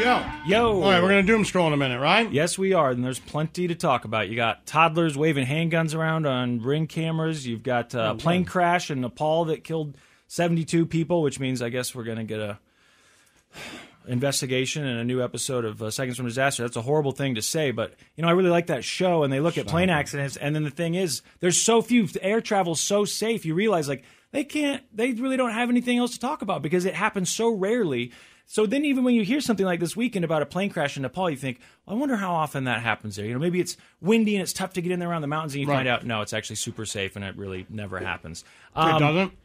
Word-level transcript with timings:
Yo. 0.00 0.24
Yo. 0.46 0.72
All 0.72 0.80
right, 0.90 1.02
we're 1.02 1.10
going 1.10 1.26
to 1.26 1.30
doom 1.30 1.44
scroll 1.44 1.66
in 1.66 1.74
a 1.74 1.76
minute, 1.76 2.00
right? 2.00 2.32
Yes, 2.32 2.56
we 2.56 2.72
are, 2.72 2.90
and 2.90 3.04
there's 3.04 3.18
plenty 3.18 3.68
to 3.68 3.74
talk 3.74 4.06
about. 4.06 4.30
You 4.30 4.36
got 4.36 4.64
toddlers 4.64 5.14
waving 5.14 5.46
handguns 5.46 5.94
around 5.94 6.26
on 6.26 6.62
ring 6.62 6.86
cameras. 6.86 7.46
You've 7.46 7.62
got 7.62 7.94
Oh, 7.94 8.12
a 8.12 8.14
plane 8.14 8.46
crash 8.46 8.90
in 8.90 9.02
Nepal 9.02 9.44
that 9.46 9.62
killed 9.62 9.98
72 10.28 10.86
people, 10.86 11.20
which 11.20 11.38
means 11.38 11.60
I 11.60 11.68
guess 11.68 11.94
we're 11.94 12.04
going 12.04 12.16
to 12.16 12.24
get 12.24 12.40
a 12.40 12.58
investigation 14.08 14.86
and 14.86 15.00
a 15.00 15.04
new 15.04 15.22
episode 15.22 15.66
of 15.66 15.82
uh, 15.82 15.90
Seconds 15.90 16.16
from 16.16 16.24
Disaster. 16.24 16.62
That's 16.62 16.76
a 16.76 16.82
horrible 16.82 17.12
thing 17.12 17.34
to 17.34 17.42
say, 17.42 17.70
but 17.70 17.92
you 18.16 18.22
know 18.22 18.28
I 18.28 18.32
really 18.32 18.48
like 18.50 18.68
that 18.68 18.84
show. 18.84 19.22
And 19.22 19.30
they 19.30 19.40
look 19.40 19.58
at 19.58 19.66
plane 19.66 19.90
accidents, 19.90 20.36
and 20.38 20.54
then 20.54 20.64
the 20.64 20.70
thing 20.70 20.94
is, 20.94 21.20
there's 21.40 21.60
so 21.60 21.82
few. 21.82 22.08
Air 22.22 22.40
travel's 22.40 22.80
so 22.80 23.04
safe. 23.04 23.44
You 23.44 23.54
realize 23.54 23.86
like 23.86 24.04
they 24.32 24.44
can't. 24.44 24.82
They 24.96 25.12
really 25.12 25.36
don't 25.36 25.52
have 25.52 25.68
anything 25.68 25.98
else 25.98 26.12
to 26.12 26.20
talk 26.20 26.40
about 26.40 26.62
because 26.62 26.86
it 26.86 26.94
happens 26.94 27.30
so 27.30 27.50
rarely. 27.54 28.12
So 28.52 28.66
then, 28.66 28.84
even 28.84 29.04
when 29.04 29.14
you 29.14 29.22
hear 29.22 29.40
something 29.40 29.64
like 29.64 29.78
this 29.78 29.96
weekend 29.96 30.24
about 30.24 30.42
a 30.42 30.44
plane 30.46 30.70
crash 30.70 30.96
in 30.96 31.02
Nepal, 31.02 31.30
you 31.30 31.36
think, 31.36 31.60
well, 31.86 31.94
I 31.94 32.00
wonder 32.00 32.16
how 32.16 32.32
often 32.34 32.64
that 32.64 32.82
happens 32.82 33.14
there. 33.14 33.24
You 33.24 33.34
know, 33.34 33.38
maybe 33.38 33.60
it's 33.60 33.76
windy 34.00 34.34
and 34.34 34.42
it's 34.42 34.52
tough 34.52 34.72
to 34.72 34.82
get 34.82 34.90
in 34.90 34.98
there 34.98 35.08
around 35.08 35.20
the 35.20 35.28
mountains, 35.28 35.54
and 35.54 35.60
you 35.62 35.68
Right. 35.68 35.76
find 35.76 35.86
out 35.88 36.04
no, 36.04 36.20
it's 36.20 36.32
actually 36.32 36.56
super 36.56 36.84
safe 36.84 37.14
and 37.14 37.24
it 37.24 37.36
really 37.36 37.64
never 37.70 38.00
happens. 38.00 38.42
It 38.74 38.80
Um, 38.80 38.98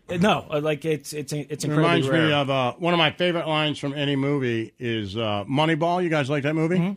doesn't? 0.10 0.22
No, 0.24 0.48
uh, 0.50 0.60
like 0.60 0.86
it's 0.86 1.14
it's 1.14 1.32
it's 1.34 1.64
It 1.64 1.70
reminds 1.70 2.10
rare. 2.10 2.26
me 2.30 2.34
of 2.34 2.50
uh, 2.50 2.74
one 2.80 2.96
of 2.96 2.98
my 2.98 3.12
favorite 3.12 3.48
lines 3.48 3.78
from 3.78 3.94
any 3.94 4.16
movie 4.16 4.74
is 4.80 5.16
uh, 5.16 5.44
Moneyball. 5.48 6.04
You 6.04 6.10
guys 6.10 6.28
like 6.28 6.42
that 6.42 6.56
movie? 6.56 6.78
Mm-hmm. 6.80 6.94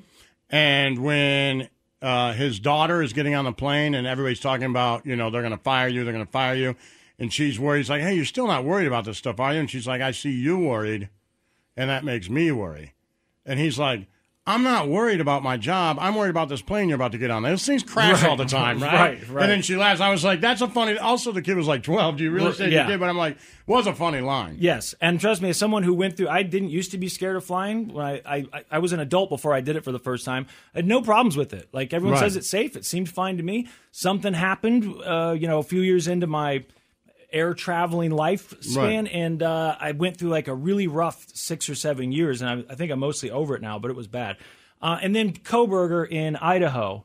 And 0.49 0.99
when 1.05 1.69
uh, 2.01 2.33
his 2.33 2.59
daughter 2.59 3.03
is 3.03 3.13
getting 3.13 3.35
on 3.35 3.45
the 3.45 3.53
plane 3.53 3.95
and 3.95 4.07
everybody's 4.07 4.41
talking 4.41 4.65
about, 4.65 5.05
you 5.05 5.15
know, 5.15 5.29
they're 5.29 5.43
going 5.43 5.53
to 5.55 5.63
fire 5.63 5.89
you, 5.89 6.05
they're 6.05 6.15
going 6.15 6.25
to 6.25 6.33
fire 6.33 6.55
you. 6.55 6.75
And 7.19 7.31
she's 7.31 7.61
worried. 7.61 7.81
He's 7.81 7.91
like, 7.91 8.01
hey, 8.01 8.15
you're 8.15 8.25
still 8.25 8.47
not 8.47 8.65
worried 8.65 8.87
about 8.87 9.05
this 9.05 9.19
stuff, 9.19 9.39
are 9.41 9.53
you? 9.53 9.61
And 9.61 9.69
she's 9.71 9.87
like, 9.87 10.01
I 10.01 10.13
see 10.13 10.31
you 10.31 10.57
worried, 10.57 11.11
and 11.79 11.89
that 11.89 12.05
makes 12.05 12.29
me 12.29 12.51
worry. 12.53 12.93
And 13.47 13.59
he's 13.59 13.79
like, 13.79 14.07
I'm 14.47 14.63
not 14.63 14.89
worried 14.89 15.21
about 15.21 15.43
my 15.43 15.59
job. 15.59 15.99
I'm 16.01 16.15
worried 16.15 16.31
about 16.31 16.49
this 16.49 16.63
plane 16.63 16.89
you're 16.89 16.97
about 16.97 17.13
to 17.13 17.19
get 17.19 17.31
on. 17.31 17.43
Those 17.43 17.67
things 17.67 17.83
crash 17.83 18.23
Right. 18.23 18.31
all 18.31 18.37
the 18.37 18.47
time, 18.47 18.83
right? 18.83 18.93
Right, 19.21 19.29
right. 19.29 19.43
And 19.43 19.53
then 19.53 19.61
she 19.61 19.77
laughs. 19.77 20.01
I 20.01 20.11
was 20.11 20.25
like, 20.25 20.41
that's 20.41 20.63
a 20.63 20.69
funny. 20.69 20.97
Also, 20.97 21.33
the 21.33 21.43
kid 21.43 21.55
was 21.55 21.67
like 21.67 21.83
12. 21.83 22.17
Do 22.17 22.25
you 22.25 22.31
really 22.31 22.55
say 22.55 22.71
yeah. 22.71 22.85
you 22.87 22.93
did? 22.93 23.01
But 23.01 23.11
I'm 23.11 23.19
like, 23.19 23.37
was 23.67 23.87
a 23.87 23.93
funny 23.95 24.23
line. 24.23 24.57
Yes, 24.59 24.95
and 25.03 25.21
trust 25.21 25.43
me, 25.43 25.51
as 25.51 25.59
someone 25.59 25.83
who 25.83 25.93
went 25.93 26.17
through, 26.17 26.29
I 26.31 26.45
didn't 26.45 26.71
used 26.71 26.93
to 26.93 26.99
be 26.99 27.09
scared 27.09 27.37
of 27.37 27.45
flying. 27.45 27.93
When 27.93 28.07
I, 28.07 28.23
I, 28.25 28.65
I 28.71 28.79
was 28.79 28.95
an 28.95 29.01
adult 29.01 29.29
before 29.29 29.53
I 29.53 29.61
did 29.61 29.77
it 29.77 29.85
for 29.85 29.93
the 29.93 29.99
first 29.99 30.25
time. 30.25 30.47
I 30.75 30.79
had 30.79 30.87
no 30.87 31.03
problems 31.03 31.37
with 31.37 31.53
it. 31.53 31.69
Like 31.73 31.93
everyone 31.93 32.15
Right. 32.15 32.25
says, 32.25 32.37
it's 32.37 32.49
safe. 32.49 32.75
It 32.75 32.87
seemed 32.87 33.11
fine 33.11 33.37
to 33.37 33.43
me. 33.43 33.69
Something 33.93 34.33
happened, 34.33 34.95
uh, 35.05 35.37
you 35.39 35.47
know, 35.47 35.59
a 35.59 35.63
few 35.63 35.83
years 35.83 36.09
into 36.09 36.27
my 36.27 36.65
air 37.33 37.55
traveling 37.55 38.11
lifespan, 38.11 38.77
Right. 38.77 39.09
and 39.13 39.43
uh, 39.43 39.77
I 39.81 39.93
went 39.93 40.17
through 40.17 40.31
like 40.31 40.49
a 40.49 40.55
really 40.55 40.87
rough 40.87 41.27
six 41.35 41.69
or 41.69 41.75
seven 41.75 42.13
years, 42.13 42.43
and 42.43 42.51
I, 42.69 42.73
I 42.73 42.75
think 42.75 42.91
I'm 42.93 42.99
mostly 43.01 43.31
over 43.31 43.55
it 43.55 43.63
now. 43.63 43.79
But 43.79 43.91
it 43.91 43.97
was 43.97 44.07
bad. 44.07 44.37
Uh, 44.81 44.99
and 45.03 45.15
then 45.15 45.33
Kohberger 45.33 46.09
in 46.11 46.37
Idaho 46.37 47.05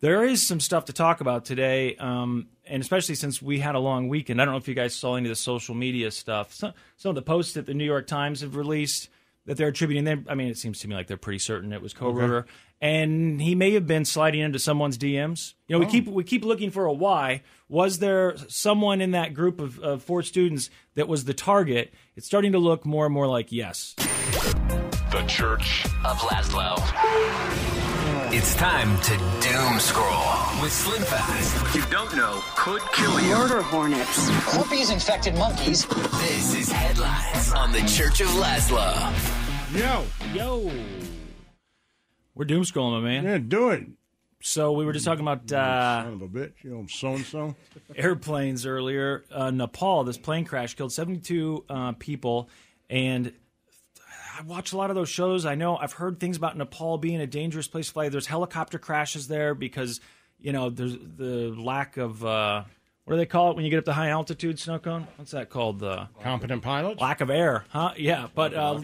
there 0.00 0.24
is 0.24 0.44
some 0.44 0.58
stuff 0.58 0.86
to 0.86 0.92
talk 0.92 1.20
about 1.20 1.44
today, 1.44 1.94
um, 1.96 2.48
and 2.66 2.82
especially 2.82 3.14
since 3.14 3.40
we 3.40 3.60
had 3.60 3.76
a 3.76 3.78
long 3.78 4.08
weekend. 4.08 4.42
I 4.42 4.44
don't 4.44 4.52
know 4.52 4.58
if 4.58 4.66
you 4.66 4.74
guys 4.74 4.96
saw 4.96 5.14
any 5.14 5.26
of 5.26 5.30
the 5.30 5.36
social 5.36 5.76
media 5.76 6.10
stuff. 6.10 6.52
Some, 6.52 6.72
some 6.96 7.10
of 7.10 7.14
the 7.14 7.22
posts 7.22 7.54
that 7.54 7.66
the 7.66 7.74
New 7.74 7.84
York 7.84 8.08
Times 8.08 8.40
have 8.40 8.56
released 8.56 9.08
that 9.46 9.56
they're 9.56 9.68
attributing 9.68 10.02
them. 10.02 10.26
I 10.28 10.34
mean, 10.34 10.48
it 10.48 10.58
seems 10.58 10.80
to 10.80 10.88
me 10.88 10.96
like 10.96 11.06
they're 11.06 11.16
pretty 11.16 11.38
certain 11.38 11.72
it 11.72 11.80
was 11.80 11.94
Kohberger, 11.94 12.46
and 12.82 13.40
he 13.40 13.54
may 13.54 13.70
have 13.74 13.86
been 13.86 14.04
sliding 14.04 14.40
into 14.40 14.58
someone's 14.58 14.98
DMs. 14.98 15.54
You 15.68 15.76
know, 15.76 15.78
we 15.78 15.86
oh. 15.86 15.88
keep 15.88 16.08
we 16.08 16.24
keep 16.24 16.44
looking 16.44 16.70
for 16.70 16.84
a 16.84 16.92
why. 16.92 17.42
Was 17.68 18.00
there 18.00 18.36
someone 18.48 19.00
in 19.00 19.12
that 19.12 19.32
group 19.32 19.60
of, 19.60 19.78
of 19.78 20.02
four 20.02 20.22
students 20.22 20.68
that 20.96 21.08
was 21.08 21.24
the 21.24 21.32
target? 21.32 21.94
It's 22.16 22.26
starting 22.26 22.52
to 22.52 22.58
look 22.58 22.84
more 22.84 23.06
and 23.06 23.14
more 23.14 23.28
like 23.28 23.52
yes. 23.52 23.94
The 23.96 25.24
Church 25.28 25.86
of 26.04 26.18
Lazlo. 26.18 26.76
It's 28.34 28.54
time 28.56 28.98
to 29.02 29.16
doom 29.46 29.78
scroll 29.78 30.62
with 30.62 30.72
Slim 30.72 31.02
Fast. 31.02 31.76
you 31.76 31.82
don't 31.90 32.14
know 32.16 32.40
could 32.56 32.82
kill 32.92 33.20
you. 33.20 33.28
Murder 33.28 33.62
hornets. 33.62 34.28
Herpes 34.28 34.90
infected 34.90 35.34
monkeys. 35.34 35.86
This 35.86 36.54
is 36.54 36.72
headlines 36.72 37.52
on 37.52 37.70
the 37.72 37.80
Church 37.82 38.20
of 38.20 38.28
Lazlo. 38.28 38.92
Yo, 39.74 40.04
Yo, 40.34 40.70
we're 42.34 42.44
doom 42.44 42.62
scrolling, 42.62 43.00
my 43.02 43.08
man. 43.08 43.24
yeah, 43.24 43.38
do 43.38 43.70
it. 43.70 43.86
So 44.44 44.72
we 44.72 44.84
were 44.84 44.92
just 44.92 45.04
talking 45.04 45.22
about 45.22 45.52
uh, 45.52 46.02
Son 46.02 46.12
of 46.14 46.22
a 46.22 46.28
bitch, 46.28 46.64
you 46.64 46.70
know, 46.70 46.86
so 46.88 47.14
and 47.14 47.24
so. 47.24 47.54
airplanes 47.96 48.66
earlier. 48.66 49.24
Uh, 49.30 49.50
Nepal, 49.52 50.02
this 50.02 50.18
plane 50.18 50.44
crash 50.44 50.74
killed 50.74 50.92
72 50.92 51.64
uh, 51.68 51.92
people, 51.92 52.48
and 52.90 53.32
I 54.38 54.42
watch 54.42 54.72
a 54.72 54.76
lot 54.76 54.90
of 54.90 54.96
those 54.96 55.08
shows. 55.08 55.46
I 55.46 55.54
know 55.54 55.76
I've 55.76 55.92
heard 55.92 56.18
things 56.18 56.36
about 56.36 56.56
Nepal 56.56 56.98
being 56.98 57.20
a 57.20 57.26
dangerous 57.26 57.68
place 57.68 57.86
to 57.86 57.92
fly. 57.92 58.08
There's 58.08 58.26
helicopter 58.26 58.78
crashes 58.80 59.28
there 59.28 59.54
because 59.54 60.00
you 60.40 60.52
know 60.52 60.70
there's 60.70 60.94
the 60.94 61.54
lack 61.56 61.96
of 61.96 62.24
uh, 62.24 62.64
what 63.04 63.14
do 63.14 63.18
they 63.18 63.26
call 63.26 63.50
it 63.50 63.56
when 63.56 63.64
you 63.64 63.70
get 63.70 63.78
up 63.78 63.84
to 63.84 63.92
high 63.92 64.08
altitude 64.08 64.58
snow 64.58 64.78
cone? 64.78 65.06
What's 65.16 65.32
that 65.32 65.50
called? 65.50 65.78
The 65.80 66.08
Competent 66.20 66.62
pilots. 66.62 67.00
lack 67.00 67.20
of 67.20 67.30
air, 67.30 67.64
huh? 67.68 67.92
Yeah, 67.96 68.28
but 68.34 68.54
uh, 68.54 68.80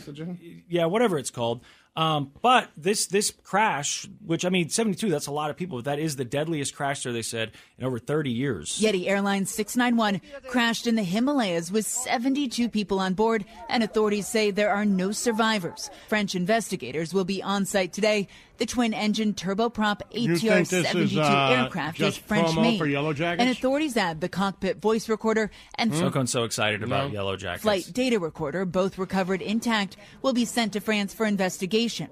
yeah, 0.69 0.85
whatever 0.87 1.19
it's 1.19 1.31
called. 1.31 1.63
Um, 1.97 2.31
but 2.43 2.71
this 2.77 3.07
this 3.07 3.33
crash, 3.43 4.09
which 4.25 4.45
I 4.45 4.51
mean, 4.51 4.69
seventy 4.69 4.97
two, 4.97 5.11
that's 5.11 5.27
a 5.27 5.33
lot 5.33 5.51
of 5.51 5.57
people. 5.57 5.79
But 5.79 5.87
that 5.87 5.99
is 5.99 6.17
the 6.17 6.25
deadliest 6.25 6.75
crash 6.75 7.03
there. 7.03 7.13
They 7.13 7.23
said 7.23 7.53
in 7.77 7.85
over 7.85 7.99
thirty 7.99 8.31
years. 8.31 8.79
Yeti 8.81 9.09
Airlines 9.09 9.51
691 9.51 10.21
crashed 10.47 10.87
in 10.87 10.95
the 10.95 11.03
Himalayas 11.03 11.73
with 11.73 11.87
72 11.87 12.69
people 12.69 13.01
on 13.01 13.15
board, 13.15 13.45
and 13.69 13.83
authorities 13.83 14.29
say 14.29 14.51
there 14.51 14.71
are 14.71 14.85
no 14.85 15.11
survivors. 15.11 15.91
French 16.09 16.35
investigators 16.35 17.13
will 17.13 17.25
be 17.25 17.43
on 17.43 17.65
site 17.65 17.93
today. 17.93 18.29
The 18.59 18.67
twin 18.67 18.93
engine 18.93 19.35
turboprop 19.35 20.03
You 20.11 20.35
ATR 20.35 20.39
think 20.41 20.69
this 20.69 20.73
is, 20.73 21.13
72 21.13 21.21
uh, 21.21 21.51
aircraft 21.51 22.01
is 22.01 22.17
French-made. 22.17 22.79
for 22.79 22.87
Yellow 22.87 23.13
And 23.13 23.49
authorities 23.49 23.97
add 23.97 24.21
the 24.21 24.29
cockpit 24.29 24.81
voice 24.81 25.09
recorder 25.09 25.51
and 25.77 25.93
Sokone's 25.95 26.33
so 26.33 26.43
excited 26.43 26.83
about 26.83 27.13
No. 27.13 27.23
Yellowjackets. 27.23 27.61
flight 27.61 27.91
data 27.93 28.19
recorder, 28.19 28.65
both 28.65 28.99
recovered 28.99 29.43
intact, 29.43 29.97
will 30.23 30.33
be 30.33 30.45
sent 30.45 30.73
to 30.73 30.81
France 30.81 31.15
for 31.15 31.25
investigation. 31.25 32.09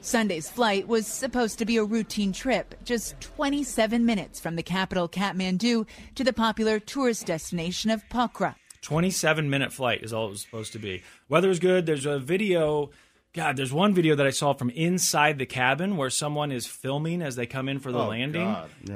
Sunday's 0.00 0.48
flight 0.48 0.86
was 0.86 1.08
supposed 1.08 1.58
to 1.58 1.64
be 1.64 1.76
a 1.76 1.84
routine 1.84 2.32
trip, 2.32 2.76
just 2.84 3.20
27 3.20 4.06
minutes 4.06 4.38
from 4.38 4.54
the 4.54 4.62
capital 4.62 5.08
Kathmandu 5.08 5.84
to 6.14 6.22
the 6.22 6.32
popular 6.32 6.78
tourist 6.78 7.26
destination 7.26 7.90
of 7.90 8.08
Pokhara. 8.08 8.54
27 8.82 9.50
minute 9.50 9.72
flight 9.72 10.04
is 10.04 10.12
all 10.12 10.28
it 10.28 10.30
was 10.30 10.42
supposed 10.42 10.72
to 10.72 10.78
be. 10.78 11.02
Weather 11.28 11.48
was 11.48 11.58
good. 11.58 11.84
There's 11.84 12.06
a 12.06 12.20
video. 12.20 12.90
God, 13.34 13.56
there's 13.56 13.72
one 13.72 13.94
video 13.94 14.16
that 14.16 14.26
I 14.26 14.30
saw 14.30 14.54
from 14.54 14.70
inside 14.70 15.38
the 15.38 15.46
cabin 15.46 15.96
where 15.96 16.10
someone 16.10 16.50
is 16.50 16.66
filming 16.66 17.22
as 17.22 17.36
they 17.36 17.46
come 17.46 17.68
in 17.68 17.78
for 17.78 17.92
the 17.92 17.98
landing. 17.98 18.46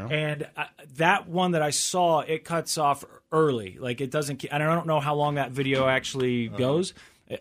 And 0.08 0.48
uh, 0.56 0.64
that 0.96 1.28
one 1.28 1.52
that 1.52 1.62
I 1.62 1.70
saw, 1.70 2.20
it 2.20 2.44
cuts 2.44 2.78
off 2.78 3.04
early. 3.30 3.76
Like 3.78 4.00
it 4.00 4.10
doesn't, 4.10 4.44
and 4.50 4.62
I 4.62 4.74
don't 4.74 4.86
know 4.86 5.00
how 5.00 5.14
long 5.14 5.34
that 5.34 5.50
video 5.52 5.86
actually 5.86 6.48
goes. 6.48 6.94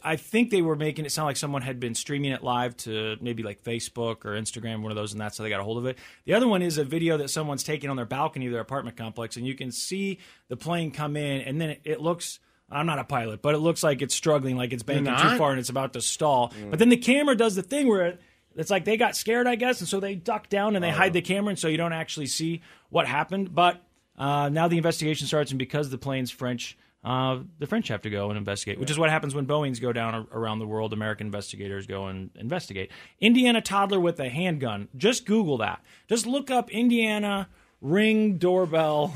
I 0.03 0.15
think 0.15 0.51
they 0.51 0.61
were 0.61 0.75
making 0.75 1.05
it 1.05 1.11
sound 1.11 1.25
like 1.25 1.37
someone 1.37 1.63
had 1.63 1.79
been 1.79 1.95
streaming 1.95 2.31
it 2.31 2.43
live 2.43 2.77
to 2.77 3.17
maybe 3.19 3.43
like 3.43 3.63
Facebook 3.63 4.23
or 4.23 4.39
Instagram, 4.39 4.81
one 4.81 4.91
of 4.91 4.95
those, 4.95 5.11
and 5.11 5.19
that's 5.19 5.37
how 5.37 5.43
they 5.43 5.49
got 5.49 5.59
a 5.59 5.63
hold 5.63 5.79
of 5.79 5.85
it. 5.85 5.97
The 6.25 6.33
other 6.33 6.47
one 6.47 6.61
is 6.61 6.77
a 6.77 6.83
video 6.85 7.17
that 7.17 7.29
someone's 7.29 7.63
taking 7.63 7.89
on 7.89 7.97
their 7.97 8.05
balcony 8.05 8.45
of 8.45 8.53
their 8.53 8.61
apartment 8.61 8.95
complex, 8.95 9.35
and 9.35 9.45
you 9.45 9.55
can 9.55 9.71
see 9.71 10.19
the 10.47 10.55
plane 10.55 10.91
come 10.91 11.17
in, 11.17 11.41
and 11.41 11.59
then 11.59 11.71
it, 11.71 11.81
it 11.83 12.01
looks 12.01 12.39
I'm 12.71 12.85
not 12.85 12.99
a 12.99 13.03
pilot, 13.03 13.41
but 13.41 13.53
it 13.53 13.59
looks 13.59 13.83
like 13.83 14.01
it's 14.01 14.15
struggling, 14.15 14.55
like 14.55 14.71
it's 14.73 14.83
banking 14.83 15.13
too 15.15 15.37
far 15.37 15.51
and 15.51 15.59
it's 15.59 15.69
about 15.69 15.93
to 15.93 16.01
stall. 16.01 16.53
But 16.69 16.79
then 16.79 16.89
the 16.89 16.97
camera 16.97 17.35
does 17.35 17.55
the 17.55 17.61
thing 17.61 17.87
where 17.87 18.07
it, 18.07 18.21
it's 18.55 18.69
like 18.69 18.85
they 18.85 18.97
got 18.97 19.15
scared, 19.15 19.47
I 19.47 19.55
guess, 19.55 19.79
and 19.79 19.87
so 19.87 19.99
they 19.99 20.15
duck 20.15 20.49
down 20.49 20.75
and 20.75 20.83
they 20.83 20.89
hide 20.91 21.13
the 21.13 21.21
camera, 21.21 21.49
and 21.49 21.59
so 21.59 21.67
you 21.67 21.77
don't 21.77 21.93
actually 21.93 22.27
see 22.27 22.61
what 22.89 23.07
happened. 23.07 23.53
But 23.53 23.81
uh, 24.17 24.49
now 24.49 24.67
the 24.67 24.77
investigation 24.77 25.27
starts, 25.27 25.51
and 25.51 25.59
because 25.59 25.89
the 25.89 25.97
plane's 25.97 26.31
French, 26.31 26.77
uh, 27.03 27.39
the 27.59 27.67
French 27.67 27.87
have 27.87 28.01
to 28.03 28.09
go 28.09 28.29
and 28.29 28.37
investigate, 28.37 28.79
which 28.79 28.91
is 28.91 28.99
what 28.99 29.09
happens 29.09 29.33
when 29.33 29.45
Boeing's 29.47 29.79
go 29.79 29.91
down 29.93 30.27
around 30.31 30.59
the 30.59 30.67
world. 30.67 30.93
American 30.93 31.27
investigators 31.27 31.87
go 31.87 32.07
and 32.07 32.29
investigate. 32.35 32.91
Indiana 33.19 33.61
toddler 33.61 33.99
with 33.99 34.19
a 34.19 34.29
handgun. 34.29 34.87
Just 34.95 35.25
Google 35.25 35.57
that. 35.57 35.81
Just 36.07 36.25
look 36.25 36.51
up 36.51 36.69
Indiana 36.69 37.47
ring 37.81 38.37
doorbell 38.37 39.13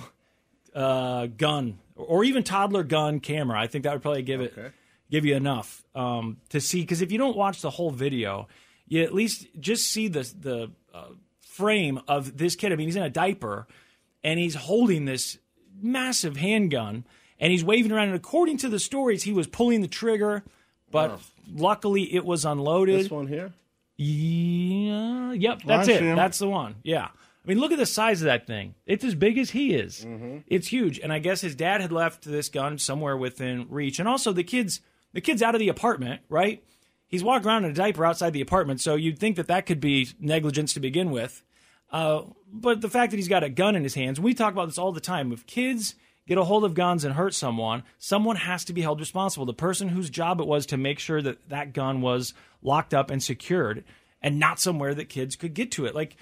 uh, 0.74 1.28
gun 1.28 1.78
or 1.96 2.24
even 2.24 2.44
toddler 2.44 2.84
gun 2.84 3.20
camera. 3.20 3.60
I 3.60 3.68
think 3.68 3.84
that 3.84 3.94
would 3.94 4.02
probably 4.02 4.24
give 4.24 4.42
it 4.42 4.54
give 5.10 5.26
you 5.26 5.36
enough 5.36 5.84
um, 5.94 6.38
to 6.50 6.60
see. 6.60 6.82
Because 6.82 7.02
if 7.02 7.12
you 7.12 7.18
don't 7.18 7.38
watch 7.38 7.62
the 7.62 7.70
whole 7.70 7.92
video, 7.92 8.48
you 8.88 9.04
at 9.04 9.14
least 9.14 9.48
just 9.60 9.92
see 9.92 10.08
the 10.08 10.22
the 10.40 10.72
uh, 10.94 11.08
frame 11.42 12.00
of 12.08 12.38
this 12.38 12.56
kid. 12.56 12.72
I 12.72 12.76
mean, 12.76 12.88
he's 12.88 12.96
in 12.96 13.04
a 13.04 13.10
diaper 13.10 13.68
and 14.24 14.40
he's 14.40 14.56
holding 14.56 15.06
this 15.06 15.38
massive 15.82 16.38
handgun 16.38 17.06
and 17.40 17.52
he's 17.52 17.64
waving 17.64 17.92
around. 17.92 18.08
And 18.08 18.16
according 18.16 18.58
to 18.58 18.70
the 18.70 18.80
stories, 18.80 19.24
he 19.24 19.34
was 19.34 19.48
pulling 19.48 19.82
the 19.82 19.88
trigger, 19.88 20.44
but 20.92 21.20
luckily 21.54 22.14
it 22.14 22.26
was 22.26 22.46
unloaded. 22.46 23.00
This 23.00 23.12
one 23.12 23.28
here. 23.28 23.54
Yeah. 23.98 25.32
Yep. 25.34 25.62
That's 25.66 25.88
it. 25.88 26.16
That's 26.16 26.40
the 26.40 26.50
one. 26.50 26.76
Yeah. 26.84 27.10
I 27.46 27.50
mean, 27.50 27.60
look 27.60 27.72
at 27.72 27.78
the 27.78 27.86
size 27.86 28.22
of 28.22 28.26
that 28.26 28.48
thing. 28.48 28.74
It's 28.88 29.04
as 29.04 29.14
big 29.14 29.38
as 29.38 29.52
he 29.52 29.76
is. 29.76 30.04
Mm-hmm. 30.04 30.40
It's 30.48 30.68
huge. 30.68 31.00
And 31.00 31.14
I 31.14 31.20
guess 31.20 31.42
his 31.42 31.54
dad 31.54 31.80
had 31.80 31.92
left 31.92 32.24
this 32.24 32.50
gun 32.50 32.80
somewhere 32.80 33.16
within 33.16 33.68
reach. 33.70 34.00
And 34.00 34.08
also 34.08 34.34
the 34.34 34.44
kids, 34.44 34.82
the 35.14 35.22
kids 35.22 35.44
out 35.44 35.54
of 35.54 35.60
the 35.60 35.70
apartment, 35.70 36.22
right? 36.28 36.64
He's 37.08 37.24
walking 37.24 37.48
around 37.48 37.66
in 37.66 37.72
a 37.72 37.76
diaper 37.76 38.04
outside 38.04 38.34
the 38.34 38.42
apartment, 38.42 38.82
so 38.82 38.96
you'd 38.96 39.20
think 39.20 39.36
that 39.36 39.48
that 39.48 39.68
could 39.68 39.80
be 39.80 40.10
negligence 40.20 40.74
to 40.74 40.80
begin 40.80 41.12
with. 41.12 41.44
Uh, 41.92 42.24
but 42.52 42.82
the 42.82 42.90
fact 42.90 43.12
that 43.12 43.18
he's 43.18 43.28
got 43.28 43.44
a 43.44 43.50
gun 43.50 43.76
in 43.76 43.84
his 43.84 43.94
hands, 43.94 44.20
we 44.20 44.34
talk 44.34 44.54
about 44.54 44.66
this 44.66 44.80
all 44.80 44.92
the 44.92 45.00
time. 45.00 45.32
If 45.32 45.46
kids 45.46 45.94
get 46.28 46.40
a 46.40 46.44
hold 46.44 46.66
of 46.66 46.74
guns 46.74 47.06
and 47.06 47.14
hurt 47.14 47.36
someone, 47.36 47.84
someone 48.00 48.38
has 48.38 48.66
to 48.66 48.74
be 48.74 48.82
held 48.82 49.00
responsible. 49.00 49.46
The 49.46 49.54
person 49.54 49.90
whose 49.90 50.10
job 50.10 50.42
it 50.42 50.48
was 50.48 50.66
to 50.68 50.78
make 50.78 50.98
sure 50.98 51.22
that 51.22 51.50
that 51.50 51.74
gun 51.74 52.02
was 52.02 52.34
locked 52.64 52.94
up 52.94 53.12
and 53.12 53.22
secured 53.22 53.84
and 54.22 54.40
not 54.40 54.60
somewhere 54.60 54.96
that 54.96 55.10
kids 55.10 55.36
could 55.36 55.54
get 55.54 55.72
to 55.74 55.86
it. 55.86 55.94
Like, 55.94 56.18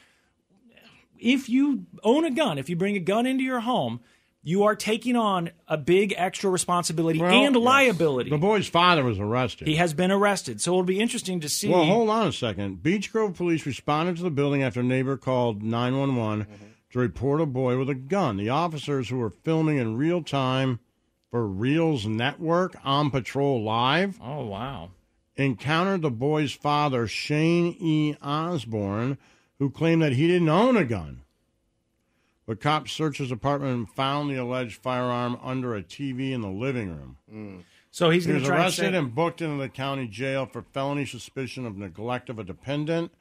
if 1.23 1.49
you 1.49 1.85
own 2.03 2.25
a 2.25 2.31
gun, 2.31 2.57
if 2.57 2.69
you 2.69 2.75
bring 2.75 2.95
a 2.95 2.99
gun 2.99 3.25
into 3.25 3.43
your 3.43 3.61
home, 3.61 4.01
you 4.45 4.63
are 4.63 4.75
taking 4.75 5.15
on 5.15 5.51
a 5.69 5.77
big 5.77 6.13
extra 6.17 6.49
responsibility 6.49 7.19
Well, 7.19 7.31
and 7.31 7.55
yes. 7.55 7.63
liability. 7.63 8.29
The 8.29 8.37
boy's 8.37 8.67
father 8.67 9.03
was 9.03 9.17
arrested. 9.17 9.67
He 9.69 9.77
has 9.77 9.93
been 9.93 10.11
arrested, 10.11 10.59
so 10.59 10.73
it'll 10.73 10.83
be 10.83 10.99
interesting 10.99 11.39
to 11.39 11.49
see. 11.49 11.69
Well, 11.69 11.85
hold 11.85 12.09
on 12.09 12.27
a 12.27 12.33
second. 12.33 12.83
Beech 12.83 13.11
Grove 13.11 13.35
police 13.35 13.65
responded 13.65 14.17
to 14.17 14.23
the 14.23 14.29
building 14.29 14.61
after 14.61 14.81
a 14.81 14.83
neighbor 14.83 15.15
called 15.15 15.63
911 15.63 16.45
mm-hmm. 16.45 16.65
to 16.91 16.99
report 16.99 17.39
a 17.39 17.45
boy 17.45 17.77
with 17.77 17.89
a 17.89 17.95
gun. 17.95 18.35
The 18.35 18.49
officers 18.49 19.07
who 19.07 19.17
were 19.17 19.29
filming 19.29 19.77
in 19.77 19.95
real 19.95 20.21
time 20.21 20.79
for 21.31 21.47
Reelz 21.47 22.05
Network 22.05 22.75
on 22.83 23.11
patrol 23.11 23.63
live 23.63 24.19
Oh 24.21 24.45
wow! 24.45 24.91
encountered 25.35 26.01
the 26.01 26.11
boy's 26.11 26.51
father, 26.51 27.07
Shane 27.07 27.75
E. 27.79 28.15
Osborne, 28.21 29.17
who 29.63 29.69
claimed 29.69 30.01
that 30.01 30.11
he 30.11 30.27
didn't 30.27 30.49
own 30.49 30.75
a 30.75 30.83
gun. 30.83 31.21
But 32.45 32.59
cops 32.59 32.91
searched 32.91 33.19
his 33.19 33.31
apartment 33.31 33.73
and 33.73 33.89
found 33.89 34.29
the 34.29 34.35
alleged 34.35 34.75
firearm 34.81 35.37
under 35.41 35.73
a 35.73 35.81
TV 35.81 36.33
in 36.33 36.41
the 36.41 36.49
living 36.49 36.89
room. 36.89 37.17
Mm. 37.33 37.63
So 37.89 38.09
he's 38.09 38.25
He 38.25 38.33
was 38.33 38.41
to 38.43 38.49
try 38.49 38.57
arrested 38.57 38.91
say, 38.91 38.97
and 38.97 39.15
booked 39.15 39.41
into 39.41 39.55
the 39.61 39.69
county 39.69 40.09
jail 40.09 40.45
for 40.45 40.63
felony 40.73 41.05
suspicion 41.05 41.65
of 41.65 41.77
neglect 41.77 42.29
of 42.29 42.39
a 42.39 42.43
dependent. 42.43 43.13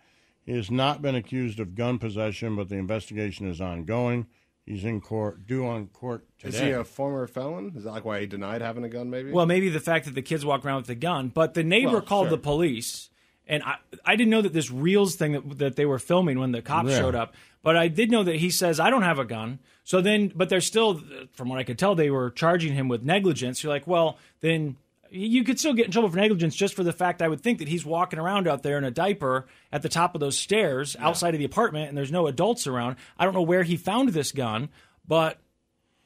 He 0.44 0.50
has 0.56 0.68
not 0.68 1.00
been 1.00 1.14
accused 1.14 1.60
of 1.60 1.76
gun 1.76 2.00
possession, 2.00 2.56
but 2.56 2.68
the 2.68 2.74
investigation 2.74 3.48
is 3.48 3.60
ongoing. 3.60 4.26
He's 4.66 4.84
in 4.84 5.00
court, 5.00 5.46
due 5.46 5.64
on 5.64 5.86
court 5.86 6.24
today. 6.40 6.56
Is 6.56 6.60
he 6.60 6.70
a 6.70 6.82
former 6.82 7.28
felon? 7.28 7.74
Is 7.76 7.84
that 7.84 7.92
like 7.92 8.04
why 8.04 8.18
he 8.18 8.26
denied 8.26 8.62
having 8.62 8.82
a 8.82 8.88
gun? 8.88 9.10
Maybe. 9.10 9.30
Well, 9.30 9.46
maybe 9.46 9.68
the 9.68 9.78
fact 9.78 10.06
that 10.06 10.16
the 10.16 10.22
kids 10.22 10.44
walk 10.44 10.64
around 10.66 10.78
with 10.78 10.86
the 10.86 10.96
gun, 10.96 11.28
but 11.28 11.54
the 11.54 11.62
neighbor 11.62 11.92
Well, 11.92 12.00
called 12.00 12.24
sure. 12.24 12.36
the 12.36 12.42
police, 12.42 13.10
and 13.46 13.62
I, 13.62 13.76
I 14.04 14.16
didn't 14.16 14.30
know 14.30 14.42
that 14.42 14.52
this 14.52 14.70
reels 14.70 15.14
thing 15.16 15.32
that, 15.32 15.58
that 15.58 15.76
they 15.76 15.86
were 15.86 15.98
filming 15.98 16.38
when 16.38 16.52
the 16.52 16.62
cops 16.62 16.90
Yeah. 16.90 16.98
showed 16.98 17.14
up. 17.14 17.34
But 17.62 17.76
I 17.76 17.88
did 17.88 18.10
know 18.10 18.22
that 18.24 18.36
he 18.36 18.50
says 18.50 18.80
I 18.80 18.90
don't 18.90 19.02
have 19.02 19.18
a 19.18 19.24
gun. 19.24 19.58
So 19.84 20.00
then, 20.00 20.32
but 20.34 20.48
they're 20.48 20.60
still, 20.60 21.00
from 21.32 21.48
what 21.48 21.58
I 21.58 21.64
could 21.64 21.78
tell, 21.78 21.94
they 21.94 22.10
were 22.10 22.30
charging 22.30 22.72
him 22.74 22.88
with 22.88 23.02
negligence. 23.02 23.62
You're 23.62 23.72
like, 23.72 23.86
well, 23.86 24.18
then 24.40 24.76
you 25.10 25.44
could 25.44 25.58
still 25.58 25.74
get 25.74 25.84
in 25.86 25.92
trouble 25.92 26.08
for 26.08 26.16
negligence 26.16 26.54
just 26.56 26.74
for 26.74 26.82
the 26.84 26.92
fact 26.92 27.20
I 27.20 27.28
would 27.28 27.40
think 27.42 27.58
that 27.58 27.68
he's 27.68 27.84
walking 27.84 28.18
around 28.18 28.48
out 28.48 28.62
there 28.62 28.78
in 28.78 28.84
a 28.84 28.90
diaper 28.90 29.46
at 29.70 29.82
the 29.82 29.88
top 29.88 30.14
of 30.14 30.20
those 30.20 30.38
stairs 30.38 30.96
outside 30.98 31.34
of 31.34 31.38
the 31.38 31.44
apartment, 31.44 31.88
and 31.88 31.96
there's 31.98 32.10
no 32.12 32.26
adults 32.26 32.66
around. 32.66 32.96
I 33.18 33.24
don't 33.24 33.34
know 33.34 33.42
where 33.42 33.62
he 33.62 33.76
found 33.76 34.08
this 34.10 34.32
gun, 34.32 34.70
but 35.06 35.38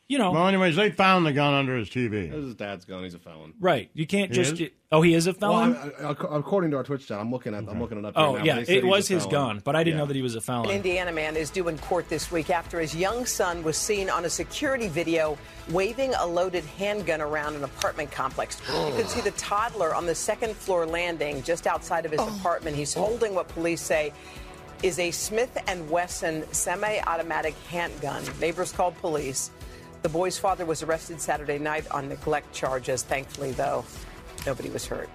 you 0.08 0.19
know, 0.19 0.31
well, 0.31 0.47
anyways, 0.47 0.76
they 0.76 0.91
found 0.91 1.26
the 1.26 1.32
gun 1.32 1.53
under 1.55 1.76
his 1.76 1.88
TV. 1.91 2.31
This 2.31 2.38
is 2.38 2.44
his 2.47 2.55
dad's 2.55 2.85
gun. 2.85 3.03
He's 3.03 3.14
a 3.14 3.19
felon. 3.19 3.55
right? 3.58 3.91
You 3.94 4.06
can't 4.06 4.31
He 4.31 4.37
just. 4.37 4.61
is? 4.61 4.70
Oh, 4.93 5.03
he 5.03 5.14
is 5.14 5.26
a 5.26 5.35
Well, 5.41 5.73
felon. 5.75 5.93
I, 6.00 6.05
I, 6.05 6.11
according 6.38 6.70
to 6.70 6.76
our 6.76 6.85
Twitch 6.85 7.08
chat, 7.08 7.19
I'm 7.19 7.32
looking 7.32 7.55
at 7.55 7.64
I'm 7.69 7.81
looking 7.81 7.99
it 7.99 8.05
up. 8.05 8.14
here 8.17 8.25
Oh 8.25 8.37
now, 8.37 8.44
yeah, 8.44 8.55
they 8.56 8.64
said 8.67 8.76
it 8.76 8.85
he's 8.85 8.91
was 8.91 9.08
his 9.08 9.25
felon. 9.26 9.56
gun, 9.56 9.62
but 9.64 9.75
I 9.75 9.82
didn't 9.82 9.97
Yeah. 9.97 10.03
know 10.03 10.06
that 10.06 10.14
he 10.17 10.23
was 10.23 10.35
a 10.35 10.38
An 10.38 10.43
felon. 10.43 10.70
Indiana 10.70 11.11
man 11.11 11.37
is 11.37 11.50
due 11.50 11.67
in 11.67 11.76
court 11.79 12.08
this 12.08 12.31
week 12.31 12.50
after 12.50 12.79
his 12.79 12.94
young 12.94 13.26
son 13.26 13.64
was 13.64 13.76
seen 13.76 14.08
on 14.08 14.25
a 14.25 14.31
security 14.31 14.87
video 14.87 15.37
waving 15.70 16.14
a 16.14 16.25
loaded 16.26 16.64
handgun 16.79 17.20
around 17.20 17.56
an 17.56 17.64
apartment 17.64 18.12
complex. 18.12 18.61
You 18.69 18.93
can 18.97 19.08
see 19.08 19.20
the 19.23 19.32
toddler 19.32 19.93
on 19.93 20.06
the 20.06 20.14
second 20.14 20.55
floor 20.55 20.87
landing 20.87 21.43
just 21.43 21.67
outside 21.67 22.05
of 22.05 22.12
his 22.12 22.20
oh. 22.20 22.37
apartment. 22.38 22.76
He's 22.76 22.97
oh. 22.97 23.00
holding 23.00 23.35
what 23.35 23.49
police 23.49 23.81
say 23.81 24.12
is 24.85 24.99
a 25.00 25.11
Smith 25.11 25.56
and 25.67 25.91
Wesson 25.91 26.44
semi-automatic 26.53 27.55
handgun. 27.69 28.23
Neighbors 28.41 28.70
called 28.73 28.94
police. 28.99 29.50
The 30.02 30.08
boy's 30.08 30.38
father 30.38 30.64
was 30.64 30.82
arrested 30.82 31.20
Saturday 31.20 31.58
night 31.58 31.90
on 31.90 32.08
neglect 32.08 32.52
charges. 32.52 33.02
Thankfully, 33.02 33.52
though, 33.52 33.84
nobody 34.46 34.70
was 34.70 34.87
hurt. 34.87 35.08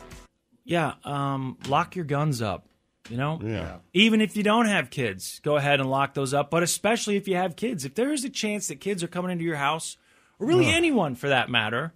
Yeah, 0.63 0.93
um, 1.03 1.57
lock 1.67 1.95
your 1.95 2.05
guns 2.05 2.41
up. 2.41 2.67
You 3.09 3.17
know, 3.17 3.39
Yeah. 3.43 3.77
even 3.93 4.21
if 4.21 4.37
you 4.37 4.43
don't 4.43 4.67
have 4.67 4.89
kids, 4.91 5.39
go 5.43 5.55
ahead 5.55 5.79
and 5.79 5.89
lock 5.89 6.13
those 6.13 6.33
up. 6.33 6.51
But 6.51 6.61
especially 6.61 7.15
if 7.15 7.27
you 7.27 7.35
have 7.35 7.55
kids, 7.55 7.83
if 7.83 7.95
there 7.95 8.13
is 8.13 8.23
a 8.23 8.29
chance 8.29 8.67
that 8.67 8.75
kids 8.79 9.01
are 9.03 9.07
coming 9.07 9.31
into 9.31 9.43
your 9.43 9.55
house, 9.55 9.97
or 10.39 10.45
really 10.47 10.67
anyone 10.67 11.15
for 11.15 11.29
that 11.29 11.49
matter, 11.49 11.93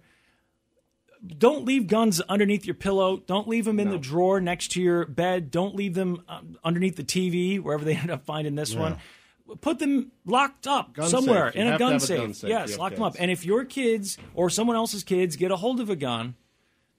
don't 1.38 1.64
leave 1.64 1.86
guns 1.86 2.20
underneath 2.22 2.66
your 2.66 2.74
pillow. 2.74 3.18
Don't 3.18 3.46
leave 3.48 3.64
them 3.64 3.78
in 3.80 3.90
the 3.90 3.98
drawer 3.98 4.40
next 4.40 4.72
to 4.72 4.82
your 4.82 5.06
bed. 5.06 5.50
Don't 5.50 5.74
leave 5.76 5.94
them 5.94 6.22
um, 6.28 6.58
underneath 6.64 6.96
the 6.96 7.04
TV, 7.04 7.60
wherever 7.60 7.84
they 7.84 7.94
end 7.96 8.10
up 8.10 8.24
finding 8.24 8.54
this 8.56 8.74
one. 8.74 8.98
Put 9.60 9.78
them 9.78 10.10
locked 10.24 10.66
up 10.66 10.92
Gun 10.94 11.08
somewhere 11.08 11.52
safe. 11.52 11.60
In 11.60 11.66
a 11.68 11.78
gun 11.78 11.92
have 11.92 12.02
a 12.02 12.06
safe. 12.06 12.18
gun 12.20 12.34
safe 12.34 12.50
Yes, 12.50 12.70
you 12.72 12.76
lock 12.78 12.94
them 12.94 13.02
up. 13.02 13.14
And 13.18 13.30
if 13.30 13.44
your 13.44 13.64
kids 13.64 14.18
or 14.34 14.50
someone 14.50 14.76
else's 14.76 15.04
kids 15.04 15.36
get 15.36 15.50
a 15.50 15.56
hold 15.56 15.80
of 15.80 15.88
a 15.88 15.96
gun, 15.96 16.34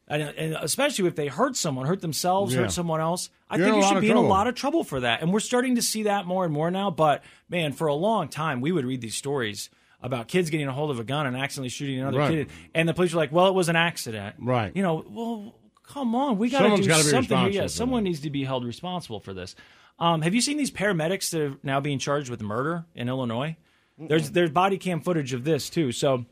and, 0.08 0.22
and 0.24 0.54
especially 0.62 1.08
if 1.08 1.16
they 1.16 1.28
hurt 1.28 1.58
someone, 1.58 1.86
hurt 1.86 2.00
themselves, 2.02 2.54
Yeah. 2.56 2.62
hurt 2.62 2.72
someone 2.72 3.02
else, 3.02 3.30
I 3.50 3.58
You're 3.58 3.66
think 3.72 3.84
you 3.84 3.90
should 3.90 4.02
be 4.02 4.10
in 4.10 4.16
a 4.18 4.22
lot 4.22 4.48
of 4.48 4.56
trouble 4.56 4.84
for 4.86 5.02
that. 5.02 5.22
And 5.22 5.34
we're 5.34 5.42
starting 5.42 5.76
to 5.76 5.82
see 5.82 6.04
that 6.04 6.26
more 6.26 6.46
and 6.46 6.54
more 6.54 6.72
now. 6.72 6.90
But 6.90 7.24
man, 7.50 7.74
for 7.74 7.88
a 7.88 7.94
long 7.94 8.30
time, 8.30 8.62
we 8.62 8.72
would 8.72 8.86
read 8.86 9.02
these 9.02 9.16
stories 9.16 9.70
about 10.02 10.28
kids 10.30 10.50
getting 10.50 10.68
a 10.68 10.72
hold 10.72 10.92
of 10.92 11.00
a 11.00 11.04
gun 11.04 11.26
and 11.28 11.36
accidentally 11.36 11.70
shooting 11.70 12.00
another 12.00 12.20
Right. 12.20 12.32
kid, 12.32 12.50
and 12.76 12.88
the 12.88 12.94
police 12.94 13.14
were 13.14 13.20
like, 13.20 13.32
"Well, 13.32 13.48
it 13.48 13.54
was 13.56 13.68
an 13.68 13.76
accident." 13.76 14.36
Right. 14.40 14.72
You 14.76 14.84
know, 14.84 15.04
well, 15.10 15.56
come 15.84 16.14
on, 16.16 16.38
we 16.38 16.50
got 16.50 16.62
to 16.76 16.82
do 16.82 16.90
something 17.02 17.38
here. 17.40 17.50
Yeah, 17.64 17.68
someone 17.68 18.04
that. 18.04 18.10
needs 18.10 18.22
to 18.22 18.30
be 18.30 18.44
held 18.44 18.64
responsible 18.64 19.20
for 19.20 19.34
this. 19.34 19.56
Um, 20.00 20.22
have 20.22 20.36
you 20.36 20.42
seen 20.42 20.58
these 20.58 20.72
paramedics 20.72 21.32
that 21.32 21.42
are 21.42 21.58
now 21.64 21.80
being 21.80 22.00
charged 22.00 22.30
with 22.30 22.42
murder 22.42 22.86
in 22.96 23.10
Illinois? 23.10 23.58
There's 23.98 24.30
there's 24.32 24.52
body 24.52 24.78
cam 24.78 25.02
footage 25.02 25.34
of 25.34 25.44
this 25.44 25.70
too. 25.72 25.92
So, 25.92 26.26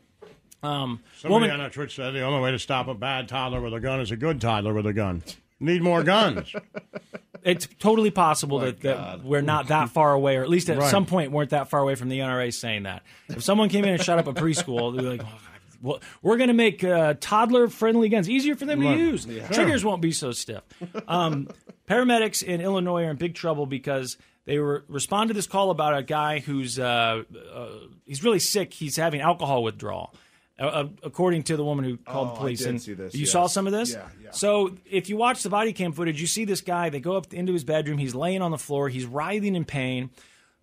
um, 0.62 1.00
Somebody 1.18 1.32
woman, 1.32 1.50
on 1.50 1.60
our 1.60 1.70
Twitch 1.70 1.96
said 1.96 2.12
the 2.12 2.22
only 2.22 2.40
way 2.40 2.52
to 2.52 2.58
stop 2.60 2.86
a 2.86 2.94
bad 2.94 3.28
toddler 3.28 3.60
with 3.60 3.74
a 3.74 3.80
gun 3.80 4.00
is 4.00 4.10
a 4.12 4.16
good 4.16 4.40
toddler 4.40 4.72
with 4.72 4.86
a 4.86 4.92
gun. 4.92 5.24
Need 5.58 5.82
more 5.82 6.04
guns. 6.04 6.52
it's 7.42 7.66
totally 7.80 8.10
possible 8.10 8.58
that, 8.60 8.80
that 8.82 9.24
we're 9.24 9.40
not 9.40 9.68
that 9.68 9.88
far 9.88 10.12
away, 10.12 10.36
or 10.36 10.42
at 10.42 10.48
least 10.50 10.68
at 10.70 10.78
Right. 10.78 10.90
some 10.90 11.06
point 11.06 11.32
weren't 11.32 11.50
that 11.50 11.68
far 11.70 11.80
away 11.80 11.94
from 11.96 12.08
the 12.08 12.18
NRA 12.20 12.52
saying 12.52 12.84
that. 12.84 13.02
If 13.28 13.42
someone 13.42 13.68
came 13.68 13.84
in 13.84 13.94
and 13.94 14.02
shot 14.02 14.18
up 14.18 14.26
a 14.28 14.34
preschool, 14.34 14.94
they'd 14.94 15.02
be 15.02 15.08
like, 15.08 15.22
"Oh, 15.24 15.38
well, 15.82 16.00
we're 16.22 16.36
going 16.36 16.48
to 16.48 16.54
make 16.54 16.82
uh, 16.84 17.14
toddler-friendly 17.20 18.08
guns 18.08 18.28
easier 18.28 18.56
for 18.56 18.66
them 18.66 18.80
to 18.80 18.96
use. 18.96 19.26
Yeah. 19.26 19.48
Triggers 19.48 19.84
won't 19.84 20.02
be 20.02 20.12
so 20.12 20.32
stiff. 20.32 20.62
Um, 21.06 21.48
paramedics 21.88 22.42
in 22.42 22.60
Illinois 22.60 23.04
are 23.04 23.10
in 23.10 23.16
big 23.16 23.34
trouble 23.34 23.66
because 23.66 24.16
they 24.44 24.58
were 24.58 24.84
respond 24.88 25.28
to 25.28 25.34
this 25.34 25.46
call 25.46 25.70
about 25.70 25.96
a 25.96 26.02
guy 26.02 26.38
who's 26.38 26.78
uh, 26.78 27.22
uh, 27.52 27.68
he's 28.06 28.22
really 28.22 28.38
sick. 28.38 28.72
He's 28.72 28.96
having 28.96 29.20
alcohol 29.20 29.62
withdrawal. 29.62 30.14
Uh, 30.58 30.62
uh, 30.62 30.88
according 31.02 31.42
to 31.42 31.54
the 31.54 31.62
woman 31.64 31.84
who 31.84 31.98
called 31.98 32.28
Oh, 32.28 32.30
the 32.30 32.36
I 32.36 32.38
police, 32.38 32.64
and 32.64 32.80
see 32.80 32.94
this, 32.94 33.12
you 33.12 33.20
yes. 33.20 33.30
saw 33.30 33.46
some 33.46 33.66
of 33.66 33.74
this. 33.74 33.92
Yeah, 33.92 34.08
yeah. 34.22 34.30
So 34.30 34.74
if 34.90 35.10
you 35.10 35.18
watch 35.18 35.42
the 35.42 35.50
body 35.50 35.74
cam 35.74 35.92
footage, 35.92 36.18
you 36.18 36.26
see 36.26 36.46
this 36.46 36.62
guy. 36.62 36.88
They 36.88 37.00
go 37.00 37.14
up 37.14 37.34
into 37.34 37.52
his 37.52 37.62
bedroom. 37.62 37.98
He's 37.98 38.14
laying 38.14 38.40
on 38.40 38.52
the 38.52 38.56
floor. 38.58 38.88
He's 38.88 39.04
writhing 39.04 39.54
in 39.54 39.66
pain. 39.66 40.08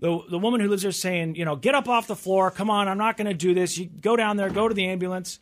The 0.03 0.19
the 0.29 0.37
woman 0.37 0.59
who 0.59 0.67
lives 0.67 0.81
there 0.81 0.89
is 0.89 0.99
saying, 0.99 1.35
you 1.35 1.45
know, 1.45 1.55
get 1.55 1.75
up 1.75 1.87
off 1.87 2.07
the 2.07 2.15
floor. 2.15 2.51
Come 2.51 2.69
on, 2.69 2.89
I'm 2.89 2.97
not 2.97 3.15
going 3.15 3.27
to 3.27 3.33
do 3.33 3.53
this. 3.53 3.77
You 3.77 3.85
go 3.85 4.17
down 4.17 4.35
there. 4.35 4.49
Go 4.49 4.67
to 4.67 4.73
the 4.73 4.85
ambulance. 4.85 5.39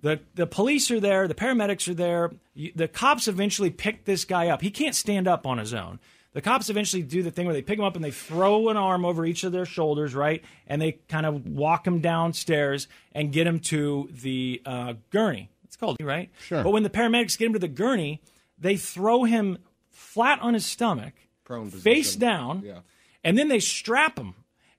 The 0.00 0.18
the 0.34 0.44
police 0.46 0.90
are 0.90 0.98
there, 0.98 1.28
the 1.28 1.34
paramedics 1.36 1.86
are 1.88 1.94
there. 1.94 2.32
The 2.74 2.88
cops 2.88 3.28
eventually 3.28 3.70
pick 3.70 4.04
this 4.04 4.24
guy 4.24 4.48
up. 4.48 4.60
He 4.60 4.72
can't 4.72 4.94
stand 4.94 5.28
up 5.28 5.46
on 5.46 5.58
his 5.58 5.72
own. 5.72 6.00
The 6.32 6.42
cops 6.42 6.68
eventually 6.68 7.02
do 7.02 7.22
the 7.22 7.30
thing 7.30 7.46
where 7.46 7.54
they 7.54 7.62
pick 7.62 7.78
him 7.78 7.84
up 7.84 7.94
and 7.94 8.04
they 8.04 8.10
throw 8.10 8.68
an 8.70 8.76
arm 8.76 9.04
over 9.04 9.24
each 9.24 9.44
of 9.44 9.52
their 9.52 9.64
shoulders, 9.64 10.16
right? 10.16 10.42
And 10.66 10.82
they 10.82 10.98
kind 11.08 11.24
of 11.24 11.46
walk 11.46 11.86
him 11.86 12.00
downstairs 12.00 12.88
and 13.12 13.32
get 13.32 13.46
him 13.46 13.60
to 13.60 14.10
the 14.12 14.60
uh, 14.66 14.94
gurney. 15.10 15.48
It's 15.64 15.76
called, 15.76 15.96
right? 16.02 16.28
Sure. 16.40 16.62
But 16.64 16.70
when 16.72 16.82
the 16.82 16.90
paramedics 16.90 17.38
get 17.38 17.46
him 17.46 17.52
to 17.52 17.58
the 17.60 17.68
gurney, 17.68 18.20
they 18.58 18.76
throw 18.76 19.22
him 19.24 19.58
flat 19.90 20.40
on 20.40 20.54
his 20.54 20.66
stomach, 20.66 21.14
Prone 21.44 21.70
position. 21.70 21.82
face 21.82 22.16
down, 22.16 22.62
Yeah. 22.66 22.80
And 23.26 23.36
then 23.36 23.48
they 23.48 23.58
strap 23.58 24.18
him. 24.18 24.34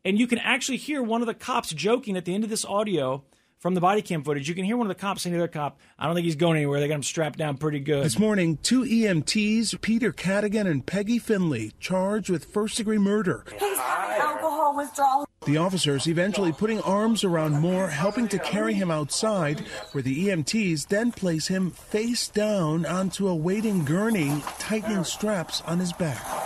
And 0.05 0.17
you 0.17 0.25
can 0.25 0.39
actually 0.39 0.77
hear 0.77 1.03
one 1.03 1.21
of 1.21 1.27
the 1.27 1.33
cops 1.33 1.73
joking 1.73 2.15
at 2.15 2.23
the 2.23 2.33
end 2.33 2.45
of 2.45 2.49
this 2.49 2.63
audio 2.63 3.25
from 3.59 3.73
the 3.73 3.81
body 3.81 4.01
cam 4.01 4.23
footage. 4.23 4.47
You 4.47 4.55
can 4.55 4.63
hear 4.63 4.77
one 4.77 4.87
of 4.87 4.95
the 4.95 4.99
cops 4.99 5.23
saying 5.23 5.33
to 5.33 5.37
the 5.37 5.43
other 5.43 5.51
cop, 5.51 5.79
I 5.99 6.05
don't 6.05 6.15
think 6.15 6.23
he's 6.23 6.37
going 6.37 6.55
anywhere. 6.55 6.79
They 6.79 6.87
got 6.87 6.95
him 6.95 7.03
strapped 7.03 7.37
down 7.37 7.57
pretty 7.57 7.81
good. 7.81 8.05
This 8.05 8.17
morning, 8.17 8.57
two 8.63 8.83
EMTs, 8.83 9.81
Peter 9.81 10.13
Cadigan 10.13 10.65
and 10.65 10.85
Peggy 10.85 11.19
Finley, 11.19 11.73
charged 11.81 12.29
with 12.29 12.45
first 12.45 12.77
degree 12.77 12.97
murder. 12.97 13.43
alcohol 14.17 14.77
withdrawal. 14.77 15.27
The 15.45 15.57
officers 15.57 16.07
eventually 16.07 16.53
putting 16.53 16.79
arms 16.81 17.25
around 17.25 17.59
Moore, 17.59 17.89
helping 17.89 18.29
to 18.29 18.39
carry 18.39 18.75
him 18.75 18.89
outside, 18.89 19.59
where 19.91 20.01
the 20.01 20.27
EMTs 20.27 20.87
then 20.87 21.11
place 21.11 21.47
him 21.47 21.71
face 21.71 22.29
down 22.29 22.85
onto 22.85 23.27
a 23.27 23.35
waiting 23.35 23.83
gurney, 23.83 24.41
tightening 24.57 25.03
straps 25.03 25.61
on 25.61 25.79
his 25.79 25.91
back. 25.91 26.36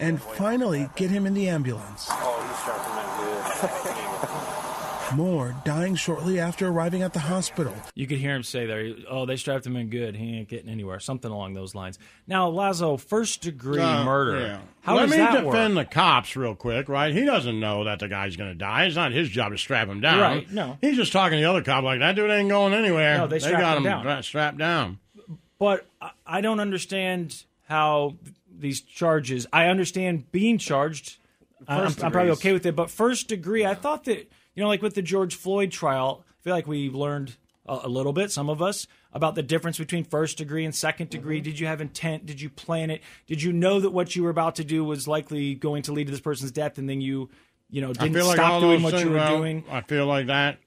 And 0.00 0.20
finally 0.22 0.88
get 0.96 1.10
him 1.10 1.26
in 1.26 1.34
the 1.34 1.48
ambulance. 1.48 2.06
Oh, 2.10 2.40
he 2.48 2.54
strapped 2.62 2.86
him 2.88 2.98
in 2.98 3.88
good. 3.98 5.16
Moore 5.16 5.56
dying 5.64 5.94
shortly 5.94 6.38
after 6.38 6.68
arriving 6.68 7.00
at 7.02 7.14
the 7.14 7.18
hospital. 7.18 7.74
You 7.94 8.06
could 8.06 8.18
hear 8.18 8.34
him 8.36 8.42
say 8.42 8.66
there, 8.66 8.94
oh, 9.08 9.24
they 9.24 9.36
strapped 9.36 9.64
him 9.66 9.74
in 9.74 9.88
good. 9.88 10.14
He 10.14 10.36
ain't 10.36 10.48
getting 10.48 10.68
anywhere. 10.68 11.00
Something 11.00 11.30
along 11.30 11.54
those 11.54 11.74
lines. 11.74 11.98
Now, 12.26 12.48
Lazo, 12.50 12.98
first 12.98 13.40
degree 13.40 13.80
Uh, 13.80 14.04
murder. 14.04 14.38
yeah. 14.38 14.58
How 14.82 14.96
Let 14.96 15.02
does 15.04 15.10
me 15.12 15.16
that 15.16 15.42
defend 15.44 15.76
work? 15.76 15.88
the 15.88 15.94
cops 15.94 16.36
real 16.36 16.54
quick, 16.54 16.90
right? 16.90 17.14
He 17.14 17.24
doesn't 17.24 17.58
know 17.58 17.84
that 17.84 18.00
the 18.00 18.08
guy's 18.08 18.36
going 18.36 18.50
to 18.50 18.54
die. 18.54 18.84
It's 18.84 18.96
not 18.96 19.12
his 19.12 19.30
job 19.30 19.52
to 19.52 19.58
strap 19.58 19.88
him 19.88 20.02
down. 20.02 20.20
Right, 20.20 20.50
no. 20.52 20.76
He's 20.82 20.96
just 20.96 21.10
talking 21.12 21.38
to 21.38 21.42
the 21.42 21.48
other 21.50 21.62
cop 21.62 21.84
like 21.84 22.00
that 22.00 22.14
dude 22.14 22.30
ain't 22.30 22.50
going 22.50 22.74
anywhere. 22.74 23.16
No, 23.16 23.26
they 23.26 23.38
strapped 23.38 23.60
got 23.60 23.76
him 23.78 23.86
him 23.86 24.04
down. 24.04 24.22
strapped 24.22 24.58
down. 24.58 24.98
But 25.58 25.86
I- 26.02 26.10
I 26.26 26.40
don't 26.42 26.60
understand 26.60 27.44
how 27.66 28.16
these 28.58 28.80
charges. 28.80 29.46
I 29.52 29.66
understand 29.66 30.30
being 30.32 30.58
charged. 30.58 31.18
I- 31.66 31.80
I'm, 31.80 31.94
I'm 32.02 32.12
probably 32.12 32.30
okay 32.32 32.52
with 32.52 32.66
it. 32.66 32.76
But 32.76 32.90
first 32.90 33.28
degree, 33.28 33.64
I 33.64 33.74
thought 33.74 34.04
that 34.04 34.30
you 34.54 34.64
know, 34.64 34.68
like 34.68 34.82
with 34.82 34.94
the 34.94 35.02
George 35.02 35.36
Floyd 35.36 35.70
trial, 35.70 36.24
I 36.28 36.42
feel 36.42 36.52
like 36.52 36.66
we 36.66 36.90
learned 36.90 37.36
a, 37.64 37.82
a 37.84 37.88
little 37.88 38.12
bit, 38.12 38.32
some 38.32 38.50
of 38.50 38.60
us, 38.60 38.88
about 39.12 39.36
the 39.36 39.42
difference 39.42 39.78
between 39.78 40.02
first 40.02 40.36
degree 40.36 40.64
and 40.64 40.74
second 40.74 41.10
degree. 41.10 41.36
Mm-hmm. 41.36 41.44
Did 41.44 41.60
you 41.60 41.68
have 41.68 41.80
intent? 41.80 42.26
Did 42.26 42.40
you 42.40 42.50
plan 42.50 42.90
it? 42.90 43.02
Did 43.28 43.40
you 43.40 43.52
know 43.52 43.78
that 43.78 43.90
what 43.90 44.16
you 44.16 44.24
were 44.24 44.30
about 44.30 44.56
to 44.56 44.64
do 44.64 44.84
was 44.84 45.06
likely 45.06 45.54
going 45.54 45.82
to 45.84 45.92
lead 45.92 46.08
to 46.08 46.10
this 46.10 46.20
person's 46.20 46.50
death, 46.50 46.78
and 46.78 46.88
then 46.88 47.00
you, 47.00 47.30
you 47.70 47.80
know, 47.80 47.92
didn't 47.92 48.14
like 48.14 48.34
stop 48.34 48.60
doing 48.60 48.82
what 48.82 48.98
you 48.98 49.10
were 49.10 49.28
doing? 49.28 49.64
I 49.70 49.82
feel 49.82 50.06
like 50.06 50.26
that 50.26 50.58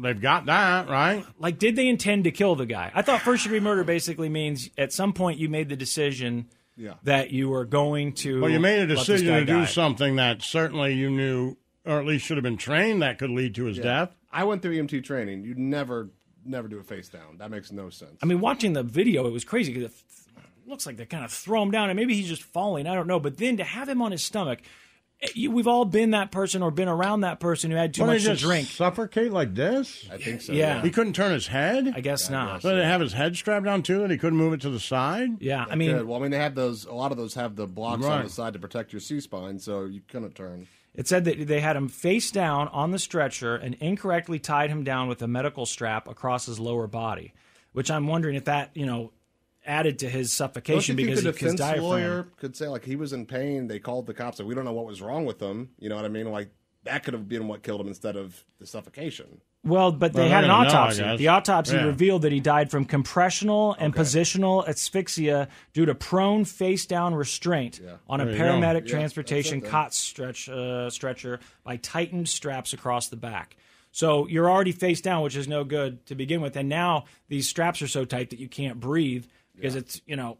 they've 0.00 0.20
got 0.20 0.46
that 0.46 0.88
right. 0.88 1.24
like 1.38 1.58
did 1.58 1.76
they 1.76 1.86
intend 1.86 2.24
to 2.24 2.30
kill 2.30 2.54
the 2.54 2.64
guy 2.64 2.90
i 2.94 3.02
thought 3.02 3.20
first 3.20 3.42
degree 3.42 3.60
murder 3.60 3.84
basically 3.84 4.28
means 4.28 4.70
at 4.78 4.90
some 4.90 5.12
point 5.12 5.38
you 5.38 5.50
made 5.50 5.68
the 5.68 5.76
decision 5.76 6.48
Yeah. 6.82 6.94
that 7.04 7.30
you 7.30 7.48
were 7.48 7.64
going 7.64 8.12
to 8.14 8.40
Well, 8.42 8.50
you 8.50 8.58
made 8.60 8.80
a 8.82 8.86
decision 8.86 9.28
to 9.28 9.44
do 9.44 9.60
die. 9.60 9.64
something 9.66 10.16
that 10.16 10.42
certainly 10.42 10.94
you 10.94 11.10
knew, 11.10 11.56
or 11.86 12.00
at 12.00 12.06
least 12.06 12.26
should 12.26 12.36
have 12.36 12.42
been 12.44 12.56
trained, 12.56 13.02
that 13.02 13.18
could 13.18 13.30
lead 13.30 13.54
to 13.54 13.64
his 13.66 13.76
Yeah. 13.78 13.82
death. 13.84 14.16
I 14.32 14.44
went 14.44 14.62
through 14.62 14.72
EMT 14.72 15.00
training. 15.02 15.44
You'd 15.44 15.58
never, 15.58 16.10
never 16.44 16.66
do 16.66 16.78
a 16.78 16.82
face 16.82 17.08
down. 17.08 17.36
That 17.38 17.50
makes 17.50 17.70
no 17.70 17.88
sense. 17.90 18.18
i 18.22 18.26
mean 18.26 18.40
watching 18.40 18.72
the 18.72 18.82
video 18.82 19.26
it 19.26 19.32
was 19.32 19.44
crazy 19.44 19.72
because 19.72 19.90
it 19.92 20.68
looks 20.68 20.86
like 20.86 20.96
they 20.96 21.04
kind 21.06 21.24
of 21.24 21.30
throw 21.30 21.62
him 21.62 21.70
down 21.70 21.88
and 21.90 21.96
maybe 21.96 22.14
he's 22.14 22.28
just 22.28 22.42
falling 22.42 22.86
i 22.86 22.94
don't 22.94 23.06
know 23.06 23.20
but 23.20 23.36
then 23.36 23.56
to 23.58 23.64
have 23.64 23.88
him 23.88 24.00
on 24.02 24.10
his 24.12 24.22
stomach 24.24 24.60
you, 24.62 24.68
we've 25.50 25.66
all 25.68 25.84
been 25.84 26.10
that 26.10 26.30
person 26.30 26.62
or 26.62 26.70
been 26.70 26.88
around 26.88 27.20
that 27.20 27.38
person 27.40 27.70
who 27.70 27.76
had 27.76 27.94
too 27.94 28.02
What, 28.02 28.08
much 28.08 28.22
he 28.22 28.26
to 28.28 28.36
drink 28.36 28.68
Suffocate 28.68 29.30
like 29.32 29.54
this? 29.54 30.06
I 30.10 30.16
think 30.18 30.42
so. 30.42 30.52
yeah 30.52 30.82
He 30.82 30.90
couldn't 30.90 31.12
turn 31.14 31.32
his 31.32 31.46
head. 31.46 31.92
i 31.94 32.00
guess 32.00 32.28
not 32.30 32.62
So 32.62 32.74
they 32.74 32.84
have 32.84 33.00
his 33.00 33.12
head 33.12 33.36
strapped 33.36 33.64
down 33.64 33.82
too, 33.82 34.02
and 34.02 34.10
he 34.10 34.18
couldn't 34.18 34.38
move 34.38 34.52
it 34.52 34.60
to 34.62 34.70
the 34.70 34.80
side. 34.80 35.40
yeah 35.40 35.64
i 35.70 35.74
mean 35.76 35.92
Good. 35.92 36.06
Well, 36.06 36.18
I 36.18 36.22
mean, 36.22 36.30
they 36.32 36.38
have 36.38 36.54
those. 36.54 36.84
A 36.86 36.92
lot 36.94 37.12
of 37.12 37.18
those 37.18 37.34
have 37.34 37.56
the 37.56 37.66
blocks 37.66 38.04
on 38.04 38.24
the 38.24 38.30
side 38.30 38.52
to 38.54 38.58
protect 38.58 38.92
your 38.92 39.00
C 39.00 39.20
spine, 39.20 39.58
so 39.58 39.84
you 39.84 40.00
couldn't 40.08 40.34
turn. 40.34 40.66
It 40.94 41.08
said 41.08 41.24
that 41.24 41.46
they 41.46 41.60
had 41.60 41.74
him 41.76 41.88
face 41.88 42.30
down 42.30 42.68
on 42.68 42.90
the 42.90 42.98
stretcher 42.98 43.54
and 43.56 43.74
incorrectly 43.76 44.38
tied 44.38 44.68
him 44.70 44.84
down 44.84 45.08
with 45.08 45.22
a 45.22 45.26
medical 45.28 45.64
strap 45.66 46.06
across 46.08 46.44
his 46.46 46.60
lower 46.60 46.86
body, 46.86 47.32
which 47.72 47.90
I'm 47.90 48.06
wondering 48.06 48.34
if 48.36 48.44
that, 48.44 48.70
you 48.74 48.84
know, 48.84 49.12
added 49.64 49.98
to 50.00 50.08
his 50.08 50.28
Don't 50.30 50.34
suffocation 50.48 50.98
you 50.98 51.04
think 51.06 51.16
because 51.16 51.24
the 51.24 51.30
he, 51.30 51.44
his 51.46 51.54
defense 51.54 51.60
diaphragm. 51.60 51.82
lawyer 51.82 52.26
could 52.38 52.56
say 52.56 52.68
like 52.68 52.84
he 52.84 52.96
was 52.96 53.12
in 53.12 53.26
pain? 53.26 53.68
They 53.68 53.78
called 53.78 54.06
the 54.06 54.14
cops. 54.14 54.38
Like, 54.38 54.48
we 54.48 54.54
don't 54.54 54.64
know 54.64 54.72
what 54.72 54.86
was 54.86 55.00
wrong 55.02 55.24
with 55.24 55.40
him. 55.40 55.70
You 55.78 55.88
know 55.88 55.96
what 55.96 56.04
I 56.04 56.08
mean? 56.08 56.30
Like 56.30 56.50
that 56.84 57.04
could 57.04 57.14
have 57.14 57.28
been 57.28 57.46
what 57.48 57.62
killed 57.62 57.80
him 57.80 57.86
instead 57.88 58.16
of 58.16 58.44
the 58.58 58.66
suffocation. 58.66 59.40
Well, 59.64 59.92
but 59.92 60.12
they 60.14 60.22
Well, 60.22 60.28
had 60.30 60.42
an 60.42 60.50
they're 60.50 60.58
know, 60.58 60.66
autopsy. 60.68 61.16
the 61.18 61.28
autopsy 61.28 61.76
Yeah. 61.76 61.84
revealed 61.84 62.22
that 62.22 62.32
he 62.32 62.40
died 62.40 62.68
from 62.72 62.84
compressional 62.84 63.76
and 63.78 63.94
Okay. 63.94 64.02
positional 64.02 64.66
asphyxia 64.66 65.46
due 65.72 65.86
to 65.86 65.94
prone 65.94 66.44
face 66.44 66.84
down 66.84 67.14
restraint 67.14 67.80
on 68.08 68.20
a 68.20 68.24
There 68.24 68.32
you 68.34 68.38
go. 68.40 68.44
paramedic 68.44 68.88
transportation 68.88 69.60
that's 69.60 69.68
it 69.68 69.70
then. 69.70 69.70
cot 69.70 69.94
stretch 69.94 70.48
uh, 70.48 70.90
stretcher 70.90 71.38
by 71.62 71.76
tightened 71.76 72.28
straps 72.28 72.72
across 72.72 73.06
the 73.06 73.16
back. 73.16 73.56
So 73.92 74.26
you're 74.26 74.50
already 74.50 74.72
face 74.72 75.00
down, 75.00 75.22
which 75.22 75.36
is 75.36 75.46
no 75.46 75.62
good 75.62 76.04
to 76.06 76.16
begin 76.16 76.40
with, 76.40 76.56
and 76.56 76.68
now 76.68 77.04
these 77.28 77.46
straps 77.48 77.80
are 77.82 77.86
so 77.88 78.04
tight 78.04 78.30
that 78.30 78.40
you 78.40 78.48
can't 78.48 78.80
breathe 78.80 79.26
because 79.62 79.76
it's 79.76 80.02
you 80.06 80.16
know 80.16 80.38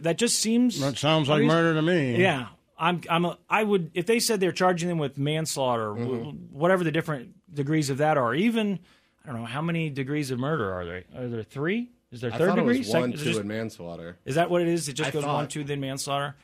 that 0.00 0.16
just 0.18 0.38
seems 0.38 0.80
That 0.80 0.98
sounds 0.98 1.28
like 1.28 1.44
murder 1.44 1.74
to 1.74 1.82
me. 1.82 2.20
yeah, 2.20 2.48
I'm. 2.78 3.00
I'm. 3.08 3.24
A, 3.26 3.38
I 3.48 3.62
would 3.62 3.90
if 3.94 4.06
they 4.06 4.18
said 4.18 4.40
they're 4.40 4.52
charging 4.52 4.88
them 4.88 4.98
with 4.98 5.18
manslaughter, 5.18 5.88
w- 5.94 6.24
mm-hmm. 6.24 6.58
whatever 6.58 6.84
the 6.84 6.90
different 6.92 7.34
degrees 7.54 7.90
of 7.90 7.98
that 7.98 8.16
are. 8.16 8.34
Even 8.34 8.78
I 9.24 9.28
don't 9.32 9.40
know 9.40 9.46
how 9.46 9.62
many 9.62 9.90
degrees 9.90 10.30
of 10.30 10.38
murder 10.38 10.72
are 10.72 10.84
there. 10.84 11.04
Are 11.16 11.28
there 11.28 11.42
three? 11.42 11.90
Is 12.10 12.22
there 12.22 12.32
I 12.32 12.38
third 12.38 12.48
thought 12.48 12.56
degree? 12.56 12.76
it 12.76 12.78
was 12.78 12.86
Second- 12.86 13.00
one, 13.00 13.12
is, 13.12 13.20
two, 13.20 13.24
just- 13.26 13.40
and 13.40 13.48
manslaughter. 13.48 14.16
is 14.24 14.36
that 14.36 14.48
what 14.50 14.62
it 14.62 14.68
is? 14.68 14.88
It 14.88 14.94
just 14.94 15.08
I 15.08 15.12
goes 15.12 15.24
thought. 15.24 15.34
one, 15.34 15.48
two, 15.48 15.64
then 15.64 15.80
manslaughter. 15.80 16.34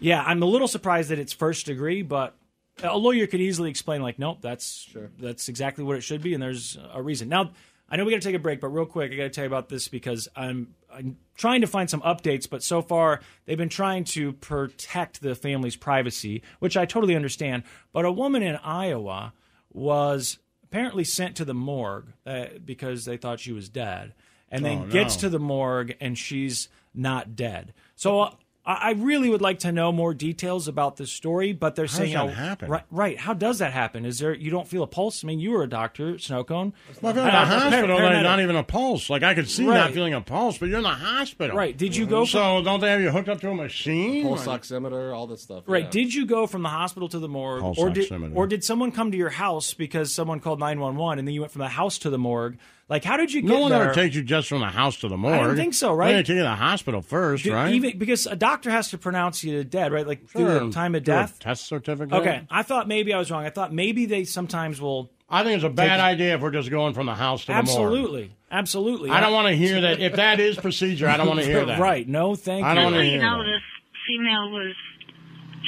Yeah, 0.00 0.22
I'm 0.24 0.40
a 0.42 0.46
little 0.46 0.68
surprised 0.68 1.10
that 1.10 1.18
it's 1.18 1.32
first 1.32 1.66
degree, 1.66 2.02
but 2.02 2.36
a 2.84 2.96
lawyer 2.96 3.26
could 3.26 3.40
easily 3.40 3.68
explain 3.70 4.00
like, 4.00 4.18
nope, 4.20 4.38
that's 4.40 4.88
that's 5.18 5.48
exactly 5.48 5.82
what 5.82 5.96
it 5.96 6.02
should 6.02 6.22
be, 6.22 6.34
and 6.34 6.42
there's 6.42 6.78
a 6.94 7.02
reason. 7.02 7.28
Now, 7.28 7.50
I 7.90 7.96
know 7.96 8.04
we 8.04 8.12
got 8.12 8.20
to 8.22 8.28
take 8.28 8.36
a 8.36 8.38
break, 8.38 8.60
but 8.60 8.68
real 8.68 8.86
quick, 8.86 9.10
I 9.12 9.16
got 9.16 9.22
to 9.24 9.30
tell 9.30 9.42
you 9.42 9.48
about 9.48 9.68
this 9.68 9.88
because 9.88 10.28
I'm 10.36 10.74
I'm 10.92 11.16
trying 11.36 11.60
to 11.60 11.66
find 11.66 11.88
some 11.90 12.00
updates, 12.02 12.48
but 12.48 12.62
so 12.62 12.80
far 12.82 13.20
they've 13.44 13.58
been 13.58 13.68
trying 13.68 14.04
to 14.04 14.32
protect 14.32 15.20
the 15.20 15.34
family's 15.34 15.76
privacy, 15.76 16.42
which 16.58 16.76
I 16.76 16.86
totally 16.86 17.14
understand. 17.16 17.62
But 17.92 18.04
a 18.04 18.12
woman 18.12 18.42
in 18.42 18.56
Iowa 18.56 19.32
was 19.72 20.38
apparently 20.64 21.04
sent 21.04 21.36
to 21.36 21.44
the 21.44 21.54
morgue 21.54 22.12
uh, 22.26 22.46
because 22.64 23.04
they 23.04 23.16
thought 23.16 23.40
she 23.40 23.52
was 23.52 23.68
dead, 23.68 24.14
and 24.50 24.64
then 24.64 24.78
Oh, 24.78 24.84
no. 24.84 24.90
gets 24.90 25.16
to 25.16 25.28
the 25.28 25.38
morgue 25.38 25.94
and 26.00 26.16
she's 26.16 26.68
not 26.94 27.36
dead. 27.36 27.72
So. 27.94 28.36
I 28.68 28.88
I 28.88 28.90
really 28.92 29.30
would 29.30 29.40
like 29.40 29.60
to 29.60 29.72
know 29.72 29.90
more 29.90 30.12
details 30.14 30.68
about 30.68 30.96
this 30.98 31.10
story, 31.10 31.52
but 31.54 31.74
they're 31.74 31.86
How 31.86 31.92
saying, 31.98 32.12
does 32.12 32.26
that 32.28 32.32
oh, 32.32 32.46
happen? 32.48 32.68
Right, 32.70 32.82
right. 32.90 33.18
How 33.18 33.32
does 33.34 33.58
that 33.60 33.72
happen? 33.72 34.04
Is 34.04 34.18
there 34.18 34.34
you 34.34 34.50
don't 34.50 34.68
feel 34.68 34.82
a 34.82 34.86
pulse? 34.86 35.24
I 35.24 35.26
mean, 35.26 35.40
you 35.40 35.52
were 35.52 35.62
a 35.62 35.68
doctor, 35.68 36.14
Snowcone. 36.14 36.72
Well, 37.00 37.10
if 37.10 37.16
you're 37.16 37.24
in 37.28 37.34
Uh, 37.34 37.44
the 37.44 37.46
par- 37.46 37.46
hospital, 37.46 37.98
paramedic. 37.98 38.22
not 38.22 38.40
even 38.40 38.56
a 38.56 38.62
pulse. 38.62 39.08
Like 39.08 39.22
I 39.22 39.34
could 39.34 39.48
see 39.48 39.66
Right. 39.66 39.74
not 39.74 39.92
feeling 39.92 40.12
a 40.14 40.20
pulse, 40.20 40.58
but 40.58 40.68
you're 40.68 40.78
in 40.78 40.82
the 40.84 40.90
hospital. 40.90 41.56
Right. 41.56 41.76
Did 41.76 41.96
you 41.96 42.06
go 42.06 42.26
So 42.26 42.62
don't 42.62 42.80
they 42.80 42.90
have 42.90 43.00
you 43.00 43.10
hooked 43.10 43.30
up 43.30 43.40
to 43.40 43.50
a 43.50 43.54
machine? 43.54 44.24
Pulse 44.24 44.46
oximeter, 44.46 45.16
all 45.16 45.26
this 45.26 45.42
stuff. 45.42 45.64
Right. 45.66 45.84
yeah. 45.84 45.90
Did 45.90 46.14
you 46.14 46.26
go 46.26 46.46
from 46.46 46.62
the 46.62 46.68
hospital 46.68 47.08
to 47.08 47.18
the 47.18 47.28
morgue, 47.28 47.62
Pulse 47.62 47.78
or 47.78 47.88
did 47.90 48.10
oximeter. 48.10 48.36
or 48.36 48.46
did 48.46 48.62
someone 48.64 48.92
come 48.92 49.10
to 49.12 49.16
your 49.16 49.30
house 49.30 49.72
because 49.72 50.14
someone 50.14 50.40
called 50.40 50.60
nine 50.60 50.78
one 50.78 50.96
one, 50.96 51.18
and 51.18 51.26
then 51.26 51.34
you 51.34 51.40
went 51.40 51.52
from 51.52 51.60
the 51.60 51.68
house 51.68 51.96
to 51.98 52.10
the 52.10 52.18
morgue? 52.18 52.58
Like, 52.88 53.04
how 53.04 53.18
did 53.18 53.30
you 53.32 53.42
get 53.42 53.48
No 53.50 53.60
one 53.60 53.70
there? 53.70 53.82
ever 53.82 53.92
takes 53.94 54.14
you 54.16 54.22
just 54.22 54.48
from 54.48 54.60
the 54.60 54.66
house 54.68 54.96
to 55.00 55.08
the 55.08 55.16
morgue. 55.18 55.34
I 55.34 55.42
don't 55.46 55.56
think 55.56 55.74
so, 55.74 55.92
right? 55.92 56.12
They 56.12 56.22
take 56.22 56.28
you 56.30 56.34
to 56.36 56.42
the 56.44 56.54
hospital 56.54 57.02
first, 57.02 57.44
Do- 57.44 57.52
right? 57.52 57.72
Even 57.74 57.98
because 57.98 58.26
a 58.26 58.34
doctor 58.34 58.70
has 58.70 58.88
to 58.90 58.98
pronounce 58.98 59.44
you 59.44 59.62
dead, 59.62 59.92
right? 59.92 60.06
Like 60.06 60.26
through 60.26 60.46
Sure. 60.46 60.60
the 60.66 60.70
time 60.72 60.94
of 60.94 61.04
Do 61.04 61.12
a 61.12 61.14
death. 61.16 61.38
test 61.38 61.66
certificate. 61.66 62.14
Okay, 62.14 62.40
I 62.50 62.62
thought 62.62 62.88
maybe 62.88 63.12
I 63.12 63.18
was 63.18 63.30
wrong. 63.30 63.44
I 63.44 63.50
thought 63.50 63.74
maybe 63.74 64.06
they 64.06 64.24
sometimes 64.24 64.80
will. 64.80 65.10
I 65.28 65.42
think 65.44 65.56
it's 65.56 65.64
a 65.64 65.68
bad 65.68 65.96
Take- 65.98 66.00
idea 66.04 66.34
if 66.36 66.40
we're 66.40 66.50
just 66.50 66.70
going 66.70 66.94
from 66.94 67.04
the 67.04 67.14
house 67.14 67.42
to 67.42 67.48
the 67.48 67.52
morgue. 67.52 67.66
Absolutely, 67.68 68.30
absolutely. 68.50 69.10
I 69.10 69.20
don't 69.20 69.34
want 69.34 69.48
to 69.48 69.54
hear 69.54 69.82
that. 69.82 70.00
If 70.00 70.14
that 70.16 70.40
is 70.40 70.56
procedure, 70.56 71.06
I 71.08 71.18
don't 71.18 71.28
want 71.28 71.40
to 71.40 71.44
hear 71.46 71.66
that. 71.66 71.78
Right? 71.78 72.08
No, 72.08 72.34
thank 72.36 72.60
you. 72.60 72.66
I 72.66 72.70
you. 72.70 72.74
don't 72.76 72.84
wanna 72.92 73.04
you 73.04 73.10
hear 73.10 73.20
know, 73.20 73.38
that. 73.44 73.50
this 73.50 73.62
female 74.06 74.50
was 74.50 74.74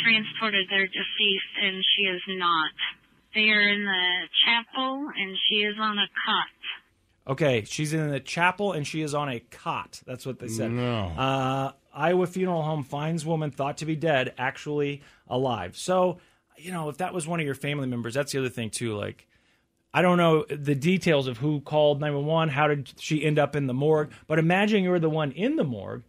transported 0.03 0.67
there 0.71 0.87
deceased, 0.87 1.53
and 1.63 1.85
she 1.85 2.03
is 2.05 2.23
not. 2.39 2.71
They 3.35 3.51
are 3.51 3.61
in 3.61 3.85
the 3.85 4.29
chapel, 4.47 5.07
and 5.15 5.37
she 5.49 5.57
is 5.57 5.77
on 5.79 5.99
a 5.99 6.09
cot. 6.25 6.49
Okay, 7.31 7.63
she's 7.65 7.93
in 7.93 8.11
the 8.11 8.19
chapel 8.19 8.73
and 8.73 8.85
she 8.85 9.03
is 9.03 9.15
on 9.15 9.29
a 9.29 9.39
cot. 9.39 10.03
That's 10.05 10.27
what 10.27 10.41
they 10.41 10.49
said. 10.49 10.73
No. 10.73 11.07
Uh, 11.07 11.73
Iowa 11.95 12.27
Funeral 12.27 12.63
Home 12.63 12.83
finds 12.83 13.25
woman 13.25 13.53
thought 13.53 13.79
to 13.79 13.87
be 13.87 13.95
dead, 13.95 14.35
actually 14.37 15.03
alive. 15.29 15.77
So, 15.77 16.19
you 16.57 16.73
know, 16.73 16.89
if 16.89 16.99
that 16.99 17.15
was 17.15 17.29
one 17.29 17.39
of 17.39 17.47
your 17.47 17.55
family 17.55 17.87
members, 17.87 18.15
that's 18.15 18.33
the 18.33 18.41
other 18.41 18.49
thing 18.49 18.71
too. 18.71 18.97
Like, 18.97 19.29
I 19.95 20.03
don't 20.03 20.19
know 20.19 20.45
the 20.45 20.75
details 20.75 21.29
of 21.29 21.39
who 21.39 21.61
called 21.61 22.01
911. 22.01 22.53
How 22.53 22.67
did 22.67 22.93
she 22.99 23.25
end 23.25 23.39
up 23.39 23.55
in 23.55 23.69
the 23.69 23.75
morgue? 23.75 24.11
But 24.27 24.41
imagine 24.41 24.83
you're 24.83 24.99
the 24.99 25.09
one 25.09 25.31
in 25.31 25.55
the 25.55 25.65
morgue. 25.65 26.03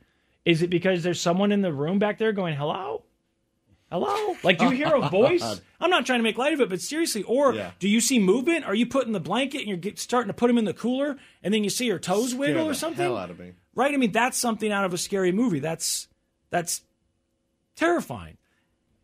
Is 0.44 0.63
it 0.63 0.72
because 0.72 1.04
there's 1.04 1.22
someone 1.22 1.51
in 1.51 1.62
the 1.62 1.72
room 1.72 2.00
back 2.00 2.18
there 2.18 2.32
going, 2.32 2.56
hello? 2.56 3.04
Hello? 3.92 4.36
Like, 4.42 4.58
do 4.58 4.66
you 4.66 4.72
hear 4.72 4.88
a 4.96 5.10
voice? 5.10 5.62
I'm 5.80 5.90
not 5.90 6.06
trying 6.06 6.20
to 6.20 6.24
make 6.24 6.38
light 6.38 6.54
of 6.54 6.62
it, 6.62 6.70
but 6.70 6.80
seriously, 6.82 7.24
or 7.24 7.54
Yeah. 7.54 7.72
do 7.80 7.90
you 7.90 8.00
see 8.00 8.20
movement? 8.20 8.64
Are 8.66 8.74
you 8.74 8.86
putting 8.86 9.12
the 9.12 9.20
blanket 9.20 9.60
and 9.60 9.68
you're 9.68 9.78
get, 9.78 10.00
starting 10.00 10.28
to 10.30 10.34
put 10.34 10.48
them 10.48 10.58
in 10.58 10.66
the 10.66 10.74
cooler 10.74 11.18
and 11.44 11.54
then 11.54 11.64
you 11.64 11.70
see 11.70 11.90
her 11.90 12.00
toes 12.00 12.30
Scared 12.30 12.40
wiggle 12.40 12.70
or 12.70 12.74
something? 12.74 13.04
hell 13.04 13.18
out 13.18 13.30
of 13.30 13.38
me. 13.40 13.52
Right? 13.76 13.94
I 13.94 13.98
mean, 13.98 14.12
that's 14.14 14.38
something 14.38 14.72
out 14.72 14.86
of 14.86 14.94
a 14.94 14.98
scary 14.98 15.32
movie. 15.34 15.60
That's 15.60 16.08
that's 16.52 16.82
terrifying. 17.76 18.38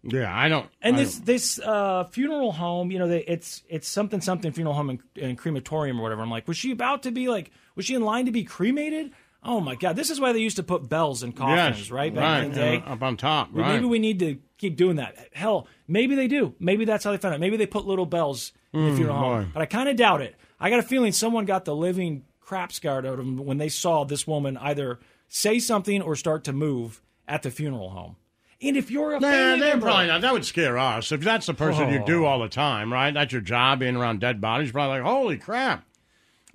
Yeah, 0.03 0.33
I 0.33 0.47
don't. 0.47 0.69
And 0.81 0.95
I 0.95 0.99
this 0.99 1.15
don't- 1.15 1.25
this 1.25 1.59
uh, 1.59 2.05
funeral 2.05 2.51
home, 2.53 2.91
you 2.91 2.99
know, 2.99 3.07
they, 3.07 3.23
it's 3.25 3.63
it's 3.67 3.87
something 3.89 4.21
something 4.21 4.51
funeral 4.53 4.75
home 4.75 4.89
and, 4.91 4.99
and 5.21 5.37
crematorium 5.37 5.99
or 5.99 6.03
whatever. 6.03 6.21
I'm 6.21 6.29
like, 6.31 6.47
was 6.47 6.55
she 6.57 6.71
about 6.71 7.03
to 7.03 7.11
be 7.11 7.27
like, 7.27 7.51
was 7.75 7.85
she 7.85 7.95
in 7.95 8.03
line 8.03 8.25
to 8.25 8.31
be 8.31 8.43
cremated? 8.43 9.11
Oh 9.47 9.61
my 9.61 9.75
god, 9.75 9.95
this 9.95 10.09
is 10.09 10.19
why 10.19 10.33
they 10.33 10.39
used 10.39 10.57
to 10.57 10.63
put 10.63 10.89
bells 10.89 11.23
in 11.23 11.31
coffins, 11.31 11.79
yes, 11.79 11.91
right? 11.91 12.13
Back 12.13 12.21
right, 12.23 12.43
in 12.43 12.49
the 12.51 12.55
day. 12.55 12.83
uh, 12.85 12.93
up 12.93 13.01
on 13.01 13.15
top, 13.17 13.49
right? 13.53 13.75
Maybe 13.75 13.85
we 13.85 13.97
need 13.99 14.19
to 14.19 14.37
keep 14.57 14.75
doing 14.75 14.97
that. 14.97 15.29
Hell, 15.33 15.67
maybe 15.87 16.15
they 16.15 16.27
do. 16.27 16.53
Maybe 16.59 16.83
that's 16.85 17.03
how 17.03 17.11
they 17.11 17.17
found 17.17 17.33
it. 17.35 17.39
Maybe 17.39 17.55
they 17.57 17.65
put 17.65 17.85
little 17.87 18.05
bells 18.05 18.51
Mm, 18.73 18.97
boy. 18.97 19.11
home. 19.13 19.51
But 19.53 19.61
I 19.61 19.65
kind 19.65 19.87
of 19.89 19.95
doubt 19.95 20.21
it. 20.21 20.35
I 20.59 20.69
got 20.69 20.79
a 20.79 20.83
feeling 20.83 21.11
someone 21.13 21.45
got 21.45 21.63
the 21.65 21.75
living 21.75 22.25
crap 22.41 22.71
scared 22.73 23.05
out 23.05 23.13
of 23.13 23.25
them 23.25 23.37
when 23.37 23.57
they 23.57 23.69
saw 23.69 24.03
this 24.03 24.27
woman 24.27 24.57
either 24.57 24.99
say 25.29 25.57
something 25.59 26.01
or 26.01 26.15
start 26.15 26.43
to 26.45 26.53
move 26.53 27.01
at 27.27 27.43
the 27.43 27.49
funeral 27.51 27.89
home. 27.91 28.15
And 28.61 28.75
if 28.75 28.89
you're 28.91 29.11
a 29.15 29.19
Nah, 29.19 29.29
family 29.31 29.59
they're 29.59 29.69
member, 29.69 29.85
probably 29.85 30.07
not. 30.07 30.21
That 30.21 30.33
would 30.33 30.45
scare 30.45 30.77
us. 30.77 31.11
If 31.11 31.21
that's 31.21 31.45
the 31.45 31.53
person 31.53 31.89
you 31.93 31.99
Oh. 32.01 32.05
do 32.05 32.25
all 32.25 32.39
the 32.39 32.49
time, 32.49 32.91
right? 32.91 33.13
That's 33.13 33.31
your 33.31 33.41
job, 33.41 33.79
being 33.79 33.95
around 33.95 34.19
dead 34.19 34.41
bodies. 34.41 34.71
Probably 34.71 34.99
like, 34.99 35.07
holy 35.07 35.37
crap. 35.37 35.85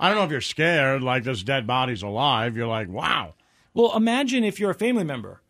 I 0.02 0.08
don't 0.08 0.16
know 0.18 0.24
if 0.24 0.30
you're 0.32 0.40
scared, 0.40 1.00
like 1.02 1.22
this 1.22 1.44
dead 1.44 1.64
body's 1.66 2.02
alive. 2.02 2.56
You're 2.56 2.66
like, 2.66 2.88
wow. 2.88 3.34
Well, 3.72 3.96
imagine 3.96 4.42
if 4.42 4.58
you're 4.58 4.72
a 4.72 4.74
family 4.74 5.04
member. 5.04 5.40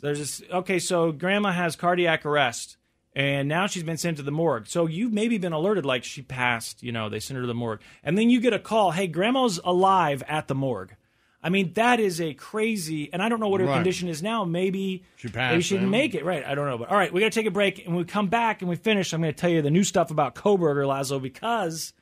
There's 0.00 0.18
this, 0.18 0.42
okay, 0.50 0.78
so 0.78 1.12
grandma 1.12 1.52
has 1.52 1.76
cardiac 1.76 2.24
arrest, 2.24 2.78
and 3.14 3.48
now 3.48 3.66
she's 3.66 3.82
been 3.82 3.96
sent 3.98 4.16
to 4.16 4.22
the 4.22 4.30
morgue. 4.30 4.66
So 4.66 4.86
you've 4.86 5.12
maybe 5.12 5.36
been 5.36 5.52
alerted, 5.52 5.84
like 5.84 6.04
she 6.04 6.22
passed. 6.22 6.82
You 6.82 6.90
know, 6.90 7.08
they 7.10 7.20
sent 7.20 7.36
her 7.36 7.42
to 7.42 7.46
the 7.46 7.54
morgue, 7.54 7.80
and 8.02 8.16
then 8.16 8.30
you 8.30 8.40
get 8.40 8.52
a 8.54 8.58
call, 8.58 8.92
"Hey, 8.92 9.08
grandma's 9.08 9.60
alive 9.62 10.22
at 10.26 10.48
the 10.48 10.54
morgue." 10.54 10.94
I 11.42 11.50
mean, 11.50 11.72
that 11.74 12.00
is 12.00 12.20
a 12.20 12.32
crazy, 12.34 13.12
and 13.12 13.22
I 13.22 13.28
don't 13.28 13.40
know 13.40 13.48
what 13.48 13.60
her 13.60 13.66
Right. 13.66 13.74
condition 13.74 14.08
is 14.08 14.22
now. 14.22 14.44
Maybe 14.44 15.04
She 15.16 15.28
passed, 15.28 15.52
Maybe 15.52 15.62
she 15.62 15.74
didn't 15.74 15.90
make 15.90 16.14
it. 16.14 16.24
Right? 16.24 16.44
I 16.44 16.54
don't 16.54 16.66
know. 16.66 16.78
But 16.78 16.88
all 16.90 16.96
right, 16.96 17.12
we 17.12 17.20
got 17.20 17.30
to 17.32 17.38
take 17.38 17.46
a 17.46 17.50
break, 17.50 17.78
and 17.84 17.88
when 17.88 18.04
we 18.04 18.04
come 18.04 18.28
back 18.28 18.62
and 18.62 18.70
we 18.70 18.76
finish, 18.76 19.12
I'm 19.12 19.20
going 19.20 19.34
to 19.34 19.38
tell 19.38 19.50
you 19.50 19.60
the 19.62 19.70
new 19.70 19.84
stuff 19.84 20.10
about 20.10 20.34
Kohberger, 20.34 20.86
Lazo, 20.86 21.18
because 21.20 21.92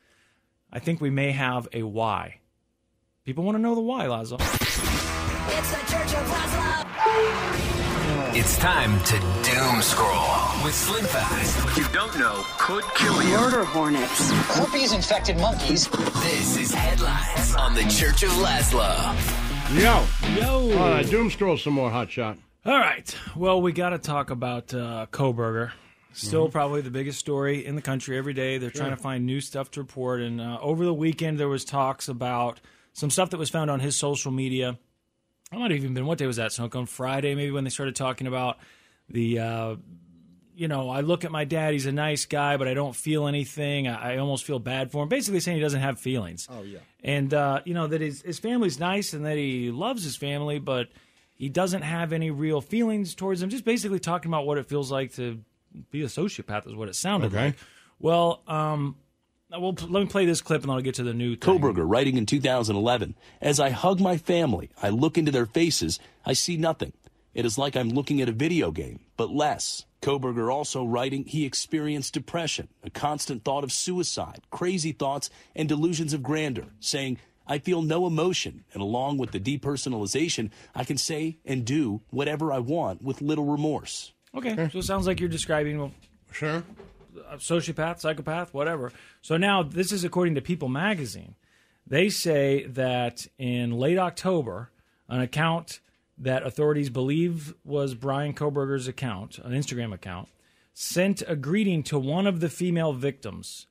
I 0.73 0.78
think 0.78 1.00
we 1.00 1.11
may 1.11 1.32
have 1.32 1.68
a 1.73 1.82
why. 1.82 2.40
People 3.25 3.44
want 3.44 3.56
to 3.56 3.62
know 3.62 3.75
the 3.75 3.80
why, 3.80 4.06
Lazo. 4.06 4.37
It's 4.37 5.70
the 5.70 5.78
Church 5.92 6.14
of 6.14 6.26
Lazlo. 6.28 6.87
It's 8.35 8.58
time 8.58 9.00
to 9.04 9.18
doom 9.49 9.80
scroll 9.80 10.64
with 10.64 10.75
Slim 10.75 11.04
Fast. 11.06 11.64
What 11.64 11.76
you 11.76 11.85
don't 11.92 12.18
know 12.18 12.42
could 12.58 12.85
kill 12.94 13.23
you. 13.23 13.30
Murder 13.30 13.64
hornets. 13.64 14.30
Herpes 14.30 14.92
infected 14.92 15.38
monkeys. 15.38 15.88
This 15.88 16.56
is 16.56 16.75
headlines 16.75 17.54
on 17.54 17.75
the 17.75 17.82
Church 17.85 18.23
of 18.25 18.30
Lazlo. 18.32 18.94
Yo. 19.75 20.04
Yo. 20.38 20.78
All 20.78 20.90
right, 20.90 21.08
doom 21.08 21.30
scroll 21.30 21.56
some 21.56 21.73
more 21.73 21.90
hot 21.90 22.11
shot. 22.11 22.37
All 22.64 22.78
right. 22.78 23.16
Well, 23.35 23.62
we 23.62 23.73
got 23.73 23.90
to 23.90 23.99
talk 23.99 24.30
about 24.30 24.75
uh, 24.75 25.06
Kohberger. 25.11 25.73
Still, 26.16 26.49
probably 26.49 26.80
the 26.80 26.90
biggest 26.90 27.18
story 27.18 27.64
in 27.64 27.76
the 27.76 27.82
country 27.82 28.16
every 28.16 28.32
day. 28.32 28.58
They're 28.58 28.70
trying 28.70 28.90
to 28.90 28.96
find 28.96 29.26
new 29.26 29.40
stuff 29.40 29.70
to 29.73 29.80
report. 29.80 30.20
And 30.20 30.40
uh, 30.40 30.58
over 30.61 30.85
the 30.85 30.94
weekend, 30.94 31.38
there 31.38 31.49
was 31.49 31.64
talks 31.64 32.08
about 32.08 32.61
some 32.94 33.11
stuff 33.11 33.30
that 33.30 33.38
was 33.38 33.50
found 33.50 33.70
on 33.70 33.80
his 33.80 33.96
social 33.96 34.32
media. 34.32 34.78
I 35.52 35.56
might 35.58 35.70
have 35.70 35.78
even 35.80 35.94
been 35.94 36.06
what 36.06 36.18
day 36.18 36.26
was 36.26 36.37
that? 36.37 36.52
Snook 36.52 36.75
on 36.75 36.87
Friday, 36.87 37.35
maybe 37.35 37.50
when 37.52 37.64
they 37.64 37.70
started 37.70 37.94
talking 37.96 38.26
about 38.26 38.58
the. 39.08 39.38
Uh, 39.38 39.76
you 40.58 40.68
know, 40.68 40.88
I 40.88 41.02
look 41.02 41.26
at 41.26 41.30
my 41.30 41.44
dad. 41.44 41.75
He's 41.75 41.85
a 41.85 41.92
nice 41.92 42.25
guy, 42.25 42.56
but 42.56 42.66
I 42.66 42.73
don't 42.73 42.96
feel 42.96 43.26
anything. 43.26 43.87
I, 43.88 44.14
I 44.14 44.16
almost 44.16 44.44
feel 44.44 44.59
bad 44.59 44.90
for 44.90 45.02
him. 45.02 45.11
Basically, 45.11 45.38
saying 45.40 45.59
he 45.59 45.62
doesn't 45.62 45.83
have 45.83 46.00
feelings 46.00 46.48
Oh 46.50 46.62
yeah. 46.62 46.79
and 47.05 47.35
uh, 47.35 47.61
you 47.66 47.74
know 47.74 47.87
that 47.87 48.00
his 48.00 48.22
his 48.22 48.38
family's 48.38 48.81
nice 48.81 49.12
and 49.12 49.26
that 49.26 49.37
he 49.37 49.70
loves 49.70 50.02
his 50.02 50.16
family, 50.16 50.59
but 50.59 50.88
he 51.35 51.50
doesn't 51.50 51.83
have 51.83 52.14
any 52.14 52.31
real 52.31 52.62
feelings 52.62 53.14
towards 53.14 53.42
them. 53.42 53.50
Just 53.50 53.66
basically 53.66 53.98
talking 54.00 54.31
about 54.31 54.46
what 54.46 54.57
it 54.57 54.66
feels 54.66 54.90
like 54.90 55.12
to 55.16 55.40
be 55.90 56.02
a 56.02 56.07
sociopath 56.07 56.66
is 56.66 56.74
what 56.74 56.88
it 56.88 56.94
sounded 56.94 57.29
Okay. 57.29 57.46
like. 57.46 57.57
Well, 57.98 58.42
um, 58.46 58.96
well, 59.50 59.74
let 59.88 60.00
me 60.00 60.07
play 60.07 60.26
this 60.26 60.40
clip 60.40 60.62
and 60.62 60.70
I'll 60.72 60.81
get 60.81 60.94
to 60.96 61.02
the 61.02 61.14
new 61.14 61.37
thing. 61.37 61.59
Kohberger 61.59 61.85
writing 61.88 62.16
in 62.16 62.26
2011 62.26 63.14
As 63.40 63.59
I 63.61 63.70
hug 63.70 64.00
my 64.00 64.16
family, 64.16 64.70
I 64.83 64.88
look 64.90 65.16
into 65.16 65.33
their 65.33 65.46
faces, 65.46 65.98
I 66.24 66.33
see 66.33 66.57
nothing. 66.57 66.92
It 67.35 67.44
is 67.44 67.59
like 67.59 67.76
I'm 67.76 67.90
looking 67.90 68.20
at 68.22 68.29
a 68.29 68.33
video 68.33 68.70
game, 68.70 69.00
but 69.16 69.31
less. 69.31 69.85
Kohberger 70.02 70.52
also 70.52 70.85
writing 70.85 71.24
he 71.24 71.44
experienced 71.44 72.14
depression, 72.14 72.68
a 72.83 72.90
constant 72.90 73.44
thought 73.44 73.64
of 73.64 73.72
suicide, 73.72 74.40
crazy 74.50 74.92
thoughts, 74.92 75.29
and 75.55 75.68
delusions 75.68 76.12
of 76.14 76.22
grandeur, 76.22 76.68
saying, 76.81 77.18
I 77.46 77.59
feel 77.59 77.83
no 77.83 78.07
emotion, 78.07 78.64
and 78.72 78.83
along 78.83 79.18
with 79.18 79.31
the 79.33 79.40
depersonalization, 79.40 80.50
I 80.74 80.85
can 80.85 80.96
say 80.96 81.38
and 81.44 81.64
do 81.64 82.00
whatever 82.11 82.52
I 82.52 82.59
want 82.59 83.02
with 83.02 83.22
little 83.22 83.44
remorse. 83.46 84.12
Okay, 84.37 84.68
so 84.70 84.79
it 84.79 84.85
sounds 84.85 85.07
like 85.07 85.18
you're 85.20 85.29
describing 85.29 85.79
well, 85.79 85.92
Sure. 86.31 86.62
a 87.31 87.37
sociopath, 87.37 88.01
psychopath, 88.01 88.53
whatever. 88.53 88.92
So 89.22 89.37
now 89.37 89.62
this 89.62 89.92
is 89.92 90.05
according 90.05 90.35
to 90.35 90.42
People 90.42 90.68
magazine. 90.68 91.35
They 91.87 92.09
say 92.09 92.64
that 92.66 93.27
in 93.38 93.72
late 93.72 93.99
October, 93.99 94.70
an 95.09 95.20
account 95.20 95.81
that 96.18 96.42
authorities 96.44 96.90
believe 96.90 97.55
was 97.64 97.94
Bryan 97.94 98.35
Kohberger's 98.35 98.88
account, 98.88 99.38
an 99.38 99.53
Instagram 99.53 99.94
account, 99.94 100.29
sent 100.75 101.22
a 101.27 101.37
greeting 101.37 101.83
to 101.85 101.99
one 101.99 102.27
of 102.27 102.40
the 102.40 102.49
female 102.49 102.92
victims. 102.92 103.66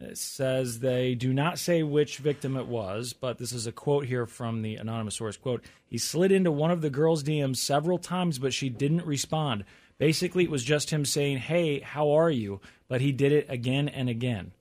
It 0.00 0.18
says 0.18 0.80
they 0.80 1.14
do 1.14 1.32
not 1.32 1.58
say 1.58 1.82
which 1.82 2.18
victim 2.18 2.56
it 2.56 2.66
was, 2.66 3.12
but 3.12 3.38
this 3.38 3.52
is 3.52 3.66
a 3.66 3.72
quote 3.72 4.06
here 4.06 4.26
from 4.26 4.62
the 4.62 4.76
anonymous 4.76 5.14
source. 5.14 5.36
Quote, 5.36 5.64
he 5.86 5.98
slid 5.98 6.32
into 6.32 6.52
one 6.52 6.70
of 6.70 6.82
the 6.82 6.90
girl's 6.90 7.22
DMs 7.22 7.56
several 7.56 7.98
times, 7.98 8.38
but 8.38 8.52
she 8.52 8.68
didn't 8.68 9.06
respond. 9.06 9.64
Basically, 9.98 10.44
it 10.44 10.50
was 10.50 10.64
just 10.64 10.90
him 10.90 11.04
saying, 11.04 11.38
Hey, 11.38 11.80
how 11.80 12.10
are 12.12 12.30
you? 12.30 12.60
But 12.88 13.00
he 13.00 13.12
did 13.12 13.32
it 13.32 13.46
again 13.48 13.88
and 13.88 14.08
again. 14.08 14.52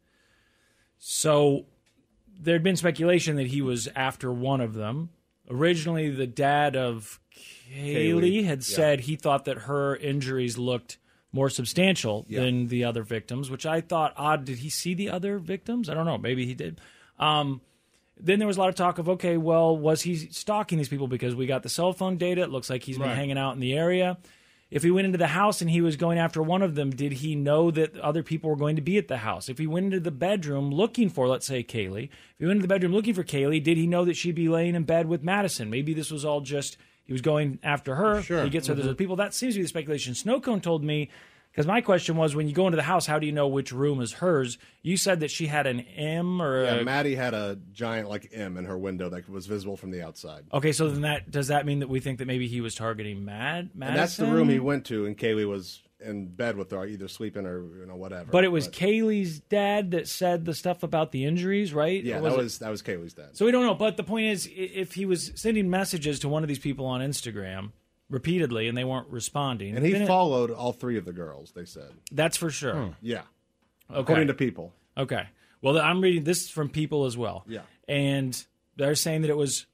So 0.98 1.66
there'd 2.40 2.64
been 2.64 2.76
speculation 2.78 3.36
that 3.38 3.48
he 3.48 3.62
was 3.62 3.88
after 3.96 4.32
one 4.32 4.62
of 4.62 4.74
them. 4.74 5.10
Originally, 5.50 6.10
the 6.10 6.28
dad 6.28 6.76
of 6.76 7.20
Kaylee, 7.76 8.14
Kaylee, 8.14 8.46
had 8.46 8.60
yeah. 8.60 8.76
said 8.76 9.00
he 9.02 9.16
thought 9.16 9.46
that 9.46 9.60
her 9.60 9.96
injuries 9.96 10.58
looked 10.58 10.98
more 11.32 11.50
substantial 11.50 12.26
Yeah. 12.30 12.42
than 12.42 12.68
the 12.68 12.84
other 12.86 13.04
victims, 13.04 13.50
which 13.50 13.66
I 13.66 13.82
thought 13.82 14.14
odd. 14.16 14.46
Did 14.46 14.60
he 14.60 14.70
see 14.70 14.94
the 14.94 15.10
other 15.10 15.40
victims? 15.40 15.90
I 15.90 15.94
don't 15.96 16.06
know. 16.06 16.18
Maybe 16.18 16.46
he 16.46 16.54
did. 16.54 16.80
Um, 17.20 17.60
then 18.18 18.38
there 18.40 18.48
was 18.48 18.58
a 18.58 18.60
lot 18.60 18.70
of 18.70 18.76
talk 18.76 19.00
of 19.00 19.10
okay, 19.10 19.36
well, 19.38 19.76
was 19.76 20.04
he 20.04 20.16
stalking 20.16 20.78
these 20.78 20.88
people 20.90 21.08
because 21.08 21.36
we 21.36 21.48
got 21.48 21.64
the 21.64 21.70
cell 21.70 21.92
phone 21.92 22.18
data? 22.18 22.44
It 22.44 22.52
looks 22.52 22.70
like 22.70 22.84
he's 22.84 22.98
been 23.00 23.08
Right. 23.08 23.16
hanging 23.18 23.38
out 23.38 23.54
in 23.56 23.60
the 23.60 23.74
area. 23.74 24.18
If 24.74 24.82
he 24.84 24.90
went 24.92 25.06
into 25.06 25.18
the 25.20 25.28
house 25.28 25.62
and 25.62 25.70
he 25.70 25.82
was 25.82 25.96
going 25.96 26.18
after 26.18 26.42
one 26.42 26.62
of 26.64 26.74
them, 26.76 26.90
did 26.90 27.14
he 27.14 27.36
know 27.36 27.70
that 27.72 27.96
other 28.00 28.24
people 28.24 28.50
were 28.50 28.56
going 28.56 28.76
to 28.76 28.82
be 28.82 28.98
at 28.98 29.08
the 29.08 29.18
house? 29.18 29.48
If 29.48 29.60
he 29.60 29.68
went 29.68 29.86
into 29.86 30.00
the 30.00 30.10
bedroom 30.12 30.72
looking 30.72 31.10
for, 31.10 31.28
let's 31.28 31.46
say, 31.46 31.64
Kaylee, 31.64 32.06
if 32.06 32.40
he 32.40 32.46
went 32.48 32.58
into 32.58 32.64
the 32.64 32.74
bedroom 32.74 32.92
looking 32.92 33.14
for 33.14 33.24
Kaylee, 33.24 33.64
did 33.64 33.78
he 33.78 33.86
know 33.86 34.04
that 34.06 34.16
she'd 34.18 34.34
be 34.36 34.50
laying 34.50 34.74
in 34.74 34.84
bed 34.84 35.08
with 35.08 35.24
Madison? 35.24 35.70
Maybe 35.70 35.94
this 35.94 36.10
was 36.10 36.26
all 36.26 36.42
just 36.42 36.78
he 37.06 37.14
was 37.14 37.22
going 37.22 37.60
after 37.62 37.96
her. 37.96 38.22
Sure. 38.24 38.44
He 38.44 38.50
gets 38.50 38.68
her. 38.68 38.74
There's 38.74 38.86
Mhm. 38.86 38.90
other 38.92 38.96
people. 38.96 39.16
That 39.18 39.34
seems 39.34 39.54
to 39.54 39.60
be 39.60 39.64
the 39.64 39.68
speculation. 39.70 40.14
Snowcone 40.14 40.62
told 40.62 40.84
me 40.84 41.10
because 41.54 41.68
my 41.68 41.82
question 41.82 42.18
was 42.18 42.36
when 42.36 42.48
you 42.48 42.54
go 42.56 42.66
into 42.66 42.78
the 42.78 42.82
house, 42.84 43.06
how 43.06 43.20
do 43.20 43.28
you 43.28 43.32
know 43.32 43.48
which 43.48 43.72
room 43.72 44.02
is 44.02 44.14
hers? 44.14 44.58
You 44.82 44.98
said 44.98 45.20
that 45.20 45.30
she 45.30 45.46
had 45.46 45.68
an 45.68 45.82
M 45.82 46.42
or 46.42 46.64
Yeah, 46.66 46.74
a, 46.78 46.84
Maddie 46.84 47.14
had 47.16 47.36
a 47.36 47.60
giant 47.72 48.10
like 48.10 48.30
M 48.34 48.58
in 48.58 48.66
her 48.66 48.78
window 48.78 49.10
that 49.10 49.30
was 49.30 49.46
visible 49.46 49.78
from 49.78 49.92
the 49.92 50.02
outside. 50.02 50.46
Okay, 50.52 50.72
so 50.72 50.90
then 50.90 51.02
that 51.02 51.30
does 51.30 51.50
that 51.50 51.66
mean 51.68 51.80
that 51.80 51.90
we 51.90 52.00
think 52.00 52.18
that 52.20 52.26
maybe 52.26 52.48
he 52.48 52.60
was 52.60 52.74
targeting 52.74 53.24
Mad 53.24 53.70
Madison? 53.76 53.94
And 53.94 54.00
that's 54.00 54.18
the 54.18 54.26
room 54.26 54.50
he 54.50 54.60
went 54.60 54.86
to, 54.86 55.06
and 55.06 55.16
Kaylee 55.18 55.48
was 55.48 55.82
in 56.04 56.28
bed 56.28 56.58
with 56.58 56.70
her, 56.72 56.86
either 56.86 57.08
sleeping 57.08 57.46
or 57.46 57.64
you 57.80 57.86
know 57.86 57.96
whatever. 57.96 58.32
But 58.32 58.44
it 58.44 58.52
was 58.52 58.68
Kaylee's 58.68 59.40
dad 59.40 59.92
that 59.92 60.08
said 60.10 60.44
the 60.46 60.54
stuff 60.54 60.84
about 60.84 61.12
the 61.14 61.24
injuries, 61.24 61.74
right? 61.74 62.04
yeah, 62.04 62.18
Or 62.18 62.22
that 62.24 62.34
it- 62.34 62.38
was 62.38 62.60
that 62.60 62.70
was 62.72 62.82
Kaylee's 62.82 63.14
dad. 63.14 63.30
So 63.38 63.46
we 63.46 63.52
don't 63.52 63.64
know. 63.66 63.76
But 63.76 63.96
the 63.96 64.04
point 64.04 64.26
is, 64.26 64.50
if 64.54 64.96
he 64.96 65.06
was 65.06 65.32
sending 65.36 65.70
messages 65.70 66.20
to 66.22 66.30
one 66.30 66.44
of 66.44 66.50
these 66.50 66.60
people 66.60 66.86
on 66.88 67.00
Instagram 67.00 67.72
repeatedly 68.10 68.68
and 68.68 68.78
they 68.78 68.84
weren't 68.84 69.08
responding, 69.10 69.76
And 69.76 69.86
he 69.86 69.92
then 69.92 70.04
it- 70.04 70.08
followed 70.08 70.52
all 70.52 70.72
three 70.74 70.98
of 70.98 71.06
the 71.06 71.14
girls. 71.14 71.52
They 71.52 71.66
said, 71.66 71.90
that's 72.12 72.38
for 72.38 72.50
sure. 72.50 72.96
yeah, 73.02 73.22
Okay. 73.90 74.00
according 74.00 74.28
to 74.28 74.34
people. 74.34 74.74
Okay. 74.98 75.28
Well, 75.62 75.78
I'm 75.80 76.02
reading 76.02 76.24
this 76.24 76.50
from 76.50 76.70
people 76.70 77.06
as 77.06 77.18
well. 77.18 77.46
Yeah. 77.48 77.62
And 77.88 78.46
they're 78.76 78.96
saying 78.96 79.22
that 79.22 79.30
it 79.30 79.38
was, 79.38 79.66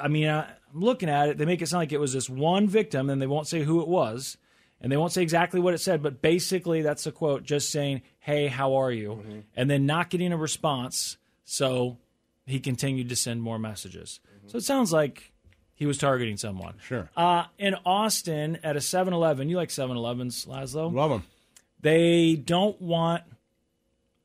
I 0.00 0.08
mean, 0.08 0.28
I- 0.28 0.48
I'm 0.74 0.80
looking 0.80 1.08
at 1.08 1.28
it. 1.30 1.38
They 1.38 1.44
make 1.46 1.62
it 1.62 1.66
sound 1.68 1.80
like 1.82 1.92
it 1.92 2.00
was 2.00 2.12
this 2.12 2.28
one 2.28 2.66
victim, 2.68 3.08
and 3.10 3.22
they 3.22 3.26
won't 3.26 3.46
say 3.46 3.62
who 3.62 3.80
it 3.80 3.88
was. 3.88 4.36
and 4.80 4.92
they 4.92 4.96
won't 4.96 5.10
say 5.10 5.22
exactly 5.22 5.58
what 5.58 5.74
it 5.74 5.78
said, 5.78 6.04
but 6.04 6.22
basically 6.22 6.82
that's 6.82 7.04
a 7.04 7.10
quote 7.10 7.42
just 7.42 7.72
saying, 7.72 8.00
"Hey, 8.20 8.46
how 8.46 8.74
are 8.76 8.92
you?" 8.92 9.10
Mm-hmm. 9.14 9.38
and 9.56 9.68
then 9.68 9.86
not 9.86 10.08
getting 10.08 10.32
a 10.32 10.36
response. 10.36 11.16
So 11.44 11.98
he 12.46 12.60
continued 12.60 13.08
to 13.08 13.16
send 13.16 13.42
more 13.42 13.58
messages. 13.58 14.20
So 14.46 14.56
it 14.58 14.62
sounds 14.62 14.92
like 14.92 15.32
he 15.78 15.86
was 15.86 15.96
targeting 15.96 16.36
someone. 16.36 16.74
Sure. 16.82 17.08
Uh, 17.16 17.44
in 17.56 17.76
Austin, 17.86 18.58
at 18.64 18.74
a 18.74 18.80
7-Eleven, 18.80 19.48
you 19.48 19.56
like 19.56 19.68
7-Elevens, 19.68 20.44
Lazlo? 20.46 20.92
Love 20.92 21.10
them. 21.10 21.24
They 21.80 22.34
don't 22.34 22.82
want 22.82 23.22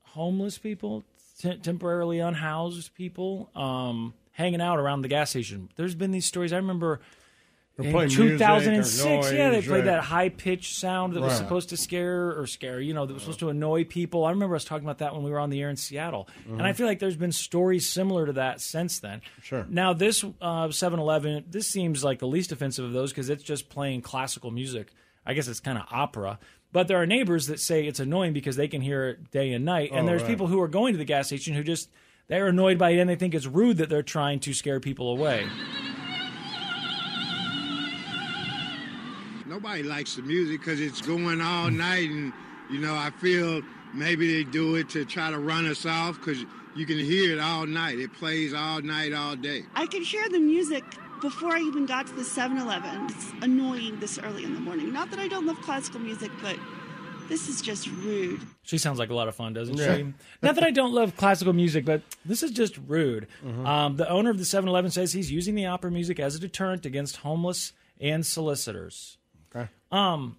homeless 0.02 0.58
people, 0.58 1.04
t- 1.38 1.56
temporarily 1.58 2.18
unhoused 2.18 2.92
people, 2.96 3.50
um, 3.54 4.14
hanging 4.32 4.60
out 4.60 4.80
around 4.80 5.02
the 5.02 5.08
gas 5.08 5.30
station. 5.30 5.68
There's 5.76 5.94
been 5.94 6.10
these 6.10 6.26
stories. 6.26 6.52
I 6.52 6.56
remember 6.56 7.00
in 7.76 7.90
play 7.90 8.06
music 8.06 8.38
2006, 8.38 9.32
yeah, 9.32 9.50
they 9.50 9.60
played 9.60 9.70
right. 9.70 9.84
that 9.86 10.00
high 10.04 10.28
pitched 10.28 10.76
sound 10.76 11.12
that 11.14 11.20
was 11.20 11.36
supposed 11.36 11.70
to 11.70 11.76
scare 11.76 12.38
or 12.38 12.46
scare, 12.46 12.80
you 12.80 12.94
know, 12.94 13.04
that 13.04 13.12
was 13.12 13.22
supposed 13.22 13.40
to 13.40 13.48
annoy 13.48 13.82
people. 13.84 14.24
I 14.24 14.30
remember 14.30 14.54
us 14.54 14.64
talking 14.64 14.84
about 14.86 14.98
that 14.98 15.12
when 15.14 15.24
we 15.24 15.30
were 15.32 15.40
on 15.40 15.50
the 15.50 15.60
air 15.60 15.70
in 15.70 15.76
Seattle. 15.76 16.28
And 16.48 16.62
I 16.62 16.72
Mhm. 16.72 16.76
feel 16.76 16.86
like 16.86 17.00
there's 17.00 17.16
been 17.16 17.32
stories 17.32 17.88
similar 17.88 18.26
to 18.26 18.32
that 18.34 18.60
since 18.60 19.00
then. 19.00 19.22
Sure. 19.42 19.66
Now, 19.68 19.92
this 19.92 20.24
uh, 20.40 20.70
7 20.70 21.00
Eleven, 21.00 21.44
this 21.50 21.66
seems 21.66 22.04
like 22.04 22.20
the 22.20 22.28
least 22.28 22.52
offensive 22.52 22.84
of 22.84 22.92
those 22.92 23.10
because 23.10 23.28
it's 23.28 23.42
just 23.42 23.68
playing 23.68 24.02
classical 24.02 24.50
music. 24.52 24.92
I 25.26 25.34
guess 25.34 25.48
it's 25.48 25.60
kind 25.60 25.78
of 25.78 25.84
opera. 25.90 26.38
But 26.72 26.86
there 26.86 26.98
are 27.00 27.06
neighbors 27.06 27.46
that 27.48 27.58
say 27.60 27.86
it's 27.86 27.98
annoying 28.00 28.32
because 28.34 28.56
they 28.56 28.68
can 28.68 28.82
hear 28.82 29.08
it 29.08 29.30
day 29.30 29.52
and 29.52 29.64
night. 29.64 29.90
And 29.92 30.00
Oh, 30.02 30.06
there's 30.06 30.22
right. 30.22 30.28
people 30.30 30.46
who 30.48 30.60
are 30.60 30.68
going 30.68 30.92
to 30.94 30.98
the 30.98 31.04
gas 31.04 31.28
station 31.28 31.54
who 31.54 31.62
just, 31.64 31.88
they're 32.28 32.48
annoyed 32.48 32.78
by 32.78 32.90
it 32.90 32.98
and 32.98 33.08
they 33.10 33.16
think 33.16 33.34
it's 33.34 33.46
rude 33.46 33.78
that 33.78 33.88
they're 33.88 34.02
trying 34.02 34.38
to 34.40 34.52
scare 34.52 34.80
people 34.80 35.10
away. 35.10 35.46
Nobody 39.54 39.84
likes 39.84 40.16
the 40.16 40.22
music 40.22 40.58
because 40.62 40.80
it's 40.80 41.00
going 41.00 41.40
all 41.40 41.70
night, 41.70 42.10
and 42.10 42.32
you 42.68 42.80
know 42.80 42.92
I 42.92 43.10
feel 43.10 43.62
maybe 43.94 44.34
they 44.42 44.50
do 44.50 44.74
it 44.74 44.88
to 44.90 45.04
try 45.04 45.30
to 45.30 45.38
run 45.38 45.64
us 45.66 45.86
off 45.86 46.18
because 46.18 46.44
you 46.74 46.84
can 46.84 46.98
hear 46.98 47.30
it 47.32 47.38
all 47.38 47.64
night. 47.64 48.00
It 48.00 48.12
plays 48.14 48.52
all 48.52 48.82
night, 48.82 49.12
all 49.12 49.36
day. 49.36 49.62
I 49.76 49.86
could 49.86 50.02
hear 50.02 50.28
the 50.28 50.40
music 50.40 50.82
before 51.20 51.52
I 51.54 51.60
even 51.60 51.86
got 51.86 52.08
to 52.08 52.14
the 52.14 52.24
7 52.24 52.58
Eleven. 52.58 53.06
It's 53.10 53.30
annoying 53.42 54.00
this 54.00 54.18
early 54.18 54.42
in 54.42 54.54
the 54.54 54.60
morning. 54.60 54.92
Not 54.92 55.10
that 55.10 55.20
I 55.20 55.28
don't 55.28 55.46
love 55.46 55.60
classical 55.62 56.00
music, 56.00 56.32
but 56.42 56.56
this 57.28 57.48
is 57.48 57.62
just 57.62 57.86
rude. 57.86 58.40
She 58.64 58.76
sounds 58.76 58.98
like 58.98 59.10
a 59.10 59.14
lot 59.14 59.28
of 59.28 59.36
fun, 59.36 59.52
doesn't 59.52 59.76
Yeah. 59.78 59.96
she? 59.98 60.02
Not 60.42 60.56
that 60.56 60.64
I 60.64 60.72
don't 60.72 60.92
love 60.92 61.16
classical 61.16 61.52
music, 61.52 61.84
but 61.84 62.02
this 62.24 62.42
is 62.42 62.50
just 62.50 62.76
rude. 62.88 63.28
Mm-hmm. 63.46 63.64
Um, 63.64 63.96
the 63.98 64.10
owner 64.10 64.30
of 64.30 64.38
the 64.38 64.44
7 64.44 64.68
Eleven 64.68 64.90
says 64.90 65.12
he's 65.12 65.30
using 65.30 65.54
the 65.54 65.66
opera 65.66 65.92
music 65.92 66.18
as 66.18 66.34
a 66.34 66.40
deterrent 66.40 66.84
against 66.84 67.18
homeless 67.18 67.72
and 68.00 68.26
solicitors. 68.26 69.16
Okay. 69.54 69.68
Um, 69.92 70.36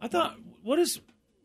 I 0.00 0.08
thought, 0.08 0.36
what 0.62 0.78
is. 0.78 1.00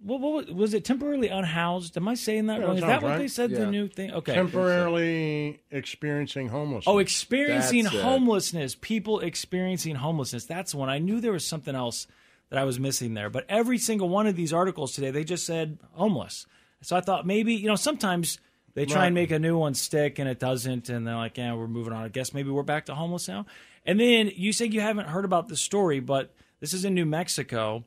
What, 0.05 0.19
what 0.19 0.33
was, 0.33 0.45
was 0.53 0.73
it 0.73 0.83
temporarily 0.83 1.29
unhoused? 1.29 1.95
Am 1.95 2.09
I 2.09 2.15
saying 2.15 2.47
that 2.47 2.59
Yeah, 2.59 2.65
wrong? 2.65 2.75
Is 2.75 2.81
that 2.81 3.01
what 3.01 3.07
right. 3.11 3.17
they 3.19 3.29
said? 3.29 3.51
The 3.51 3.65
new 3.67 3.87
thing. 3.87 4.11
Okay. 4.11 4.33
Temporarily 4.33 5.61
experiencing 5.71 6.49
homelessness. 6.49 6.83
Oh, 6.93 6.97
experiencing 6.99 7.83
That's 7.83 7.95
it. 7.95 8.01
homelessness. 8.01 8.75
People 8.75 9.21
experiencing 9.21 9.95
homelessness. 9.95 10.45
That's 10.45 10.75
one. 10.75 10.89
I 10.89 10.99
knew 10.99 11.21
there 11.21 11.31
was 11.31 11.47
something 11.47 11.73
else 11.73 12.05
that 12.49 12.59
I 12.59 12.65
was 12.65 12.81
missing 12.81 13.13
there. 13.13 13.29
But 13.29 13.45
every 13.47 13.77
single 13.77 14.09
one 14.09 14.27
of 14.27 14.35
these 14.35 14.51
articles 14.51 14.91
today, 14.91 15.09
they 15.09 15.23
just 15.23 15.45
said 15.45 15.77
homeless. 15.93 16.47
So 16.81 16.97
I 16.97 16.99
thought 16.99 17.25
maybe, 17.25 17.53
you 17.53 17.67
know, 17.69 17.77
sometimes 17.77 18.39
they 18.73 18.85
try 18.85 19.01
Right. 19.03 19.05
and 19.05 19.15
make 19.15 19.31
a 19.31 19.39
new 19.39 19.57
one 19.57 19.73
stick 19.73 20.19
and 20.19 20.27
it 20.27 20.37
doesn't. 20.37 20.89
And 20.89 21.07
they're 21.07 21.15
like, 21.15 21.37
yeah, 21.37 21.53
we're 21.53 21.67
moving 21.69 21.93
on. 21.93 22.03
I 22.03 22.09
guess 22.09 22.33
maybe 22.33 22.49
we're 22.49 22.63
back 22.63 22.87
to 22.87 22.95
homeless 22.95 23.29
now. 23.29 23.45
And 23.85 23.97
then 24.01 24.31
you 24.35 24.51
said 24.51 24.73
you 24.73 24.81
haven't 24.81 25.07
heard 25.07 25.23
about 25.23 25.47
the 25.47 25.55
story, 25.55 26.01
but 26.01 26.33
this 26.63 26.71
is 26.71 26.85
in 26.85 26.93
New 26.93 27.05
Mexico. 27.05 27.83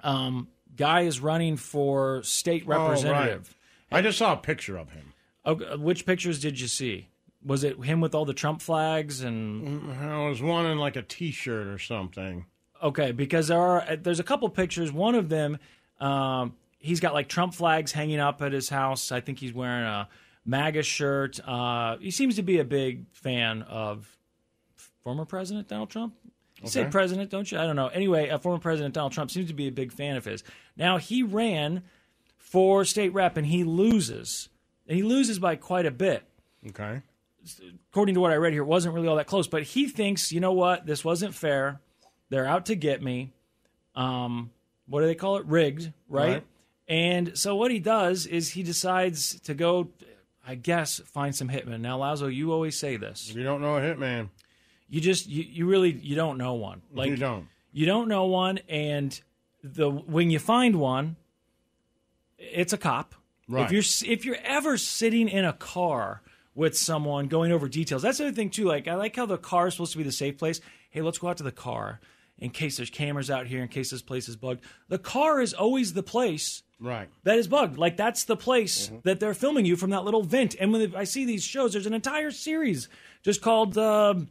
Um, 0.00 0.48
guy 0.74 1.02
is 1.02 1.20
running 1.20 1.56
for 1.56 2.24
state 2.24 2.64
Oh, 2.66 2.70
right. 2.70 2.80
representative. 2.88 3.54
I 3.92 4.02
just 4.02 4.18
saw 4.18 4.32
a 4.32 4.36
picture 4.36 4.76
of 4.76 4.90
him. 4.90 5.12
Okay, 5.46 5.76
which 5.76 6.04
pictures 6.04 6.40
did 6.40 6.58
you 6.58 6.66
see? 6.66 7.08
Was 7.44 7.62
it 7.62 7.80
him 7.84 8.00
with 8.00 8.16
all 8.16 8.24
the 8.24 8.34
Trump 8.34 8.60
flags 8.62 9.22
and? 9.22 9.92
I 9.92 10.26
was 10.28 10.42
one 10.42 10.66
in 10.66 10.76
like 10.78 10.96
a 10.96 11.02
T-shirt 11.02 11.68
or 11.68 11.78
something. 11.78 12.46
Okay, 12.82 13.12
because 13.12 13.46
there 13.46 13.60
are 13.60 13.94
there's 13.96 14.18
a 14.18 14.24
couple 14.24 14.48
pictures. 14.48 14.90
One 14.92 15.14
of 15.14 15.28
them, 15.28 15.58
um, 16.00 16.54
he's 16.78 16.98
got 16.98 17.14
like 17.14 17.28
Trump 17.28 17.54
flags 17.54 17.92
hanging 17.92 18.18
up 18.18 18.42
at 18.42 18.50
his 18.52 18.68
house. 18.68 19.12
I 19.12 19.20
think 19.20 19.38
he's 19.38 19.52
wearing 19.52 19.84
a 19.84 20.08
MAGA 20.44 20.82
shirt. 20.82 21.38
Uh, 21.46 21.96
he 21.98 22.10
seems 22.10 22.34
to 22.36 22.42
be 22.42 22.58
a 22.58 22.64
big 22.64 23.06
fan 23.12 23.62
of 23.62 24.08
former 25.04 25.24
President 25.24 25.68
Donald 25.68 25.90
Trump. 25.90 26.14
You 26.62 26.68
say 26.68 26.86
president, 26.86 27.30
don't 27.30 27.50
you? 27.50 27.58
I 27.58 27.64
don't 27.66 27.76
know. 27.76 27.88
Anyway, 27.88 28.28
uh, 28.30 28.38
former 28.38 28.58
President 28.58 28.94
Donald 28.94 29.12
Trump 29.12 29.30
seems 29.30 29.48
to 29.48 29.54
be 29.54 29.68
a 29.68 29.72
big 29.72 29.92
fan 29.92 30.16
of 30.16 30.24
his. 30.24 30.42
Now 30.76 30.96
he 30.98 31.22
ran 31.22 31.82
for 32.36 32.84
state 32.84 33.12
rep 33.12 33.36
and 33.36 33.46
he 33.46 33.62
loses, 33.64 34.48
and 34.88 34.96
he 34.96 35.02
loses 35.02 35.38
by 35.38 35.56
quite 35.56 35.86
a 35.86 35.90
bit 35.90 36.24
Okay. 36.68 37.02
according 37.90 38.14
to 38.16 38.20
what 38.20 38.32
I 38.32 38.36
read 38.36 38.52
here, 38.52 38.62
it 38.62 38.66
wasn't 38.66 38.94
really 38.94 39.06
all 39.08 39.16
that 39.16 39.26
close. 39.26 39.46
But 39.46 39.62
he 39.62 39.86
thinks, 39.86 40.32
you 40.32 40.40
know 40.40 40.52
what, 40.52 40.84
this 40.86 41.04
wasn't 41.04 41.34
fair. 41.34 41.80
They're 42.30 42.46
out 42.46 42.66
to 42.66 42.74
get 42.74 43.02
me. 43.02 43.32
Um, 43.94 44.50
what 44.86 45.00
do 45.00 45.06
they 45.06 45.14
call 45.14 45.36
it? 45.36 45.46
Rigged, 45.46 45.92
right? 46.08 46.28
Right. 46.32 46.44
And 46.88 47.36
so 47.38 47.54
what 47.56 47.70
he 47.70 47.78
does 47.78 48.26
is 48.26 48.50
he 48.50 48.62
decides 48.62 49.38
to 49.42 49.54
go, 49.54 49.88
I 50.46 50.54
guess, 50.54 50.98
find 51.00 51.34
some 51.36 51.48
hitmen. 51.48 51.80
Now, 51.80 51.98
Lazo, 51.98 52.26
you 52.28 52.52
always 52.52 52.78
say 52.78 52.96
this. 52.96 53.32
You 53.34 53.42
don't 53.44 53.60
know 53.60 53.76
a 53.76 53.80
hitman. 53.80 54.30
You 54.88 55.00
just, 55.00 55.28
you, 55.28 55.42
you 55.42 55.66
really, 55.66 55.92
you 55.92 56.16
don't 56.16 56.38
know 56.38 56.54
one. 56.54 56.82
Like 56.92 57.10
you 57.10 57.16
don't. 57.16 57.46
you 57.72 57.84
don't 57.86 58.08
know 58.08 58.24
one, 58.26 58.58
and 58.68 59.18
the 59.62 59.90
when 59.90 60.30
you 60.30 60.38
find 60.38 60.76
one, 60.80 61.16
it's 62.38 62.72
a 62.72 62.78
cop. 62.78 63.14
Right. 63.48 63.64
If 63.64 63.72
you're 63.72 64.12
if 64.12 64.24
you're 64.24 64.38
ever 64.44 64.76
sitting 64.76 65.28
in 65.28 65.44
a 65.44 65.52
car 65.52 66.22
with 66.54 66.76
someone 66.76 67.28
going 67.28 67.52
over 67.52 67.68
details, 67.68 68.02
that's 68.02 68.18
the 68.18 68.26
other 68.26 68.34
thing 68.34 68.50
too. 68.50 68.64
Like 68.66 68.88
I 68.88 68.94
like 68.94 69.16
how 69.16 69.26
the 69.26 69.38
car 69.38 69.68
is 69.68 69.74
supposed 69.74 69.92
to 69.92 69.98
be 69.98 70.04
the 70.04 70.12
safe 70.12 70.38
place. 70.38 70.60
Hey, 70.90 71.02
let's 71.02 71.18
go 71.18 71.28
out 71.28 71.36
to 71.38 71.42
the 71.42 71.52
car 71.52 72.00
in 72.38 72.50
case 72.50 72.76
there's 72.76 72.90
cameras 72.90 73.30
out 73.30 73.46
here, 73.46 73.62
in 73.62 73.68
case 73.68 73.90
this 73.90 74.02
place 74.02 74.28
is 74.28 74.36
bugged. 74.36 74.62
The 74.88 74.98
car 74.98 75.40
is 75.40 75.52
always 75.54 75.92
the 75.94 76.02
place 76.02 76.62
Right. 76.80 77.08
that 77.24 77.36
is 77.38 77.48
bugged. 77.48 77.76
Like 77.78 77.96
that's 77.96 78.24
the 78.24 78.36
place 78.36 78.92
that 79.02 79.18
they're 79.18 79.34
filming 79.34 79.64
you 79.66 79.76
from 79.76 79.90
that 79.90 80.04
little 80.04 80.22
vent. 80.22 80.54
And 80.60 80.72
when 80.72 80.94
I 80.94 81.04
see 81.04 81.24
these 81.24 81.42
shows, 81.42 81.72
there's 81.72 81.86
an 81.86 81.94
entire 81.94 82.30
series 82.30 82.88
just 83.22 83.42
called 83.42 83.76
um 83.78 84.28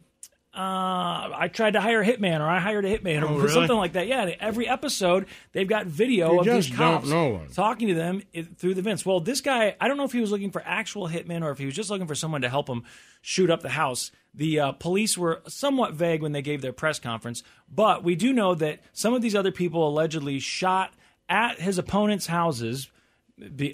uh, 0.57 1.29
"I 1.35 1.49
tried 1.53 1.71
to 1.73 1.81
hire 1.81 2.01
a 2.01 2.05
hitman" 2.05 2.39
or 2.39 2.47
"I 2.47 2.59
hired 2.59 2.83
a 2.85 2.97
hitman" 2.97 3.21
or 3.21 3.27
Oh, 3.27 3.37
really? 3.37 3.49
something 3.49 3.77
like 3.77 3.93
that. 3.93 4.07
Yeah, 4.07 4.31
every 4.39 4.67
episode 4.67 5.27
they've 5.51 5.67
got 5.67 5.85
video 5.85 6.33
You 6.33 6.39
of 6.39 6.45
these 6.45 6.69
cops 6.69 7.07
don't 7.09 7.15
know 7.15 7.29
one. 7.37 7.47
talking 7.49 7.89
to 7.89 7.93
them 7.93 8.23
through 8.57 8.73
the 8.73 8.81
vents. 8.81 9.05
Well, 9.05 9.19
this 9.19 9.41
guy, 9.41 9.75
I 9.79 9.87
don't 9.87 9.97
know 9.97 10.03
if 10.05 10.11
he 10.11 10.19
was 10.21 10.31
looking 10.31 10.51
for 10.51 10.63
actual 10.65 11.07
hitmen 11.07 11.43
or 11.43 11.51
if 11.51 11.57
he 11.59 11.65
was 11.65 11.75
just 11.75 11.89
looking 11.89 12.07
for 12.07 12.15
someone 12.15 12.41
to 12.41 12.49
help 12.49 12.67
him 12.67 12.83
shoot 13.21 13.49
up 13.51 13.61
the 13.61 13.69
house. 13.69 14.11
The 14.33 14.59
uh, 14.59 14.71
police 14.73 15.17
were 15.17 15.41
somewhat 15.47 15.93
vague 15.93 16.21
when 16.21 16.31
they 16.31 16.41
gave 16.41 16.61
their 16.61 16.73
press 16.73 16.99
conference, 16.99 17.43
but 17.73 18.03
we 18.03 18.15
do 18.15 18.33
know 18.33 18.55
that 18.55 18.79
some 18.93 19.13
of 19.13 19.21
these 19.21 19.35
other 19.35 19.51
people 19.51 19.87
allegedly 19.87 20.39
shot 20.39 20.93
at 21.29 21.59
his 21.59 21.77
opponent's 21.77 22.27
houses 22.27 22.89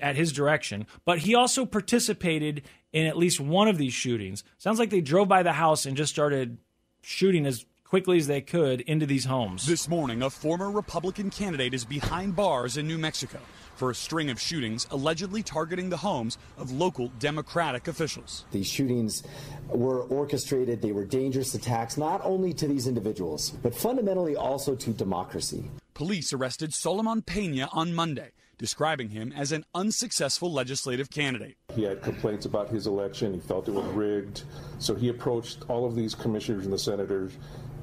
at 0.01 0.17
his 0.17 0.33
direction, 0.33 0.85
but 1.05 1.19
he 1.19 1.35
also 1.35 1.65
participated 1.65 2.63
in 2.91 3.05
at 3.05 3.17
least 3.17 3.39
one 3.39 3.67
of 3.69 3.77
these 3.77 3.93
shootings. 3.93 4.43
Sounds 4.57 4.77
like 4.79 4.89
they 4.89 4.99
drove 5.01 5.27
by 5.29 5.41
the 5.43 5.53
house 5.53 5.85
and 5.85 5.95
just 5.95 6.11
started 6.11 6.57
shooting 7.03 7.45
as 7.45 7.65
quickly 7.83 8.17
as 8.17 8.25
they 8.25 8.41
could 8.41 8.81
into 8.81 9.05
these 9.05 9.25
homes. 9.25 9.67
This 9.67 9.87
morning, 9.87 10.23
a 10.23 10.29
former 10.29 10.71
Republican 10.71 11.29
candidate 11.29 11.73
is 11.73 11.85
behind 11.85 12.35
bars 12.35 12.77
in 12.77 12.87
New 12.87 12.97
Mexico 12.97 13.39
for 13.75 13.91
a 13.91 13.95
string 13.95 14.29
of 14.29 14.39
shootings 14.39 14.87
allegedly 14.89 15.43
targeting 15.43 15.89
the 15.89 15.97
homes 15.97 16.37
of 16.57 16.71
local 16.71 17.09
Democratic 17.19 17.87
officials. 17.87 18.45
These 18.51 18.67
shootings 18.67 19.21
were 19.67 20.03
orchestrated, 20.03 20.81
they 20.81 20.91
were 20.91 21.05
dangerous 21.05 21.53
attacks, 21.53 21.97
not 21.97 22.21
only 22.23 22.53
to 22.53 22.67
these 22.67 22.87
individuals, 22.87 23.51
but 23.61 23.75
fundamentally 23.75 24.35
also 24.35 24.75
to 24.75 24.91
democracy. 24.91 25.69
Police 25.93 26.33
arrested 26.33 26.73
Solomon 26.73 27.21
Pena 27.21 27.69
on 27.73 27.93
Monday, 27.93 28.31
describing 28.57 29.09
him 29.09 29.33
as 29.35 29.51
an 29.51 29.65
unsuccessful 29.75 30.51
legislative 30.51 31.09
candidate. 31.09 31.57
He 31.75 31.83
had 31.83 32.01
complaints 32.01 32.45
about 32.45 32.69
his 32.69 32.87
election. 32.87 33.33
He 33.33 33.39
felt 33.39 33.67
it 33.67 33.73
was 33.73 33.85
rigged. 33.87 34.43
So 34.79 34.95
he 34.95 35.09
approached 35.09 35.63
all 35.67 35.85
of 35.85 35.95
these 35.95 36.15
commissioners 36.15 36.65
and 36.65 36.73
the 36.73 36.79
senators 36.79 37.33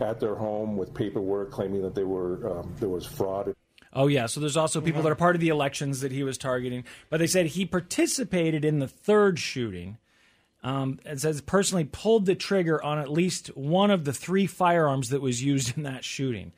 at 0.00 0.20
their 0.20 0.34
home 0.34 0.76
with 0.76 0.94
paperwork 0.94 1.50
claiming 1.50 1.82
that 1.82 1.94
they 1.94 2.04
were 2.04 2.60
um, 2.60 2.74
there 2.78 2.88
was 2.88 3.06
fraud. 3.06 3.54
Oh 3.92 4.06
yeah, 4.06 4.26
so 4.26 4.38
there's 4.38 4.56
also 4.56 4.80
people 4.80 5.02
that 5.02 5.10
are 5.10 5.16
part 5.16 5.34
of 5.34 5.40
the 5.40 5.48
elections 5.48 6.00
that 6.00 6.12
he 6.12 6.22
was 6.22 6.38
targeting, 6.38 6.84
but 7.08 7.18
they 7.18 7.26
said 7.26 7.46
he 7.46 7.66
participated 7.66 8.64
in 8.64 8.78
the 8.78 8.86
third 8.86 9.38
shooting. 9.38 9.98
Um, 10.62 11.00
it 11.04 11.20
says 11.20 11.40
personally 11.40 11.88
pulled 11.90 12.26
the 12.26 12.34
trigger 12.34 12.82
on 12.82 12.98
at 12.98 13.10
least 13.10 13.48
one 13.56 13.90
of 13.90 14.04
the 14.04 14.12
three 14.12 14.46
firearms 14.46 15.08
that 15.08 15.22
was 15.22 15.42
used 15.42 15.76
in 15.76 15.82
that 15.84 16.04
shooting. 16.04 16.52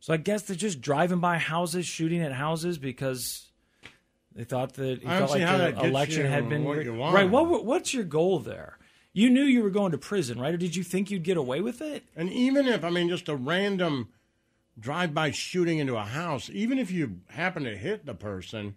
So 0.00 0.14
I 0.14 0.16
guess 0.16 0.42
they're 0.42 0.56
just 0.56 0.80
driving 0.80 1.18
by 1.18 1.38
houses, 1.38 1.84
shooting 1.84 2.22
at 2.22 2.32
houses 2.32 2.78
because 2.78 3.47
they 4.38 4.44
thought 4.44 4.74
that 4.74 5.00
he 5.00 5.04
felt 5.04 5.30
like 5.32 5.74
the 5.74 5.84
election 5.84 6.24
had 6.24 6.48
been 6.48 6.62
what 6.62 6.76
rigged. 6.76 6.86
you 6.86 6.94
want. 6.94 7.12
right. 7.12 7.28
What, 7.28 7.64
what's 7.64 7.92
your 7.92 8.04
goal 8.04 8.38
there? 8.38 8.78
You 9.12 9.30
knew 9.30 9.42
you 9.42 9.64
were 9.64 9.70
going 9.70 9.90
to 9.90 9.98
prison, 9.98 10.40
right? 10.40 10.54
Or 10.54 10.56
did 10.56 10.76
you 10.76 10.84
think 10.84 11.10
you'd 11.10 11.24
get 11.24 11.36
away 11.36 11.60
with 11.60 11.82
it? 11.82 12.04
And 12.14 12.30
even 12.30 12.68
if 12.68 12.84
I 12.84 12.90
mean 12.90 13.08
just 13.08 13.28
a 13.28 13.34
random 13.34 14.10
drive-by 14.78 15.32
shooting 15.32 15.78
into 15.78 15.96
a 15.96 16.04
house, 16.04 16.50
even 16.52 16.78
if 16.78 16.88
you 16.88 17.18
happen 17.30 17.64
to 17.64 17.76
hit 17.76 18.06
the 18.06 18.14
person 18.14 18.76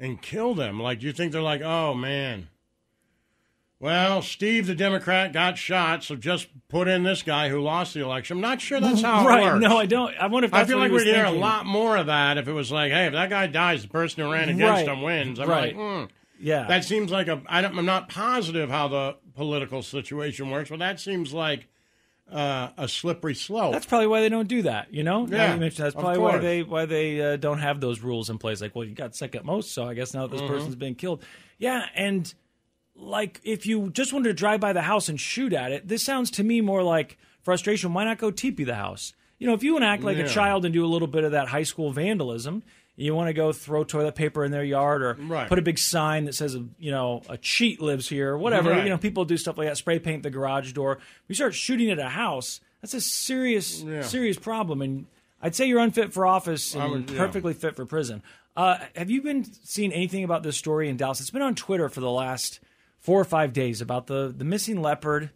and 0.00 0.20
kill 0.20 0.52
them, 0.52 0.82
like 0.82 0.98
do 0.98 1.06
you 1.06 1.12
think 1.12 1.30
they're 1.30 1.42
like, 1.42 1.62
oh 1.62 1.94
man, 1.94 2.48
well, 3.78 4.22
Steve 4.22 4.66
the 4.66 4.74
Democrat 4.74 5.32
got 5.32 5.58
shot, 5.58 6.02
so 6.02 6.16
just 6.16 6.48
put 6.68 6.88
in 6.88 7.02
this 7.02 7.22
guy 7.22 7.48
who 7.50 7.60
lost 7.60 7.92
the 7.94 8.00
election. 8.00 8.38
I'm 8.38 8.40
not 8.40 8.60
sure 8.60 8.80
that's 8.80 9.02
how 9.02 9.24
right. 9.26 9.42
it 9.42 9.44
works. 9.44 9.60
No, 9.62 9.76
I 9.76 9.86
don't. 9.86 10.14
I 10.18 10.26
wonder 10.28 10.46
if 10.46 10.54
I 10.54 10.64
feel 10.64 10.78
like 10.78 10.90
we'd 10.92 11.06
hear 11.06 11.24
a 11.26 11.30
lot 11.30 11.66
more 11.66 11.96
of 11.96 12.06
that 12.06 12.38
if 12.38 12.48
it 12.48 12.52
was 12.52 12.72
like, 12.72 12.90
hey, 12.92 13.06
if 13.06 13.12
that 13.12 13.28
guy 13.30 13.46
dies, 13.46 13.82
the 13.82 13.88
person 13.88 14.22
who 14.24 14.32
ran 14.32 14.48
against 14.48 14.86
Right. 14.86 14.88
him 14.88 15.02
wins. 15.02 15.38
I'm 15.38 15.48
Right. 15.48 15.76
like, 15.76 16.00
hmm. 16.00 16.04
Yeah. 16.38 16.66
That 16.68 16.84
seems 16.84 17.10
like 17.10 17.28
a. 17.28 17.42
I 17.46 17.60
don't, 17.62 17.76
I'm 17.78 17.86
not 17.86 18.08
positive 18.08 18.68
how 18.70 18.88
the 18.88 19.16
political 19.34 19.82
situation 19.82 20.50
works, 20.50 20.68
but 20.70 20.78
that 20.80 20.98
seems 21.00 21.32
like 21.32 21.66
uh, 22.30 22.70
a 22.76 22.88
slippery 22.88 23.34
slope. 23.34 23.72
That's 23.72 23.86
probably 23.86 24.06
why 24.08 24.20
they 24.20 24.28
don't 24.28 24.48
do 24.48 24.62
that. 24.62 24.92
You 24.92 25.02
know, 25.02 25.26
Yeah, 25.26 25.54
you 25.54 25.60
mentioned 25.60 25.84
that's 25.86 25.94
probably 25.94 26.18
why 26.18 26.38
they 26.38 26.62
why 26.62 26.84
they 26.86 27.20
uh, 27.20 27.36
don't 27.36 27.58
have 27.60 27.80
those 27.80 28.00
rules 28.00 28.28
in 28.30 28.38
place. 28.38 28.60
Like, 28.60 28.74
well, 28.74 28.84
you 28.84 28.94
got 28.94 29.14
second 29.14 29.44
most, 29.44 29.72
so 29.72 29.84
I 29.86 29.94
guess 29.94 30.12
now 30.12 30.26
this 30.26 30.40
Mhm. 30.42 30.48
person's 30.48 30.74
been 30.76 30.94
killed. 30.94 31.22
Yeah, 31.58 31.86
and 31.94 32.32
like 32.98 33.40
if 33.44 33.66
you 33.66 33.90
just 33.90 34.12
wanted 34.12 34.28
to 34.28 34.34
drive 34.34 34.60
by 34.60 34.72
the 34.72 34.82
house 34.82 35.08
and 35.08 35.20
shoot 35.20 35.52
at 35.52 35.72
it, 35.72 35.86
this 35.88 36.02
sounds 36.04 36.30
to 36.32 36.44
me 36.44 36.60
more 36.60 36.82
like 36.82 37.18
frustration. 37.42 37.92
Why 37.94 38.04
not 38.04 38.18
go 38.18 38.30
teepee 38.30 38.64
the 38.64 38.74
house? 38.74 39.12
You 39.38 39.46
know, 39.46 39.54
if 39.54 39.62
you 39.62 39.72
want 39.72 39.82
to 39.82 39.88
act 39.88 40.02
like 40.02 40.16
Yeah. 40.16 40.24
a 40.24 40.28
child 40.28 40.64
and 40.64 40.72
do 40.72 40.84
a 40.84 40.88
little 40.88 41.08
bit 41.08 41.24
of 41.24 41.32
that 41.32 41.48
high 41.48 41.62
school 41.64 41.92
vandalism, 41.92 42.62
you 42.96 43.14
want 43.14 43.28
to 43.28 43.34
go 43.34 43.52
throw 43.52 43.84
toilet 43.84 44.14
paper 44.14 44.42
in 44.44 44.50
their 44.50 44.64
yard 44.64 45.02
or 45.02 45.14
Right. 45.20 45.46
put 45.48 45.58
a 45.58 45.62
big 45.62 45.78
sign 45.78 46.24
that 46.24 46.34
says, 46.34 46.56
you 46.78 46.90
know, 46.90 47.22
a 47.28 47.36
cheat 47.36 47.80
lives 47.82 48.08
here, 48.08 48.30
or 48.32 48.38
whatever. 48.38 48.70
Right. 48.70 48.84
You 48.84 48.88
know, 48.88 48.96
people 48.96 49.26
do 49.26 49.36
stuff 49.36 49.58
like 49.58 49.68
that. 49.68 49.76
Spray 49.76 49.98
paint 49.98 50.22
the 50.22 50.30
garage 50.30 50.72
door. 50.72 50.98
You 51.28 51.34
start 51.34 51.54
shooting 51.54 51.90
at 51.90 51.98
a 51.98 52.08
house. 52.08 52.60
That's 52.80 52.94
a 52.94 53.00
serious, 53.02 53.82
Yeah. 53.82 54.00
serious 54.00 54.38
problem, 54.38 54.80
and 54.80 55.04
I'd 55.42 55.54
say 55.54 55.66
you're 55.66 55.80
unfit 55.80 56.14
for 56.14 56.24
office 56.26 56.74
and 56.74 56.90
would- 56.90 57.10
yeah. 57.10 57.18
perfectly 57.18 57.52
fit 57.52 57.76
for 57.76 57.84
prison. 57.84 58.22
Uh, 58.56 58.78
have 58.96 59.10
you 59.10 59.20
been 59.20 59.44
seeing 59.44 59.92
anything 59.92 60.24
about 60.24 60.42
this 60.42 60.56
story 60.56 60.88
in 60.88 60.96
Dallas? 60.96 61.20
It's 61.20 61.28
been 61.30 61.42
on 61.42 61.54
Twitter 61.54 61.90
for 61.90 62.00
the 62.00 62.10
last 62.10 62.60
four 63.06 63.20
or 63.20 63.24
five 63.24 63.52
days 63.52 63.80
about 63.80 64.08
the 64.08 64.34
the 64.36 64.44
missing 64.44 64.82
leopard. 64.82 65.30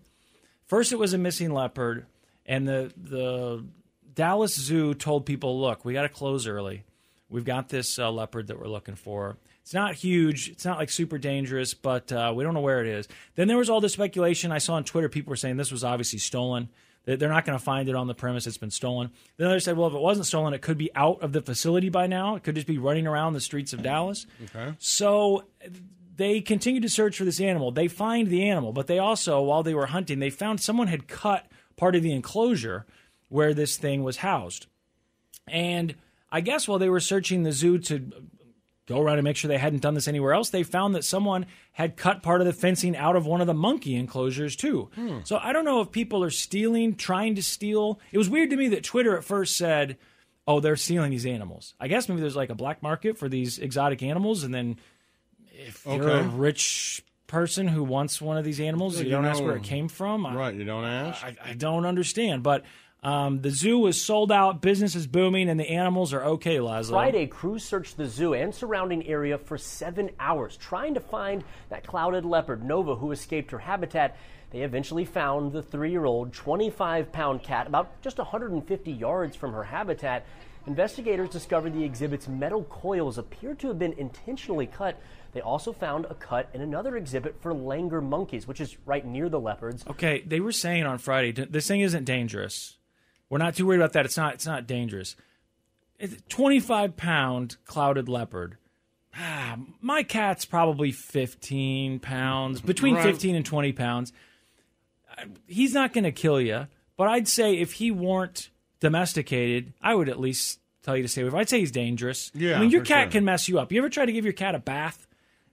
First, 0.66 0.90
it 0.92 0.98
was 0.98 1.14
a 1.14 1.18
missing 1.18 1.54
leopard, 1.54 2.04
and 2.44 2.66
the 2.66 2.92
the 3.00 3.64
Dallas 4.12 4.56
Zoo 4.56 4.92
told 4.92 5.24
people, 5.24 5.60
"Look, 5.60 5.84
we 5.84 5.92
got 5.92 6.02
to 6.02 6.08
close 6.08 6.48
early. 6.48 6.82
We've 7.28 7.44
got 7.44 7.68
this 7.68 7.96
uh, 7.96 8.10
leopard 8.10 8.48
that 8.48 8.58
we're 8.58 8.66
looking 8.66 8.96
for. 8.96 9.36
It's 9.62 9.72
not 9.72 9.94
huge. 9.94 10.48
It's 10.48 10.64
not 10.64 10.78
like 10.78 10.90
super 10.90 11.16
dangerous, 11.16 11.74
but 11.74 12.10
uh, 12.10 12.32
we 12.34 12.42
don't 12.42 12.54
know 12.54 12.60
where 12.60 12.84
it 12.84 12.88
is." 12.88 13.06
Then 13.36 13.46
there 13.46 13.56
was 13.56 13.70
all 13.70 13.80
this 13.80 13.92
speculation. 13.92 14.50
I 14.50 14.58
saw 14.58 14.74
on 14.74 14.82
Twitter 14.82 15.08
people 15.08 15.30
were 15.30 15.36
saying 15.36 15.56
this 15.56 15.70
was 15.70 15.84
obviously 15.84 16.18
stolen. 16.18 16.68
They're 17.04 17.30
not 17.30 17.46
going 17.46 17.58
to 17.58 17.64
find 17.64 17.88
it 17.88 17.94
on 17.94 18.08
the 18.08 18.14
premise. 18.14 18.46
It's 18.46 18.58
been 18.58 18.70
stolen. 18.70 19.10
Then 19.36 19.46
others 19.46 19.64
said, 19.64 19.76
"Well, 19.76 19.86
if 19.86 19.94
it 19.94 20.00
wasn't 20.00 20.26
stolen, 20.26 20.54
it 20.54 20.60
could 20.60 20.76
be 20.76 20.90
out 20.96 21.22
of 21.22 21.32
the 21.32 21.40
facility 21.40 21.88
by 21.88 22.08
now. 22.08 22.34
It 22.34 22.42
could 22.42 22.56
just 22.56 22.66
be 22.66 22.78
running 22.78 23.06
around 23.06 23.34
the 23.34 23.40
streets 23.40 23.72
of 23.72 23.82
Dallas." 23.82 24.26
Okay. 24.44 24.74
So 24.80 25.44
they 26.20 26.40
continue 26.40 26.80
to 26.80 26.88
search 26.88 27.16
for 27.16 27.24
this 27.24 27.40
animal. 27.40 27.72
They 27.72 27.88
find 27.88 28.28
the 28.28 28.48
animal, 28.48 28.72
but 28.72 28.86
they 28.86 28.98
also, 28.98 29.40
while 29.40 29.62
they 29.62 29.74
were 29.74 29.86
hunting, 29.86 30.18
they 30.18 30.30
found 30.30 30.60
someone 30.60 30.88
had 30.88 31.08
cut 31.08 31.46
part 31.76 31.96
of 31.96 32.02
the 32.02 32.12
enclosure 32.12 32.86
where 33.28 33.54
this 33.54 33.78
thing 33.78 34.02
was 34.02 34.18
housed. 34.18 34.66
And 35.48 35.94
I 36.30 36.42
guess 36.42 36.68
while 36.68 36.78
they 36.78 36.90
were 36.90 37.00
searching 37.00 37.42
the 37.42 37.52
zoo 37.52 37.78
to 37.78 38.10
go 38.86 39.00
around 39.00 39.18
and 39.18 39.24
make 39.24 39.36
sure 39.36 39.48
they 39.48 39.56
hadn't 39.56 39.82
done 39.82 39.94
this 39.94 40.08
anywhere 40.08 40.34
else, 40.34 40.50
they 40.50 40.62
found 40.62 40.94
that 40.94 41.04
someone 41.04 41.46
had 41.72 41.96
cut 41.96 42.22
part 42.22 42.40
of 42.40 42.46
the 42.46 42.52
fencing 42.52 42.96
out 42.96 43.16
of 43.16 43.24
one 43.24 43.40
of 43.40 43.46
the 43.46 43.54
monkey 43.54 43.96
enclosures 43.96 44.56
too. 44.56 44.90
Hmm. 44.94 45.18
So 45.24 45.38
I 45.38 45.52
don't 45.52 45.64
know 45.64 45.80
if 45.80 45.90
people 45.90 46.22
are 46.22 46.30
stealing, 46.30 46.96
trying 46.96 47.36
to 47.36 47.42
steal. 47.42 47.98
It 48.12 48.18
was 48.18 48.28
weird 48.28 48.50
to 48.50 48.56
me 48.56 48.68
that 48.68 48.84
Twitter 48.84 49.16
at 49.16 49.24
first 49.24 49.56
said, 49.56 49.96
"Oh, 50.46 50.60
they're 50.60 50.76
stealing 50.76 51.12
these 51.12 51.26
animals." 51.26 51.74
I 51.80 51.88
guess 51.88 52.08
maybe 52.08 52.20
there's 52.20 52.36
like 52.36 52.50
a 52.50 52.54
black 52.54 52.82
market 52.82 53.16
for 53.16 53.28
these 53.28 53.58
exotic 53.58 54.02
animals, 54.02 54.42
and 54.42 54.52
then 54.52 54.76
if 55.66 55.86
you're 55.86 56.08
a 56.08 56.22
rich 56.28 57.02
person 57.26 57.68
who 57.68 57.84
wants 57.84 58.20
one 58.20 58.36
of 58.36 58.44
these 58.44 58.60
animals, 58.60 58.98
you 58.98 59.04
you 59.04 59.10
don't 59.10 59.24
ask 59.24 59.42
where 59.42 59.56
it 59.56 59.62
came 59.62 59.88
from. 59.88 60.26
I- 60.26 60.34
Right, 60.34 60.54
you 60.54 60.64
don't 60.64 60.84
ask. 60.84 61.24
I, 61.24 61.36
I 61.44 61.52
don't 61.54 61.86
understand, 61.86 62.42
but 62.42 62.64
um, 63.02 63.40
the 63.40 63.50
zoo 63.50 63.86
is 63.86 63.98
sold 64.02 64.30
out, 64.30 64.60
business 64.60 64.94
is 64.94 65.06
booming, 65.06 65.48
and 65.48 65.58
the 65.58 65.70
animals 65.70 66.12
are 66.12 66.22
okay, 66.22 66.56
Lazlo. 66.56 66.90
Friday, 66.90 67.26
crews 67.26 67.62
searched 67.64 67.96
the 67.96 68.06
zoo 68.06 68.34
and 68.34 68.54
surrounding 68.54 69.06
area 69.06 69.38
for 69.38 69.56
seven 69.56 70.10
hours, 70.20 70.56
trying 70.56 70.94
to 70.94 71.00
find 71.00 71.42
that 71.70 71.86
clouded 71.86 72.24
leopard, 72.26 72.62
Nova, 72.64 72.96
who 72.96 73.10
escaped 73.12 73.52
her 73.52 73.58
habitat. 73.60 74.16
They 74.50 74.62
eventually 74.62 75.04
found 75.04 75.52
the 75.52 75.62
three 75.62 75.92
year 75.92 76.04
old, 76.04 76.32
25 76.34 77.12
pound 77.12 77.42
cat 77.42 77.68
about 77.68 78.02
just 78.02 78.18
150 78.18 78.90
yards 78.92 79.36
from 79.36 79.52
her 79.52 79.62
habitat. 79.64 80.26
Investigators 80.66 81.30
discovered 81.30 81.72
the 81.72 81.84
exhibit's 81.84 82.28
metal 82.28 82.64
coils 82.64 83.16
appeared 83.16 83.58
to 83.60 83.68
have 83.68 83.78
been 83.78 83.94
intentionally 83.94 84.66
cut. 84.66 85.00
They 85.32 85.40
also 85.40 85.72
found 85.72 86.06
a 86.10 86.14
cut 86.14 86.48
in 86.52 86.60
another 86.60 86.96
exhibit 86.96 87.40
for 87.40 87.54
langur 87.54 88.02
monkeys, 88.02 88.46
which 88.48 88.60
is 88.60 88.76
right 88.84 89.04
near 89.06 89.28
the 89.28 89.38
leopards. 89.40 89.84
Okay, 89.88 90.22
they 90.26 90.40
were 90.40 90.52
saying 90.52 90.84
on 90.84 90.98
Friday 90.98 91.30
this 91.32 91.68
thing 91.68 91.80
isn't 91.80 92.04
dangerous. 92.04 92.76
We're 93.28 93.38
not 93.38 93.54
too 93.54 93.66
worried 93.66 93.76
about 93.78 93.92
that. 93.92 94.04
It's 94.06 94.16
not. 94.16 94.34
It's 94.34 94.46
not 94.46 94.66
dangerous. 94.66 95.14
It's 95.98 96.16
Twenty-five 96.28 96.96
pound 96.96 97.56
clouded 97.64 98.08
leopard. 98.08 98.56
Ah, 99.16 99.56
my 99.80 100.02
cat's 100.02 100.44
probably 100.44 100.90
fifteen 100.92 102.00
pounds, 102.00 102.60
between 102.72 102.94
Right. 102.96 103.04
fifteen 103.04 103.36
and 103.36 103.44
twenty 103.46 103.72
pounds. 103.72 104.12
He's 105.46 105.74
not 105.74 105.92
going 105.92 106.04
to 106.04 106.12
kill 106.12 106.40
you, 106.40 106.66
but 106.96 107.08
I'd 107.08 107.28
say 107.28 107.54
if 107.54 107.74
he 107.74 107.90
weren't 107.90 108.50
domesticated, 108.80 109.74
I 109.82 109.94
would 109.94 110.08
at 110.08 110.18
least 110.18 110.60
tell 110.82 110.96
you 110.96 111.02
to 111.02 111.08
stay 111.08 111.22
away. 111.26 111.40
I'd 111.40 111.48
say 111.48 111.60
he's 111.60 111.70
dangerous. 111.72 112.30
Yeah, 112.34 112.56
I 112.56 112.60
mean 112.60 112.70
your 112.70 112.84
cat 112.84 113.04
sure. 113.06 113.10
can 113.12 113.24
mess 113.24 113.48
you 113.48 113.58
up. 113.58 113.70
You 113.70 113.80
ever 113.80 113.90
try 113.90 114.06
to 114.06 114.12
give 114.12 114.24
your 114.24 114.32
cat 114.32 114.54
a 114.54 114.58
bath? 114.58 115.06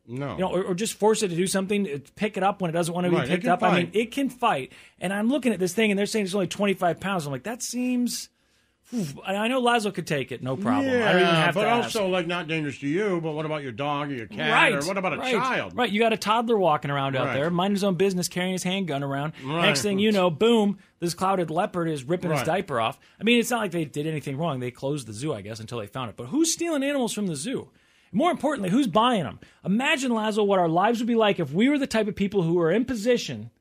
No. 0.07 0.33
you 0.33 0.37
know, 0.39 0.47
or, 0.53 0.63
or 0.63 0.73
just 0.73 0.93
force 0.93 1.21
it 1.21 1.27
to 1.29 1.35
do 1.35 1.47
something, 1.47 2.01
pick 2.15 2.37
it 2.37 2.43
up 2.43 2.61
when 2.61 2.69
it 2.69 2.73
doesn't 2.73 2.93
want 2.93 3.05
to 3.05 3.11
be 3.11 3.17
Right, 3.17 3.27
picked 3.27 3.45
up. 3.45 3.61
I 3.61 3.75
mean, 3.83 3.91
it 3.93 4.11
can 4.11 4.29
fight. 4.29 4.71
And 4.99 5.11
I'm 5.11 5.27
looking 5.29 5.51
at 5.51 5.59
this 5.59 5.73
thing, 5.73 5.91
and 5.91 5.99
they're 5.99 6.05
saying 6.05 6.25
it's 6.25 6.33
only 6.33 6.47
25 6.47 6.99
pounds. 7.01 7.25
I'm 7.25 7.31
like, 7.31 7.43
that 7.43 7.61
seems. 7.61 8.29
I 9.25 9.49
know 9.49 9.59
Lazo 9.59 9.91
could 9.91 10.07
take 10.07 10.31
it, 10.31 10.41
no 10.41 10.55
problem. 10.55 10.85
Yeah, 10.93 11.09
I 11.09 11.11
don't 11.11 11.21
even 11.23 11.35
have 11.35 11.55
but 11.55 11.63
to 11.63 11.67
ask. 11.67 11.83
also 11.87 12.07
like 12.07 12.25
not 12.25 12.47
dangerous 12.47 12.79
to 12.79 12.87
you. 12.87 13.19
But 13.21 13.33
what 13.33 13.45
about 13.45 13.61
your 13.61 13.73
dog 13.73 14.09
or 14.09 14.13
your 14.15 14.27
cat? 14.27 14.49
right. 14.49 14.73
Or 14.81 14.87
what 14.87 14.97
about 14.97 15.11
a 15.13 15.17
right, 15.17 15.33
child? 15.33 15.75
Right. 15.75 15.91
You 15.91 15.99
got 15.99 16.13
a 16.13 16.17
toddler 16.17 16.57
walking 16.57 16.89
around 16.89 17.17
out 17.17 17.25
Right. 17.27 17.33
there, 17.33 17.49
minding 17.49 17.75
his 17.75 17.83
own 17.83 17.95
business, 17.95 18.29
carrying 18.29 18.53
his 18.53 18.63
handgun 18.63 19.03
around. 19.03 19.33
Right. 19.43 19.63
Next 19.65 19.81
thing 19.81 19.99
you 19.99 20.13
know, 20.13 20.29
boom, 20.29 20.77
this 21.01 21.13
clouded 21.13 21.51
leopard 21.51 21.89
is 21.89 22.05
ripping 22.05 22.31
his 22.31 22.43
diaper 22.43 22.79
off. 22.79 22.97
I 23.19 23.25
mean, 23.25 23.41
it's 23.41 23.51
not 23.51 23.59
like 23.59 23.71
they 23.71 23.83
did 23.83 24.07
anything 24.07 24.37
wrong. 24.37 24.61
They 24.61 24.71
closed 24.71 25.05
the 25.05 25.11
zoo, 25.13 25.33
I 25.33 25.41
guess, 25.41 25.59
until 25.59 25.79
they 25.79 25.87
found 25.87 26.09
it. 26.11 26.15
But 26.15 26.27
who's 26.27 26.53
stealing 26.53 26.81
animals 26.81 27.11
from 27.11 27.27
the 27.27 27.35
zoo? 27.35 27.67
More 28.11 28.31
importantly, 28.31 28.69
who's 28.69 28.87
buying 28.87 29.23
them? 29.23 29.39
Imagine, 29.65 30.11
Lazo, 30.11 30.43
what 30.43 30.59
our 30.59 30.69
lives 30.69 30.99
would 30.99 31.07
be 31.07 31.15
like 31.15 31.39
if 31.39 31.51
we 31.51 31.69
were 31.69 31.77
the 31.77 31.87
type 31.87 32.07
of 32.07 32.15
people 32.15 32.41
who 32.41 32.55
were 32.55 32.71
in 32.71 32.85
position 32.85 33.51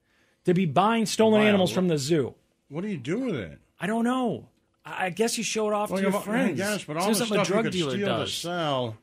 to 0.45 0.55
be 0.55 0.67
buying 0.67 1.07
stolen 1.07 1.43
a 1.43 1.45
animals 1.45 1.73
from 1.73 1.89
the 1.89 1.99
zoo. 1.99 2.35
What 2.69 2.83
do 2.83 2.89
you 2.89 2.97
do 2.97 3.19
with 3.19 3.35
it? 3.37 3.59
I 3.81 3.87
don't 3.87 4.05
know. 4.05 4.49
I 4.85 5.11
guess 5.11 5.37
you 5.37 5.43
show 5.45 5.69
it 5.69 5.75
off 5.75 5.91
Well, 5.91 5.99
to 5.99 6.03
your 6.05 6.13
yeah, 6.13 6.21
friends. 6.21 6.59
Yes, 6.59 6.85
but 6.85 6.97
all 6.97 7.09
the 7.09 7.15
stuff 7.15 7.31
a 7.33 7.45
drug 7.45 7.57
you 7.59 7.63
could 7.65 7.73
dealer 7.73 7.91
steal 7.91 8.07
to 8.07 8.13
does. 8.21 8.35
sell 8.35 8.97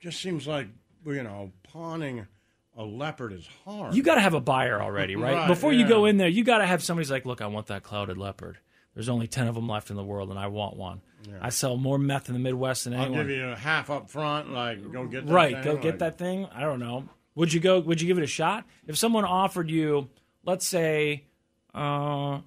just 0.00 0.20
seems 0.20 0.46
like 0.46 0.68
you 1.06 1.22
know 1.22 1.52
pawning 1.62 2.26
a 2.76 2.84
leopard 2.84 3.32
is 3.32 3.48
hard. 3.64 3.94
You 3.94 4.02
got 4.02 4.16
to 4.16 4.20
have 4.20 4.34
a 4.34 4.40
buyer 4.40 4.80
already, 4.82 5.16
right? 5.16 5.32
Right, 5.32 5.48
Before 5.48 5.72
you 5.72 5.88
go 5.88 6.04
in 6.04 6.18
there, 6.18 6.28
you 6.28 6.44
got 6.44 6.58
to 6.58 6.66
have 6.66 6.84
somebody's 6.84 7.10
like, 7.10 7.24
"Look, 7.24 7.40
I 7.40 7.46
want 7.46 7.68
that 7.68 7.82
clouded 7.82 8.18
leopard. 8.18 8.58
There's 8.96 9.08
only 9.08 9.28
ten 9.28 9.46
of 9.46 9.54
them 9.54 9.68
left 9.68 9.90
in 9.90 9.96
the 9.96 10.02
world, 10.02 10.30
and 10.30 10.38
I 10.38 10.48
want 10.48 10.76
one. 10.76 11.02
Yeah. 11.28 11.34
I 11.40 11.50
sell 11.50 11.76
more 11.76 11.98
meth 11.98 12.28
in 12.28 12.32
the 12.32 12.40
Midwest 12.40 12.84
than 12.84 12.94
anyone. 12.94 13.20
I'll 13.20 13.26
give 13.26 13.36
you 13.36 13.44
a 13.50 13.54
half 13.56 13.90
up 13.90 14.10
front, 14.10 14.50
like 14.52 14.90
go 14.90 15.06
get 15.06 15.26
that 15.26 15.32
right, 15.32 15.54
thing, 15.54 15.62
go 15.64 15.72
like- 15.74 15.82
get 15.82 15.98
that 16.00 16.18
thing. 16.18 16.46
I 16.52 16.62
don't 16.62 16.80
know. 16.80 17.08
Would 17.34 17.52
you 17.52 17.60
go? 17.60 17.78
Would 17.78 18.00
you 18.00 18.06
give 18.08 18.16
it 18.18 18.24
a 18.24 18.26
shot? 18.26 18.64
If 18.88 18.96
someone 18.96 19.24
offered 19.26 19.70
you, 19.70 20.08
let's 20.44 20.66
say, 20.66 21.26
uh, 21.74 22.40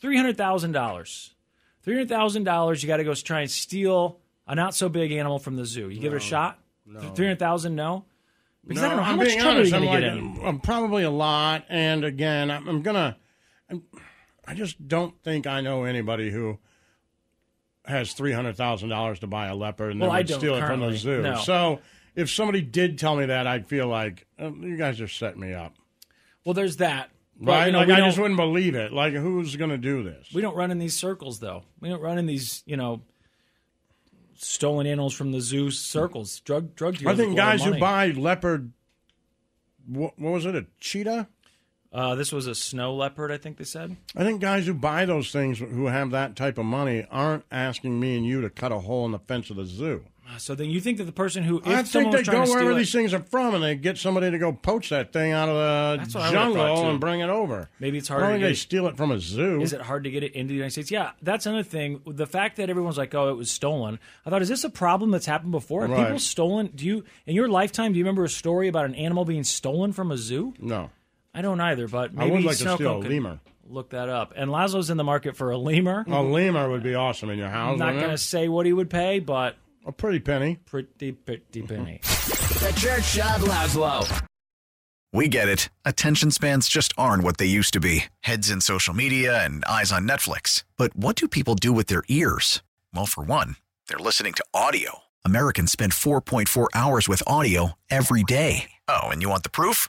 three 0.00 0.16
hundred 0.18 0.36
thousand 0.36 0.72
dollars, 0.72 1.34
three 1.82 1.94
hundred 1.94 2.10
thousand 2.10 2.44
dollars, 2.44 2.82
you 2.82 2.86
got 2.86 2.98
to 2.98 3.04
go 3.04 3.14
try 3.14 3.40
and 3.40 3.50
steal 3.50 4.20
a 4.46 4.54
not 4.54 4.74
so 4.74 4.90
big 4.90 5.10
animal 5.12 5.38
from 5.38 5.56
the 5.56 5.64
zoo. 5.64 5.88
You 5.88 5.98
give 6.00 6.12
it 6.12 6.16
a 6.16 6.20
shot? 6.20 6.58
no. 6.84 7.00
Three 7.14 7.24
hundred 7.24 7.38
thousand? 7.38 7.74
No. 7.74 8.04
Because 8.66 8.82
I 8.82 8.88
No, 8.88 8.90
don't 8.90 8.96
know 8.98 9.02
how 9.04 9.12
I'm 9.12 9.16
much 9.18 9.34
trouble 9.36 9.50
honest, 9.52 9.72
are 9.72 9.78
you 9.80 9.84
going 9.86 10.00
to 10.02 10.08
get 10.08 10.16
in. 10.16 10.38
I'm 10.46 10.60
probably 10.60 11.02
a 11.04 11.10
lot, 11.10 11.64
and 11.70 12.04
again, 12.04 12.50
I'm, 12.50 12.68
I'm 12.68 12.82
gonna. 12.82 13.16
I'm, 13.70 13.82
I 14.46 14.54
just 14.54 14.86
don't 14.88 15.14
think 15.22 15.46
I 15.46 15.60
know 15.60 15.84
anybody 15.84 16.30
who 16.30 16.58
has 17.86 18.12
three 18.12 18.32
hundred 18.32 18.56
thousand 18.56 18.88
dollars 18.88 19.20
to 19.20 19.26
buy 19.26 19.46
a 19.46 19.54
leopard 19.54 19.92
and 19.92 20.00
Well, 20.00 20.10
then 20.10 20.16
I 20.16 20.20
would 20.20 20.28
steal 20.28 20.56
it 20.56 20.66
from 20.66 20.80
the 20.80 20.94
zoo. 20.96 21.22
no. 21.22 21.38
So 21.40 21.80
if 22.14 22.30
somebody 22.30 22.62
did 22.62 22.98
tell 22.98 23.16
me 23.16 23.26
that, 23.26 23.46
I'd 23.46 23.66
feel 23.66 23.88
like 23.88 24.26
uh, 24.40 24.52
you 24.52 24.76
guys 24.76 25.00
are 25.00 25.08
setting 25.08 25.40
me 25.40 25.52
up, 25.52 25.74
Well, 26.44 26.54
there's 26.54 26.76
that. 26.78 27.10
But, 27.40 27.50
right? 27.52 27.66
you 27.66 27.72
know, 27.72 27.78
like 27.80 27.90
I 27.90 28.00
just 28.00 28.18
wouldn't 28.18 28.36
believe 28.38 28.74
it. 28.76 28.92
Like 28.92 29.12
who's 29.14 29.56
going 29.56 29.70
to 29.70 29.78
do 29.78 30.02
this? 30.04 30.28
We 30.32 30.40
don't 30.40 30.54
run 30.56 30.70
in 30.70 30.78
these 30.78 30.96
circles, 30.96 31.40
though. 31.40 31.64
We 31.80 31.88
don't 31.88 32.00
run 32.00 32.16
in 32.16 32.26
these, 32.26 32.62
you 32.64 32.76
know, 32.76 33.02
stolen 34.36 34.86
animals 34.86 35.14
from 35.14 35.32
the 35.32 35.40
zoo 35.40 35.70
circles. 35.70 36.40
Drug 36.40 36.74
drug 36.76 36.96
dealers. 36.98 37.14
I 37.14 37.16
think 37.16 37.30
with 37.30 37.38
a 37.38 37.42
lot 37.42 37.54
of 37.54 37.60
guys 37.60 37.66
who 37.74 37.80
buy 37.80 38.08
leopard, 38.10 38.72
what, 39.86 40.18
what 40.18 40.32
was 40.32 40.46
it? 40.46 40.54
A 40.54 40.66
cheetah? 40.78 41.28
Uh, 41.94 42.16
this 42.16 42.32
was 42.32 42.48
a 42.48 42.54
snow 42.56 42.92
leopard, 42.94 43.30
I 43.30 43.36
think 43.38 43.56
they 43.56 43.64
said. 43.64 43.96
I 44.16 44.24
think 44.24 44.40
guys 44.40 44.66
who 44.66 44.74
buy 44.74 45.04
those 45.04 45.30
things 45.30 45.60
who 45.60 45.86
have 45.86 46.10
that 46.10 46.34
type 46.34 46.58
of 46.58 46.64
money 46.64 47.06
aren't 47.10 47.44
asking 47.52 48.00
me 48.00 48.16
and 48.16 48.26
you 48.26 48.40
to 48.40 48.50
cut 48.50 48.72
a 48.72 48.80
hole 48.80 49.06
in 49.06 49.12
the 49.12 49.20
fence 49.20 49.48
of 49.50 49.56
the 49.56 49.64
zoo. 49.64 50.04
So 50.38 50.54
then 50.54 50.70
you 50.70 50.80
think 50.80 50.96
that 50.98 51.04
the 51.04 51.12
person 51.12 51.44
who, 51.44 51.60
I 51.66 51.82
think 51.82 52.10
they 52.10 52.22
go 52.22 52.40
wherever 52.46 52.72
it- 52.72 52.76
these 52.76 52.90
things 52.90 53.12
are 53.12 53.20
from, 53.22 53.54
and 53.54 53.62
they 53.62 53.76
get 53.76 53.98
somebody 53.98 54.30
to 54.30 54.38
go 54.38 54.52
poach 54.54 54.88
that 54.88 55.12
thing 55.12 55.32
out 55.32 55.50
of 55.50 55.54
the 55.54 56.02
That's 56.02 56.14
what 56.14 56.24
I 56.24 56.28
would've 56.30 56.54
thought, 56.56 56.66
jungle 56.68 56.90
and 56.90 56.98
bring 56.98 57.20
it 57.20 57.28
over. 57.28 57.68
Maybe 57.78 57.98
it's 57.98 58.10
I 58.10 58.14
don't 58.14 58.22
to 58.22 58.26
think 58.32 58.40
get 58.40 58.46
they 58.46 58.52
it- 58.52 58.56
steal 58.56 58.86
it 58.88 58.96
from 58.96 59.10
a 59.12 59.20
zoo. 59.20 59.60
Is 59.60 59.74
it 59.74 59.82
hard 59.82 60.02
to 60.04 60.10
get 60.10 60.24
it 60.24 60.32
into 60.32 60.48
the 60.48 60.54
United 60.54 60.70
States? 60.72 60.90
Yeah, 60.90 61.10
that's 61.22 61.44
another 61.46 61.62
thing. 61.62 62.00
The 62.06 62.26
fact 62.26 62.56
that 62.56 62.70
everyone's 62.70 62.96
like, 62.98 63.14
"Oh, 63.14 63.28
it 63.28 63.36
was 63.36 63.50
stolen." 63.50 63.98
I 64.24 64.30
thought, 64.30 64.40
is 64.40 64.48
this 64.48 64.64
a 64.64 64.70
problem 64.70 65.10
that's 65.10 65.26
happened 65.26 65.52
before? 65.52 65.82
Have 65.82 65.90
Right. 65.90 66.04
people 66.06 66.18
stolen? 66.18 66.70
Do 66.74 66.86
you 66.86 67.04
in 67.26 67.36
your 67.36 67.48
lifetime? 67.48 67.92
Do 67.92 67.98
you 67.98 68.04
remember 68.04 68.24
a 68.24 68.28
story 68.30 68.66
about 68.66 68.86
an 68.86 68.94
animal 68.94 69.26
being 69.26 69.44
stolen 69.44 69.92
from 69.92 70.10
a 70.10 70.16
zoo? 70.16 70.54
No, 70.58 70.88
I 71.34 71.42
don't 71.42 71.60
either. 71.60 71.88
But 71.88 72.12
I 72.12 72.14
maybe 72.14 72.30
would 72.30 72.44
like 72.44 72.58
to 72.58 72.74
steal 72.74 72.98
a 72.98 73.02
could 73.02 73.10
lemur. 73.10 73.40
Look 73.66 73.90
that 73.90 74.08
up. 74.08 74.32
And 74.36 74.50
Lazlo's 74.50 74.90
in 74.90 74.96
the 74.96 75.04
market 75.04 75.36
for 75.36 75.50
a 75.50 75.58
lemur. 75.58 76.04
A 76.06 76.22
lemur 76.22 76.68
would 76.68 76.82
be 76.82 76.94
awesome 76.94 77.30
in 77.30 77.38
your 77.38 77.48
house. 77.48 77.72
I'm 77.72 77.78
not 77.78 77.86
wouldn't 77.86 78.00
going 78.00 78.10
to 78.10 78.14
it? 78.14 78.18
say 78.18 78.48
what 78.48 78.66
he 78.66 78.72
would 78.72 78.90
pay, 78.90 79.18
but 79.20 79.56
a 79.86 79.92
pretty 79.92 80.20
penny. 80.20 80.56
Pretty 80.66 81.12
pretty 81.12 81.62
penny. 81.62 82.00
Mm-hmm. 82.02 82.64
The 82.64 82.80
Church 82.80 83.18
of 83.18 83.42
Laszlo. 83.48 84.26
We 85.12 85.28
get 85.28 85.48
it. 85.48 85.68
Attention 85.84 86.30
spans 86.32 86.68
just 86.68 86.92
aren't 86.98 87.22
what 87.22 87.36
they 87.36 87.46
used 87.46 87.72
to 87.74 87.80
be 87.80 88.06
heads 88.20 88.50
in 88.50 88.60
social 88.60 88.92
media 88.94 89.44
and 89.44 89.64
eyes 89.64 89.92
on 89.92 90.08
Netflix. 90.08 90.64
But 90.76 90.96
what 90.96 91.14
do 91.16 91.28
people 91.28 91.54
do 91.54 91.72
with 91.72 91.86
their 91.86 92.02
ears? 92.08 92.62
Well, 92.92 93.06
for 93.06 93.22
one, 93.22 93.56
they're 93.88 93.98
listening 93.98 94.32
to 94.34 94.44
audio. 94.52 95.00
Americans 95.24 95.70
spend 95.70 95.92
4.4 95.92 96.66
hours 96.74 97.08
with 97.08 97.22
audio 97.26 97.78
every 97.90 98.24
day. 98.24 98.70
Oh, 98.88 99.04
and 99.04 99.22
you 99.22 99.28
want 99.28 99.44
the 99.44 99.50
proof? 99.50 99.88